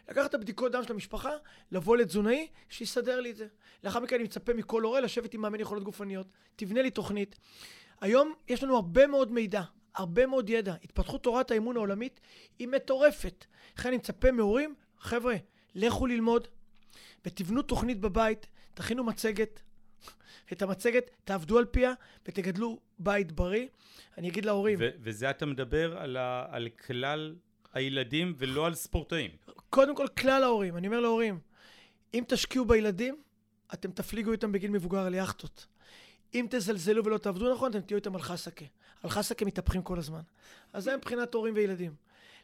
לקחת 0.10 0.30
את 0.30 0.34
הבדיקות 0.34 0.72
דם 0.72 0.84
של 0.84 0.94
המשפחה, 0.94 1.32
לבוא 1.72 1.98
לתזונאי, 1.98 2.48
שיסדר 2.70 3.20
לי 3.20 3.32
את 3.32 3.36
זה. 3.36 3.48
לאחר 3.84 4.00
מכן 4.00 4.16
אני 4.16 4.24
מצפה 4.24 4.54
מכל 4.54 4.84
הורה 4.84 5.02
לשבת 5.02 5.34
עם 5.34 5.42
מאמן 5.42 5.60
יכולות 5.60 5.84
גופניות, 5.84 6.28
תבנה 6.56 6.82
לי 6.82 6.92
תוכנית. 6.92 7.40
היום 8.02 8.34
יש 8.48 8.64
לנו 8.64 8.76
הרבה 8.76 9.08
מאוד 9.08 9.32
מידע, 9.32 9.62
הרבה 9.96 10.26
מאוד 10.26 10.50
ידע. 10.50 10.76
התפתחות 10.84 11.24
תורת 11.24 11.52
האימון 11.52 11.78
העולמית 11.78 12.20
היא 12.60 12.68
מטורפת. 12.68 13.46
לכן 13.78 13.88
אני 13.88 13.98
מצפה 13.98 14.32
מהורים, 14.32 14.76
חבר'ה, 15.00 15.36
לכו 15.76 16.08
ללמוד 16.08 16.48
ותבנו 17.26 17.62
תוכנית 17.62 18.00
בבית, 18.00 18.48
תכינו 18.74 19.04
מצגת, 19.04 19.62
את 20.52 20.62
המצגת, 20.62 21.12
תעבדו 21.24 21.58
על 21.58 21.66
פיה 21.66 21.93
ותגדלו 22.26 22.80
בית 22.99 23.32
בריא. 23.32 23.68
אני 24.18 24.30
אגיד 24.30 24.45
להורים... 24.45 24.78
ו- 24.82 24.89
וזה 24.99 25.30
אתה 25.30 25.45
מדבר 25.45 25.97
על, 25.97 26.18
ה- 26.18 26.45
על 26.49 26.70
כלל 26.88 27.36
הילדים 27.74 28.34
ולא 28.38 28.66
על 28.66 28.74
ספורטאים. 28.74 29.32
קודם 29.70 29.95
כל, 29.95 30.08
כלל 30.08 30.43
ההורים. 30.43 30.78
אני 30.78 30.88
אומר 30.88 30.99
להורים, 30.99 31.39
אם 32.14 32.24
תשקיעו 32.28 32.66
בילדים, 32.66 33.22
אתם 33.74 33.91
תפליגו 33.91 34.32
איתם 34.32 34.52
בגיל 34.52 34.72
מבוגר 34.72 34.99
על 34.99 35.14
יאכטות. 35.14 35.68
אם 36.34 36.45
תזלזלו 36.49 37.06
ולא 37.06 37.18
תעבדו 37.18 37.54
נכון, 37.54 37.72
אתם 37.72 37.82
תהיו 37.82 37.95
איתם 37.97 38.16
על 38.16 38.22
חסקה. 38.22 38.66
על 39.04 39.10
חסקה 39.10 39.45
מתהפכים 39.45 39.82
כל 39.82 39.99
הזמן. 39.99 40.22
אז 40.74 40.84
זה 40.84 40.97
מבחינת 40.97 41.34
הורים 41.34 41.54
וילדים. 41.56 41.95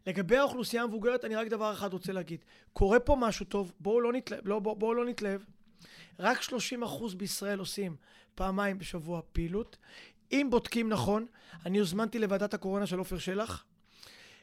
לגבי 0.08 0.38
האוכלוסייה 0.38 0.84
המבוגרת, 0.84 1.26
אני 1.26 1.36
רק 1.36 1.47
דבר 1.47 1.74
אחד 1.74 1.93
רוצה 1.93 2.14
להגיד. 2.14 2.45
קורה 2.74 2.99
פה 2.99 3.16
משהו 3.20 3.45
טוב, 3.45 3.74
בואו 3.80 4.01
לא 4.01 4.14
נתלהב. 4.14 4.47
לא, 4.47 4.60
בוא, 4.60 4.74
בוא 4.74 4.95
לא 4.95 5.05
נתלהב. 5.05 5.41
רק 6.20 6.42
30% 6.42 7.16
בישראל 7.18 7.60
עושים 7.60 7.96
פעמיים 8.36 8.78
בשבוע 8.78 9.22
פעילות. 9.32 9.78
אם 10.32 10.48
בודקים 10.50 10.90
נכון, 10.90 11.26
אני 11.66 11.78
הוזמנתי 11.78 12.20
לוועדת 12.20 12.54
הקורונה 12.54 12.88
של 12.88 13.00
עופר 13.00 13.18
שלח. 13.18 13.64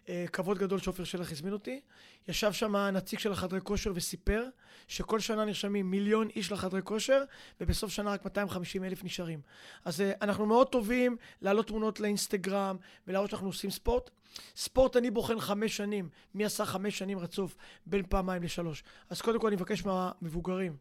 אה, 0.09 0.25
כבוד 0.33 0.59
גדול 0.59 0.79
שעופר 0.79 1.05
שלח 1.05 1.33
הזמין 1.33 1.53
אותי. 1.53 1.81
ישב 2.29 2.53
שם 2.53 2.77
הנציג 2.77 3.19
של 3.19 3.33
החדרי 3.33 3.61
כושר 3.63 3.93
וסיפר 3.95 4.45
שכל 4.89 5.21
שנה 5.21 5.45
נרשמים 5.45 5.91
מיליון 5.91 6.29
איש 6.37 6.53
לחדרי 6.53 6.81
כושר, 6.85 7.23
ובסוף 7.61 7.91
שנה 7.91 8.11
רק 8.11 8.25
250 8.25 8.85
אלף 8.85 9.05
נשארים. 9.05 9.41
אז 9.85 10.01
אה, 10.01 10.13
אנחנו 10.23 10.47
מאוד 10.47 10.69
טובים 10.69 11.17
להעלות 11.43 11.67
תמונות 11.67 12.01
לאינסטגרם 12.01 12.77
ולהראות 13.07 13.31
שאנחנו 13.31 13.49
עושים 13.49 13.71
ספורט. 13.71 14.11
ספורט 14.57 14.97
אני 14.97 15.11
בוחן 15.11 15.41
חמש 15.41 15.77
שנים. 15.77 16.09
מי 16.35 16.45
עשה 16.45 16.65
חמש 16.65 16.99
שנים 16.99 17.19
רצוף 17.19 17.57
בין 17.87 18.03
פעמיים 18.09 18.43
לשלוש? 18.43 18.85
אז 19.11 19.21
קודם 19.21 19.41
כל 19.41 19.47
אני 19.47 19.57
מבקש 19.57 19.85
מהמבוגרים. 19.85 20.77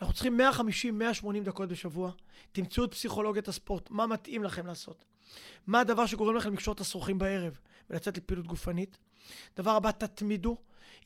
אנחנו 0.00 0.14
צריכים 0.14 0.40
150-180 0.40 1.44
דקות 1.44 1.68
בשבוע. 1.68 2.10
תמצאו 2.52 2.84
את 2.84 2.90
פסיכולוגיית 2.90 3.48
הספורט, 3.48 3.90
מה 3.90 4.06
מתאים 4.06 4.44
לכם 4.44 4.66
לעשות. 4.66 5.04
מה 5.66 5.80
הדבר 5.80 6.06
שגורם 6.06 6.36
לכם 6.36 6.52
לקשור 6.52 6.74
את 6.74 6.80
השרוכים 6.80 7.18
בערב 7.18 7.58
ולצאת 7.90 8.16
לפעילות 8.16 8.46
גופנית. 8.46 8.98
דבר 9.56 9.70
הבא, 9.70 9.90
תתמידו. 9.90 10.56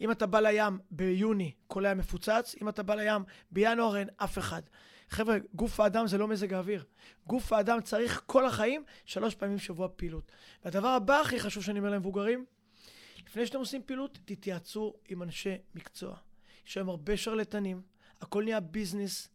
אם 0.00 0.10
אתה 0.10 0.26
בא 0.26 0.40
לים 0.40 0.78
ביוני, 0.90 1.52
הים 1.76 1.98
מפוצץ, 1.98 2.54
אם 2.62 2.68
אתה 2.68 2.82
בא 2.82 2.94
לים 2.94 3.22
בינואר 3.50 3.96
אין 3.96 4.08
אף 4.16 4.38
אחד. 4.38 4.62
חבר'ה, 5.08 5.36
גוף 5.54 5.80
האדם 5.80 6.06
זה 6.06 6.18
לא 6.18 6.28
מזג 6.28 6.54
האוויר. 6.54 6.84
גוף 7.26 7.52
האדם 7.52 7.80
צריך 7.80 8.22
כל 8.26 8.46
החיים 8.46 8.84
שלוש 9.04 9.34
פעמים 9.34 9.56
בשבוע 9.56 9.88
פעילות. 9.96 10.32
והדבר 10.64 10.88
הבא 10.88 11.20
הכי 11.20 11.40
חשוב 11.40 11.62
שאני 11.62 11.78
אומר 11.78 11.90
למבוגרים, 11.90 12.44
לפני 13.26 13.46
שאתם 13.46 13.58
עושים 13.58 13.82
פעילות, 13.86 14.18
תתייעצו 14.24 14.94
עם 15.08 15.22
אנשי 15.22 15.54
מקצוע. 15.74 16.16
יש 16.66 16.76
היום 16.76 16.88
הרבה 16.88 17.16
שרלטנים, 17.16 17.82
הכל 18.20 18.44
נהיה 18.44 18.60
ביזנס, 18.60 19.28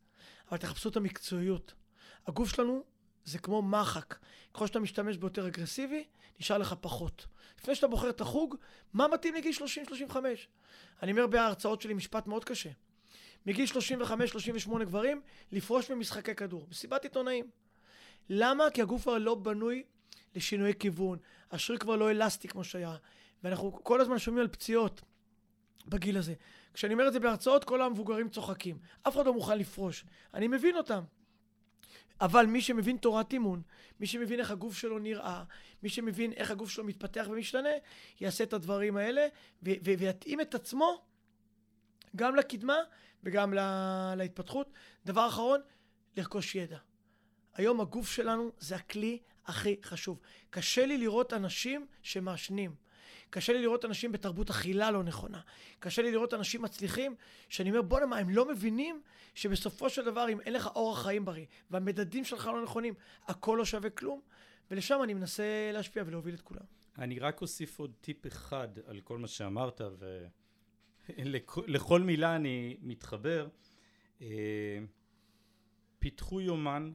אבל 0.49 0.57
תחפשו 0.57 0.89
את 0.89 0.95
המקצועיות. 0.95 1.73
הגוף 2.27 2.49
שלנו 2.49 2.83
זה 3.25 3.39
כמו 3.39 3.61
מחק. 3.61 4.15
ככל 4.53 4.67
שאתה 4.67 4.79
משתמש 4.79 5.17
ביותר 5.17 5.47
אגרסיבי, 5.47 6.03
נשאר 6.39 6.57
לך 6.57 6.75
פחות. 6.81 7.25
לפני 7.59 7.75
שאתה 7.75 7.87
בוחר 7.87 8.09
את 8.09 8.21
החוג, 8.21 8.55
מה 8.93 9.07
מתאים 9.07 9.33
לגיל 9.35 9.53
30-35? 10.09 10.15
אני 11.03 11.11
אומר 11.11 11.27
בהרצאות 11.27 11.81
שלי 11.81 11.93
משפט 11.93 12.27
מאוד 12.27 12.45
קשה. 12.45 12.69
מגיל 13.45 13.65
35-38 13.67 14.83
גברים, 14.83 15.21
לפרוש 15.51 15.91
ממשחקי 15.91 16.35
כדור. 16.35 16.67
מסיבת 16.69 17.03
עיתונאים. 17.03 17.45
למה? 18.29 18.69
כי 18.73 18.81
הגוף 18.81 19.01
כבר 19.01 19.17
לא 19.17 19.35
בנוי 19.35 19.83
לשינויי 20.35 20.73
כיוון. 20.79 21.19
השריר 21.51 21.79
כבר 21.79 21.95
לא 21.95 22.11
אלסטי 22.11 22.47
כמו 22.47 22.63
שהיה. 22.63 22.95
ואנחנו 23.43 23.83
כל 23.83 24.01
הזמן 24.01 24.19
שומעים 24.19 24.41
על 24.41 24.47
פציעות 24.47 25.01
בגיל 25.87 26.17
הזה. 26.17 26.33
כשאני 26.75 26.93
אומר 26.93 27.07
את 27.07 27.13
זה 27.13 27.19
בהרצאות, 27.19 27.63
כל 27.63 27.81
המבוגרים 27.81 28.29
צוחקים. 28.29 28.77
אף 29.07 29.15
אחד 29.15 29.25
לא 29.25 29.33
מוכן 29.33 29.57
לפרוש. 29.57 30.05
אני 30.33 30.47
מבין 30.47 30.77
אותם. 30.77 31.03
אבל 32.21 32.45
מי 32.45 32.61
שמבין 32.61 32.97
תורת 32.97 33.33
אימון, 33.33 33.61
מי 33.99 34.07
שמבין 34.07 34.39
איך 34.39 34.51
הגוף 34.51 34.77
שלו 34.77 34.99
נראה, 34.99 35.43
מי 35.83 35.89
שמבין 35.89 36.33
איך 36.33 36.51
הגוף 36.51 36.69
שלו 36.69 36.83
מתפתח 36.83 37.25
ומשתנה, 37.29 37.69
יעשה 38.21 38.43
את 38.43 38.53
הדברים 38.53 38.97
האלה 38.97 39.27
ו- 39.63 39.69
ו- 39.85 39.93
ויתאים 39.99 40.41
את 40.41 40.55
עצמו 40.55 41.01
גם 42.15 42.35
לקדמה 42.35 42.77
וגם 43.23 43.53
לה- 43.53 44.13
להתפתחות. 44.17 44.69
דבר 45.05 45.27
אחרון, 45.27 45.61
לרכוש 46.17 46.55
ידע. 46.55 46.77
היום 47.53 47.81
הגוף 47.81 48.11
שלנו 48.11 48.51
זה 48.59 48.75
הכלי 48.75 49.19
הכי 49.45 49.75
חשוב. 49.83 50.19
קשה 50.49 50.85
לי 50.85 50.97
לראות 50.97 51.33
אנשים 51.33 51.87
שמעשנים. 52.01 52.75
קשה 53.29 53.53
לי 53.53 53.61
לראות 53.61 53.85
אנשים 53.85 54.11
בתרבות 54.11 54.49
אכילה 54.49 54.91
לא 54.91 55.03
נכונה. 55.03 55.41
קשה 55.79 56.01
לי 56.01 56.11
לראות 56.11 56.33
אנשים 56.33 56.61
מצליחים, 56.61 57.15
שאני 57.49 57.69
אומר, 57.69 57.81
בואנה, 57.81 58.05
מה, 58.05 58.17
הם 58.17 58.29
לא 58.29 58.49
מבינים 58.49 59.01
שבסופו 59.35 59.89
של 59.89 60.05
דבר, 60.05 60.29
אם 60.29 60.41
אין 60.41 60.53
לך 60.53 60.67
אורח 60.75 61.03
חיים 61.03 61.25
בריא, 61.25 61.45
והמדדים 61.71 62.23
שלך 62.23 62.47
לא 62.47 62.63
נכונים, 62.63 62.93
הכל 63.27 63.55
לא 63.59 63.65
שווה 63.65 63.89
כלום, 63.89 64.21
ולשם 64.71 64.99
אני 65.03 65.13
מנסה 65.13 65.71
להשפיע 65.73 66.03
ולהוביל 66.05 66.35
את 66.35 66.41
כולם. 66.41 66.65
אני 66.97 67.19
רק 67.19 67.41
אוסיף 67.41 67.79
עוד 67.79 67.93
טיפ 68.01 68.27
אחד 68.27 68.67
על 68.85 69.01
כל 69.01 69.17
מה 69.17 69.27
שאמרת, 69.27 69.81
ולכל 71.09 72.01
מילה 72.01 72.35
אני 72.35 72.77
מתחבר. 72.81 73.47
אה, 74.21 74.79
פיתחו 75.99 76.41
יומן 76.41 76.91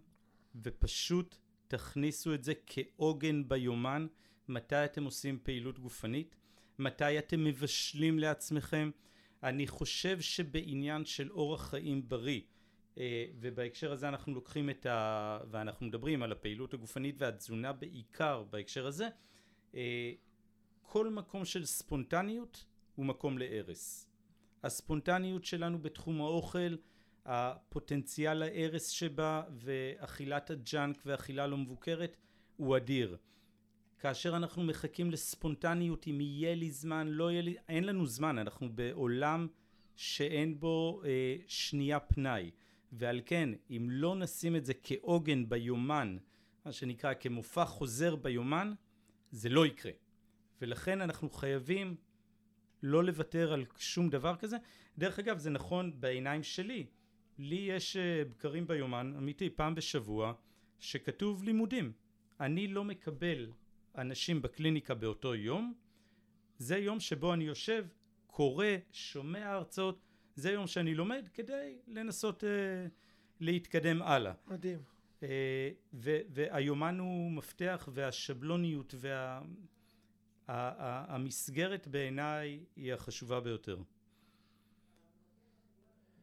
ופשוט 0.63 1.37
תכניסו 1.69 2.35
את 2.35 2.45
זה 2.45 2.53
כעוגן 2.67 3.49
ביומן, 3.49 4.07
מתי 4.51 4.85
אתם 4.85 5.05
עושים 5.05 5.39
פעילות 5.43 5.79
גופנית, 5.79 6.37
מתי 6.79 7.19
אתם 7.19 7.45
מבשלים 7.45 8.19
לעצמכם. 8.19 8.91
אני 9.43 9.67
חושב 9.67 10.21
שבעניין 10.21 11.05
של 11.05 11.31
אורח 11.31 11.71
חיים 11.71 12.09
בריא, 12.09 12.41
אה, 12.99 13.27
ובהקשר 13.41 13.93
הזה 13.93 14.09
אנחנו 14.09 14.35
לוקחים 14.35 14.71
את 14.71 14.87
ה... 14.87 15.39
ואנחנו 15.51 15.87
מדברים 15.87 16.23
על 16.23 16.33
הפעילות 16.33 16.75
הגופנית 16.75 17.15
והתזונה 17.19 17.73
בעיקר 17.73 18.45
בהקשר 18.51 18.87
הזה, 18.87 19.09
אה, 19.75 20.13
כל 20.83 21.11
מקום 21.11 21.45
של 21.45 21.65
ספונטניות 21.65 22.65
הוא 22.95 23.07
מקום 23.07 23.39
להרס. 23.39 24.11
הספונטניות 24.63 25.45
שלנו 25.45 25.83
בתחום 25.83 26.21
האוכל, 26.21 26.77
הפוטנציאל 27.25 28.43
ההרס 28.43 28.89
שבה 28.89 29.43
ואכילת 29.51 30.51
הג'אנק 30.51 31.03
ואכילה 31.07 31.47
לא 31.47 31.57
מבוקרת 31.57 32.17
הוא 32.57 32.77
אדיר. 32.77 33.17
כאשר 34.01 34.37
אנחנו 34.37 34.63
מחכים 34.63 35.11
לספונטניות 35.11 36.07
אם 36.07 36.21
יהיה 36.21 36.55
לי 36.55 36.71
זמן 36.71 37.09
לא 37.09 37.31
יהיה 37.31 37.43
לי 37.43 37.57
אין 37.69 37.85
לנו 37.85 38.07
זמן 38.07 38.39
אנחנו 38.39 38.73
בעולם 38.75 39.47
שאין 39.97 40.61
בו 40.61 41.03
אה, 41.05 41.37
שנייה 41.47 42.01
פנאי. 42.01 42.51
ועל 42.93 43.21
כן 43.27 43.49
אם 43.71 43.87
לא 43.91 44.17
נשים 44.17 44.57
את 44.57 44.65
זה 44.65 44.73
כעוגן 44.83 45.49
ביומן 45.49 46.17
מה 46.65 46.73
שנקרא 46.73 47.15
כמופע 47.21 47.65
חוזר 47.65 48.17
ביומן 48.17 48.73
זה 49.31 49.49
לא 49.49 49.67
יקרה. 49.67 49.93
ולכן 50.61 51.01
אנחנו 51.01 51.31
חייבים 51.31 51.97
לא 52.83 53.05
לוותר 53.05 53.53
על 53.53 53.65
שום 53.79 54.11
דבר 54.11 54.37
כזה. 54.37 54.57
דרך 54.99 55.19
אגב 55.19 55.39
זה 55.39 55.51
נכון 55.51 56.01
בעיניים 56.01 56.43
שלי. 56.43 56.87
לי 57.39 57.57
יש 57.57 57.97
אה, 57.97 58.23
בקרים 58.31 58.67
ביומן 58.67 59.15
אמיתי 59.19 59.51
פעם 59.51 59.75
בשבוע 59.75 60.33
שכתוב 60.79 61.45
לימודים. 61.45 61.93
אני 62.41 62.69
לא 62.69 62.85
מקבל 62.85 63.51
אנשים 63.99 64.43
בקליניקה 64.43 64.95
באותו 64.95 65.35
יום 65.35 65.75
זה 66.59 66.77
יום 66.77 67.01
שבו 67.01 67.35
אני 67.35 67.45
יושב 67.45 67.87
קורא 68.27 68.67
שומע 68.93 69.51
הרצאות 69.51 70.01
זה 70.35 70.51
יום 70.51 70.67
שאני 70.67 70.95
לומד 70.95 71.29
כדי 71.35 71.79
לנסות 71.87 72.45
uh, 72.45 72.47
להתקדם 73.41 74.03
הלאה. 74.03 74.33
מדהים. 74.47 74.79
Uh, 75.21 75.25
והיומן 76.31 76.99
הוא 76.99 77.33
מפתח 77.33 77.89
והשבלוניות 77.93 78.95
והמסגרת 80.49 81.87
וה, 81.87 81.93
בעיניי 81.93 82.61
היא 82.77 82.95
החשובה 82.95 83.41
ביותר. 83.41 83.79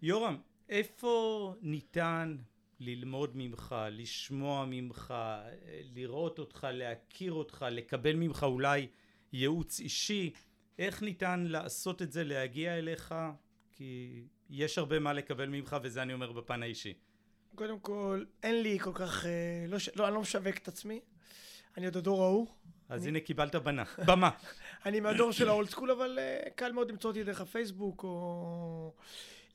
יורם, 0.01 0.37
איפה 0.69 1.53
ניתן 1.61 2.37
ללמוד 2.79 3.31
ממך, 3.35 3.75
לשמוע 3.91 4.65
ממך, 4.67 5.13
לראות 5.95 6.39
אותך, 6.39 6.67
להכיר 6.71 7.33
אותך, 7.33 7.65
לקבל 7.71 8.15
ממך 8.15 8.43
אולי 8.43 8.87
ייעוץ 9.33 9.79
אישי, 9.79 10.33
איך 10.79 11.03
ניתן 11.03 11.45
לעשות 11.47 12.01
את 12.01 12.11
זה, 12.11 12.23
להגיע 12.23 12.77
אליך, 12.77 13.15
כי 13.71 14.21
יש 14.49 14.77
הרבה 14.77 14.99
מה 14.99 15.13
לקבל 15.13 15.49
ממך 15.49 15.75
וזה 15.83 16.01
אני 16.01 16.13
אומר 16.13 16.31
בפן 16.31 16.63
האישי. 16.63 16.93
קודם 17.55 17.79
כל, 17.79 18.23
אין 18.43 18.61
לי 18.61 18.79
כל 18.79 18.91
כך, 18.93 19.25
אה, 19.25 19.65
לא, 19.67 19.77
לא, 19.95 20.07
אני 20.07 20.13
לא 20.13 20.21
משווק 20.21 20.57
את 20.57 20.67
עצמי, 20.67 20.99
אני 21.77 21.85
עוד 21.85 21.97
הדור 21.97 22.23
ההוא. 22.23 22.47
אז 22.89 23.01
אני... 23.01 23.09
הנה 23.09 23.19
קיבלת 23.19 23.55
בנה, 23.55 23.83
במה. 24.07 24.29
אני 24.85 24.99
מהדור 24.99 25.31
של 25.31 25.49
האולד 25.49 25.69
סקול, 25.69 25.91
אבל 25.91 26.19
uh, 26.19 26.49
קל 26.49 26.71
מאוד 26.71 26.91
למצוא 26.91 27.09
אותי 27.09 27.23
דרך 27.23 27.41
הפייסבוק, 27.41 28.03
או 28.03 28.93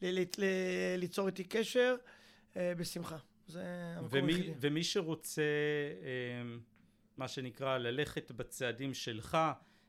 ל- 0.03 0.21
ל- 0.21 0.25
ל- 0.39 0.97
ליצור 0.97 1.27
איתי 1.27 1.45
קשר, 1.45 1.97
uh, 1.99 2.22
בשמחה. 2.57 3.17
זה 3.47 3.65
המקום 3.97 4.09
ומי, 4.23 4.33
היחידי. 4.33 4.53
ומי 4.61 4.85
שרוצה, 4.85 5.43
uh, 5.43 6.61
מה 7.17 7.29
שנקרא, 7.29 7.79
ללכת 7.79 8.31
בצעדים 8.31 8.95
שלך, 8.95 9.39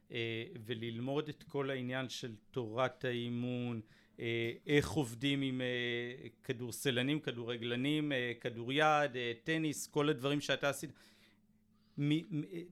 uh, 0.09 0.13
וללמוד 0.65 1.29
את 1.29 1.43
כל 1.43 1.69
העניין 1.69 2.09
של 2.09 2.35
תורת 2.51 3.05
האימון, 3.05 3.81
אה, 4.19 4.51
איך 4.67 4.89
עובדים 4.89 5.41
עם 5.41 5.61
אה, 5.61 6.27
כדורסלנים, 6.43 7.19
כדורגלנים, 7.19 8.11
אה, 8.11 8.31
כדוריד, 8.41 9.11
טניס, 9.43 9.87
כל 9.87 10.09
הדברים 10.09 10.41
שאתה 10.41 10.69
עשית. 10.69 10.91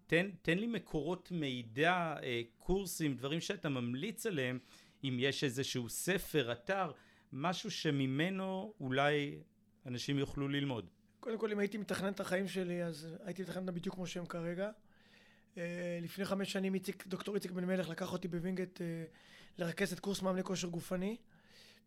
תן, 0.08 0.30
תן 0.42 0.58
לי 0.58 0.68
מקורות 0.68 1.32
מידע, 1.32 2.16
קורסים, 2.58 3.16
דברים 3.16 3.40
שאתה 3.40 3.70
ממליץ 3.70 4.26
עליהם, 4.26 4.60
אם 5.04 5.18
יש 5.20 5.44
איזשהו 5.44 5.90
ספר, 5.90 6.52
אתר, 6.52 6.92
משהו 7.34 7.72
שממנו 7.72 8.74
אולי 8.80 9.40
אנשים 9.86 10.18
יוכלו 10.18 10.48
ללמוד. 10.48 10.86
קודם 11.20 11.38
כל, 11.38 11.52
אם 11.52 11.60
הייתי 11.60 11.78
מתכנן 11.78 12.12
את 12.12 12.20
החיים 12.20 12.48
שלי, 12.48 12.84
אז 12.84 13.08
הייתי 13.24 13.42
מתכנן 13.42 13.62
אותם 13.62 13.76
בדיוק 13.76 13.96
כמו 13.96 14.08
שהם 14.08 14.26
כרגע. 14.26 14.70
לפני 16.02 16.26
חמש 16.26 16.52
שנים 16.52 16.74
איציק, 16.74 17.08
דוקטור 17.08 17.36
איציק 17.36 17.52
בן 17.52 17.66
מלך 17.66 17.90
לקח 17.90 18.14
אותי 18.14 18.28
בווינגייט 18.28 18.82
לרכז 19.58 19.94
את 19.94 20.00
קורס 20.00 20.22
מאמני 20.22 20.44
כושר 20.44 20.68
גופני. 20.68 21.18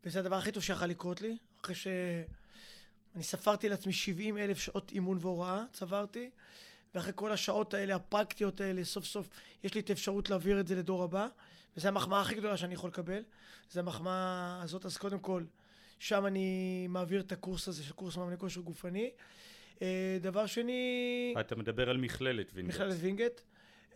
וזה 0.04 0.18
הדבר 0.18 0.36
הכי 0.36 0.52
טוב 0.52 0.62
שיכול 0.62 0.88
לקרות 0.88 1.20
לי, 1.20 1.36
אחרי 1.62 1.74
שאני 1.74 3.22
ספרתי 3.22 3.68
לעצמי 3.68 3.92
70 3.92 4.38
אלף 4.38 4.58
שעות 4.58 4.92
אימון 4.92 5.18
והוראה, 5.20 5.64
צברתי, 5.72 6.30
ואחרי 6.94 7.12
כל 7.14 7.32
השעות 7.32 7.74
האלה, 7.74 7.94
הפרקטיות 7.94 8.60
האלה, 8.60 8.84
סוף 8.84 9.04
סוף 9.04 9.28
יש 9.64 9.74
לי 9.74 9.80
את 9.80 9.90
האפשרות 9.90 10.30
להעביר 10.30 10.60
את 10.60 10.66
זה 10.66 10.74
לדור 10.74 11.04
הבא, 11.04 11.28
וזו 11.76 11.88
המחמאה 11.88 12.20
הכי 12.20 12.34
גדולה 12.34 12.56
שאני 12.56 12.74
יכול 12.74 12.90
לקבל, 12.90 13.22
זו 13.70 13.80
המחמאה 13.80 14.62
הזאת, 14.62 14.86
אז 14.86 14.96
קודם 14.96 15.18
כל, 15.18 15.44
שם 16.04 16.26
אני 16.26 16.86
מעביר 16.88 17.20
את 17.20 17.32
הקורס 17.32 17.68
הזה, 17.68 17.84
של 17.84 17.92
קורס 17.92 18.16
מאמני 18.16 18.38
כושר 18.38 18.60
גופני. 18.60 19.10
אה, 19.82 20.18
דבר 20.20 20.46
שני... 20.46 21.34
אתה 21.40 21.56
מדבר 21.56 21.90
על 21.90 21.96
מכללת 21.96 22.50
וינגייט. 22.54 22.80
מכללת 22.80 22.96
וינגייט. 23.00 23.40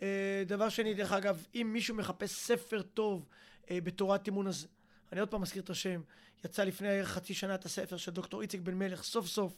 אה, 0.02 0.42
דבר 0.46 0.68
שני, 0.68 0.94
דרך 0.94 1.12
אגב, 1.12 1.46
אם 1.54 1.70
מישהו 1.72 1.94
מחפש 1.94 2.30
ספר 2.30 2.82
טוב 2.82 3.28
אה, 3.70 3.80
בתורת 3.80 4.26
אימון, 4.26 4.46
אז 4.46 4.68
אני 5.12 5.20
עוד 5.20 5.30
פעם 5.30 5.42
מזכיר 5.42 5.62
את 5.62 5.70
השם, 5.70 6.00
יצא 6.44 6.64
לפני 6.64 7.04
חצי 7.04 7.34
שנה 7.34 7.54
את 7.54 7.64
הספר 7.64 7.96
של 7.96 8.12
דוקטור 8.12 8.42
איציק 8.42 8.60
בן 8.60 8.74
מלך, 8.74 9.02
סוף 9.02 9.26
סוף, 9.26 9.56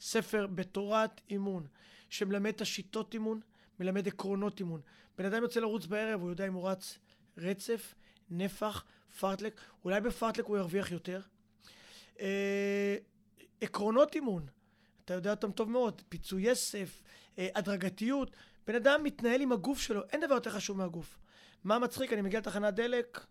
ספר 0.00 0.46
בתורת 0.46 1.20
אימון, 1.30 1.66
שמלמד 2.10 2.54
את 2.54 2.60
השיטות 2.60 3.14
אימון, 3.14 3.40
מלמד 3.80 4.08
עקרונות 4.08 4.60
אימון. 4.60 4.80
בן 5.18 5.24
אדם 5.24 5.42
יוצא 5.42 5.60
לרוץ 5.60 5.86
בערב, 5.86 6.20
הוא 6.20 6.30
יודע 6.30 6.46
אם 6.46 6.52
הוא 6.52 6.68
רץ 6.68 6.98
רצף, 7.38 7.94
נפח, 8.30 8.84
פרטלק, 9.20 9.60
אולי 9.84 10.00
בפרטלק 10.00 10.44
הוא 10.44 10.58
ירוויח 10.58 10.92
יותר. 10.92 11.20
אה, 12.20 12.96
עקרונות 13.60 14.14
אימון, 14.14 14.46
אתה 15.04 15.14
יודע 15.14 15.30
אותם 15.30 15.52
טוב 15.52 15.70
מאוד, 15.70 16.02
פיצוי 16.08 16.50
יסף, 16.50 17.02
אה, 17.38 17.48
הדרגתיות. 17.54 18.30
בן 18.66 18.74
אדם 18.74 19.02
מתנהל 19.02 19.40
עם 19.40 19.52
הגוף 19.52 19.80
שלו, 19.80 20.00
אין 20.12 20.20
דבר 20.20 20.34
יותר 20.34 20.50
חשוב 20.50 20.78
מהגוף. 20.78 21.18
מה 21.64 21.78
מצחיק? 21.78 22.12
אני 22.12 22.22
מגיע 22.22 22.40
לתחנת 22.40 22.74
דלק, 22.74 23.26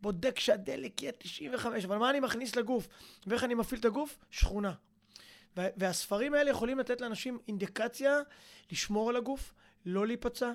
בודק 0.00 0.38
שהדלק 0.38 1.02
יהיה 1.02 1.12
95, 1.18 1.84
אבל 1.84 1.96
מה 1.96 2.10
אני 2.10 2.20
מכניס 2.20 2.56
לגוף 2.56 2.88
ואיך 3.26 3.44
אני 3.44 3.54
מפעיל 3.54 3.80
את 3.80 3.84
הגוף? 3.84 4.18
שכונה. 4.30 4.72
והספרים 5.56 6.34
האלה 6.34 6.50
יכולים 6.50 6.78
לתת 6.78 7.00
לאנשים 7.00 7.38
אינדיקציה 7.48 8.20
לשמור 8.72 9.10
על 9.10 9.16
הגוף, 9.16 9.54
לא 9.86 10.06
להיפצע, 10.06 10.52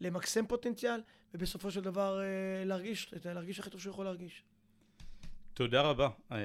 למקסם 0.00 0.46
פוטנציאל, 0.46 1.00
ובסופו 1.34 1.70
של 1.70 1.80
דבר 1.80 2.20
אה, 2.20 2.64
להרגיש, 2.64 3.14
להרגיש 3.24 3.60
הכי 3.60 3.70
טוב 3.70 3.80
שהוא 3.80 3.90
יכול 3.92 4.04
להרגיש. 4.04 4.42
תודה 5.58 5.80
רבה. 5.80 6.08
אה, 6.32 6.38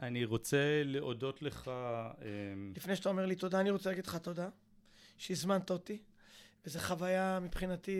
אני 0.00 0.24
רוצה 0.24 0.82
להודות 0.84 1.42
לך... 1.42 1.68
אה, 1.68 2.24
לפני 2.76 2.96
שאתה 2.96 3.08
אומר 3.08 3.26
לי 3.26 3.34
תודה, 3.34 3.60
אני 3.60 3.70
רוצה 3.70 3.90
להגיד 3.90 4.06
לך 4.06 4.16
תודה, 4.16 4.48
שהזמנת 5.18 5.70
אותי, 5.70 5.98
וזו 6.66 6.78
חוויה 6.78 7.38
מבחינתי, 7.42 7.96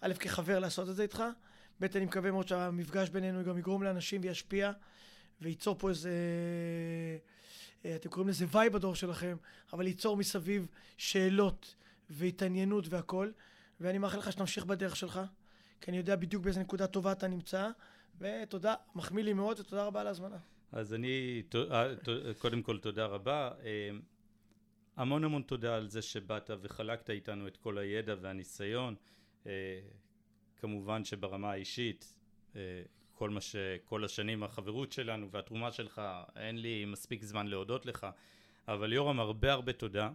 א', 0.00 0.12
כחבר 0.20 0.58
לעשות 0.58 0.88
את 0.88 0.96
זה 0.96 1.02
איתך, 1.02 1.22
ב', 1.80 1.84
אני 1.96 2.04
מקווה 2.04 2.30
מאוד 2.30 2.48
שהמפגש 2.48 3.08
בינינו 3.08 3.44
גם 3.44 3.58
יגרום 3.58 3.82
לאנשים 3.82 4.20
וישפיע, 4.24 4.72
וייצור 5.40 5.76
פה 5.78 5.88
איזה... 5.88 6.12
אה, 7.84 7.96
אתם 7.96 8.08
קוראים 8.08 8.28
לזה 8.28 8.46
וייב 8.50 8.72
בדור 8.72 8.94
שלכם, 8.94 9.36
אבל 9.72 9.86
ייצור 9.86 10.16
מסביב 10.16 10.66
שאלות 10.96 11.74
והתעניינות 12.10 12.88
והכול. 12.88 13.32
ואני 13.80 13.98
מאחל 13.98 14.18
לך 14.18 14.32
שתמשיך 14.32 14.64
בדרך 14.64 14.96
שלך, 14.96 15.20
כי 15.80 15.90
אני 15.90 15.98
יודע 15.98 16.16
בדיוק 16.16 16.44
באיזה 16.44 16.60
נקודה 16.60 16.86
טובה 16.86 17.12
אתה 17.12 17.28
נמצא, 17.28 17.70
ותודה, 18.20 18.74
מחמיא 18.94 19.24
לי 19.24 19.32
מאוד, 19.32 19.60
ותודה 19.60 19.84
רבה 19.84 20.00
על 20.00 20.06
ההזמנה. 20.06 20.38
אז 20.72 20.94
אני, 20.94 21.42
אה, 21.70 21.86
קודם 22.38 22.62
כל 22.62 22.78
תודה 22.78 23.06
רבה. 23.06 23.50
אה, 23.64 23.90
המון 24.96 25.24
המון 25.24 25.42
תודה 25.42 25.76
על 25.76 25.88
זה 25.88 26.02
שבאת 26.02 26.50
וחלקת 26.62 27.10
איתנו 27.10 27.46
את 27.46 27.56
כל 27.56 27.78
הידע 27.78 28.14
והניסיון. 28.20 28.94
כמובן 30.60 31.04
שברמה 31.04 31.50
האישית 31.50 32.14
אה, 32.56 32.82
כל 33.14 33.30
מה 33.30 33.40
ש... 33.40 33.56
כל 33.84 34.04
השנים 34.04 34.42
החברות 34.42 34.92
שלנו 34.92 35.30
והתרומה 35.30 35.72
שלך 35.72 36.02
אין 36.36 36.58
לי 36.58 36.84
מספיק 36.84 37.22
זמן 37.22 37.46
להודות 37.46 37.86
לך 37.86 38.06
אבל 38.68 38.92
יורם 38.92 39.20
הרבה 39.20 39.52
הרבה 39.52 39.72
תודה 39.72 40.10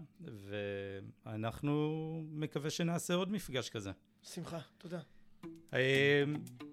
ואנחנו 1.26 2.24
מקווה 2.30 2.70
שנעשה 2.70 3.14
עוד 3.14 3.32
מפגש 3.32 3.70
כזה. 3.70 3.92
שמחה, 4.24 4.60
תודה. 4.78 5.00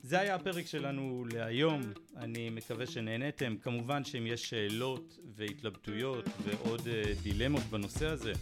זה 0.02 0.20
היה 0.20 0.34
הפרק 0.34 0.66
שלנו 0.66 1.24
להיום, 1.32 1.80
אני 2.16 2.50
מקווה 2.50 2.86
שנהניתם. 2.86 3.56
כמובן 3.62 4.04
שאם 4.04 4.26
יש 4.26 4.50
שאלות 4.50 5.18
והתלבטויות 5.36 6.24
ועוד 6.44 6.88
דילמות 7.22 7.62
בנושא 7.62 8.06
הזה, 8.06 8.32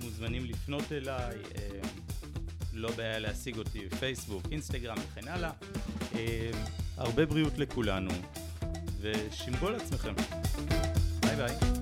מוזמנים 0.00 0.44
לפנות 0.44 0.92
אליי. 0.92 1.36
לא 2.72 2.90
בעיה 2.96 3.18
להשיג 3.18 3.58
אותי 3.58 3.86
בפייסבוק, 3.86 4.42
אינסטגרם 4.52 4.96
וכן 4.98 5.28
הלאה. 5.28 5.50
הרבה 6.96 7.26
בריאות 7.26 7.58
לכולנו, 7.58 8.10
ושמרו 9.00 9.68
על 9.68 9.74
עצמכם. 9.74 10.14
ביי 11.20 11.36
ביי. 11.36 11.75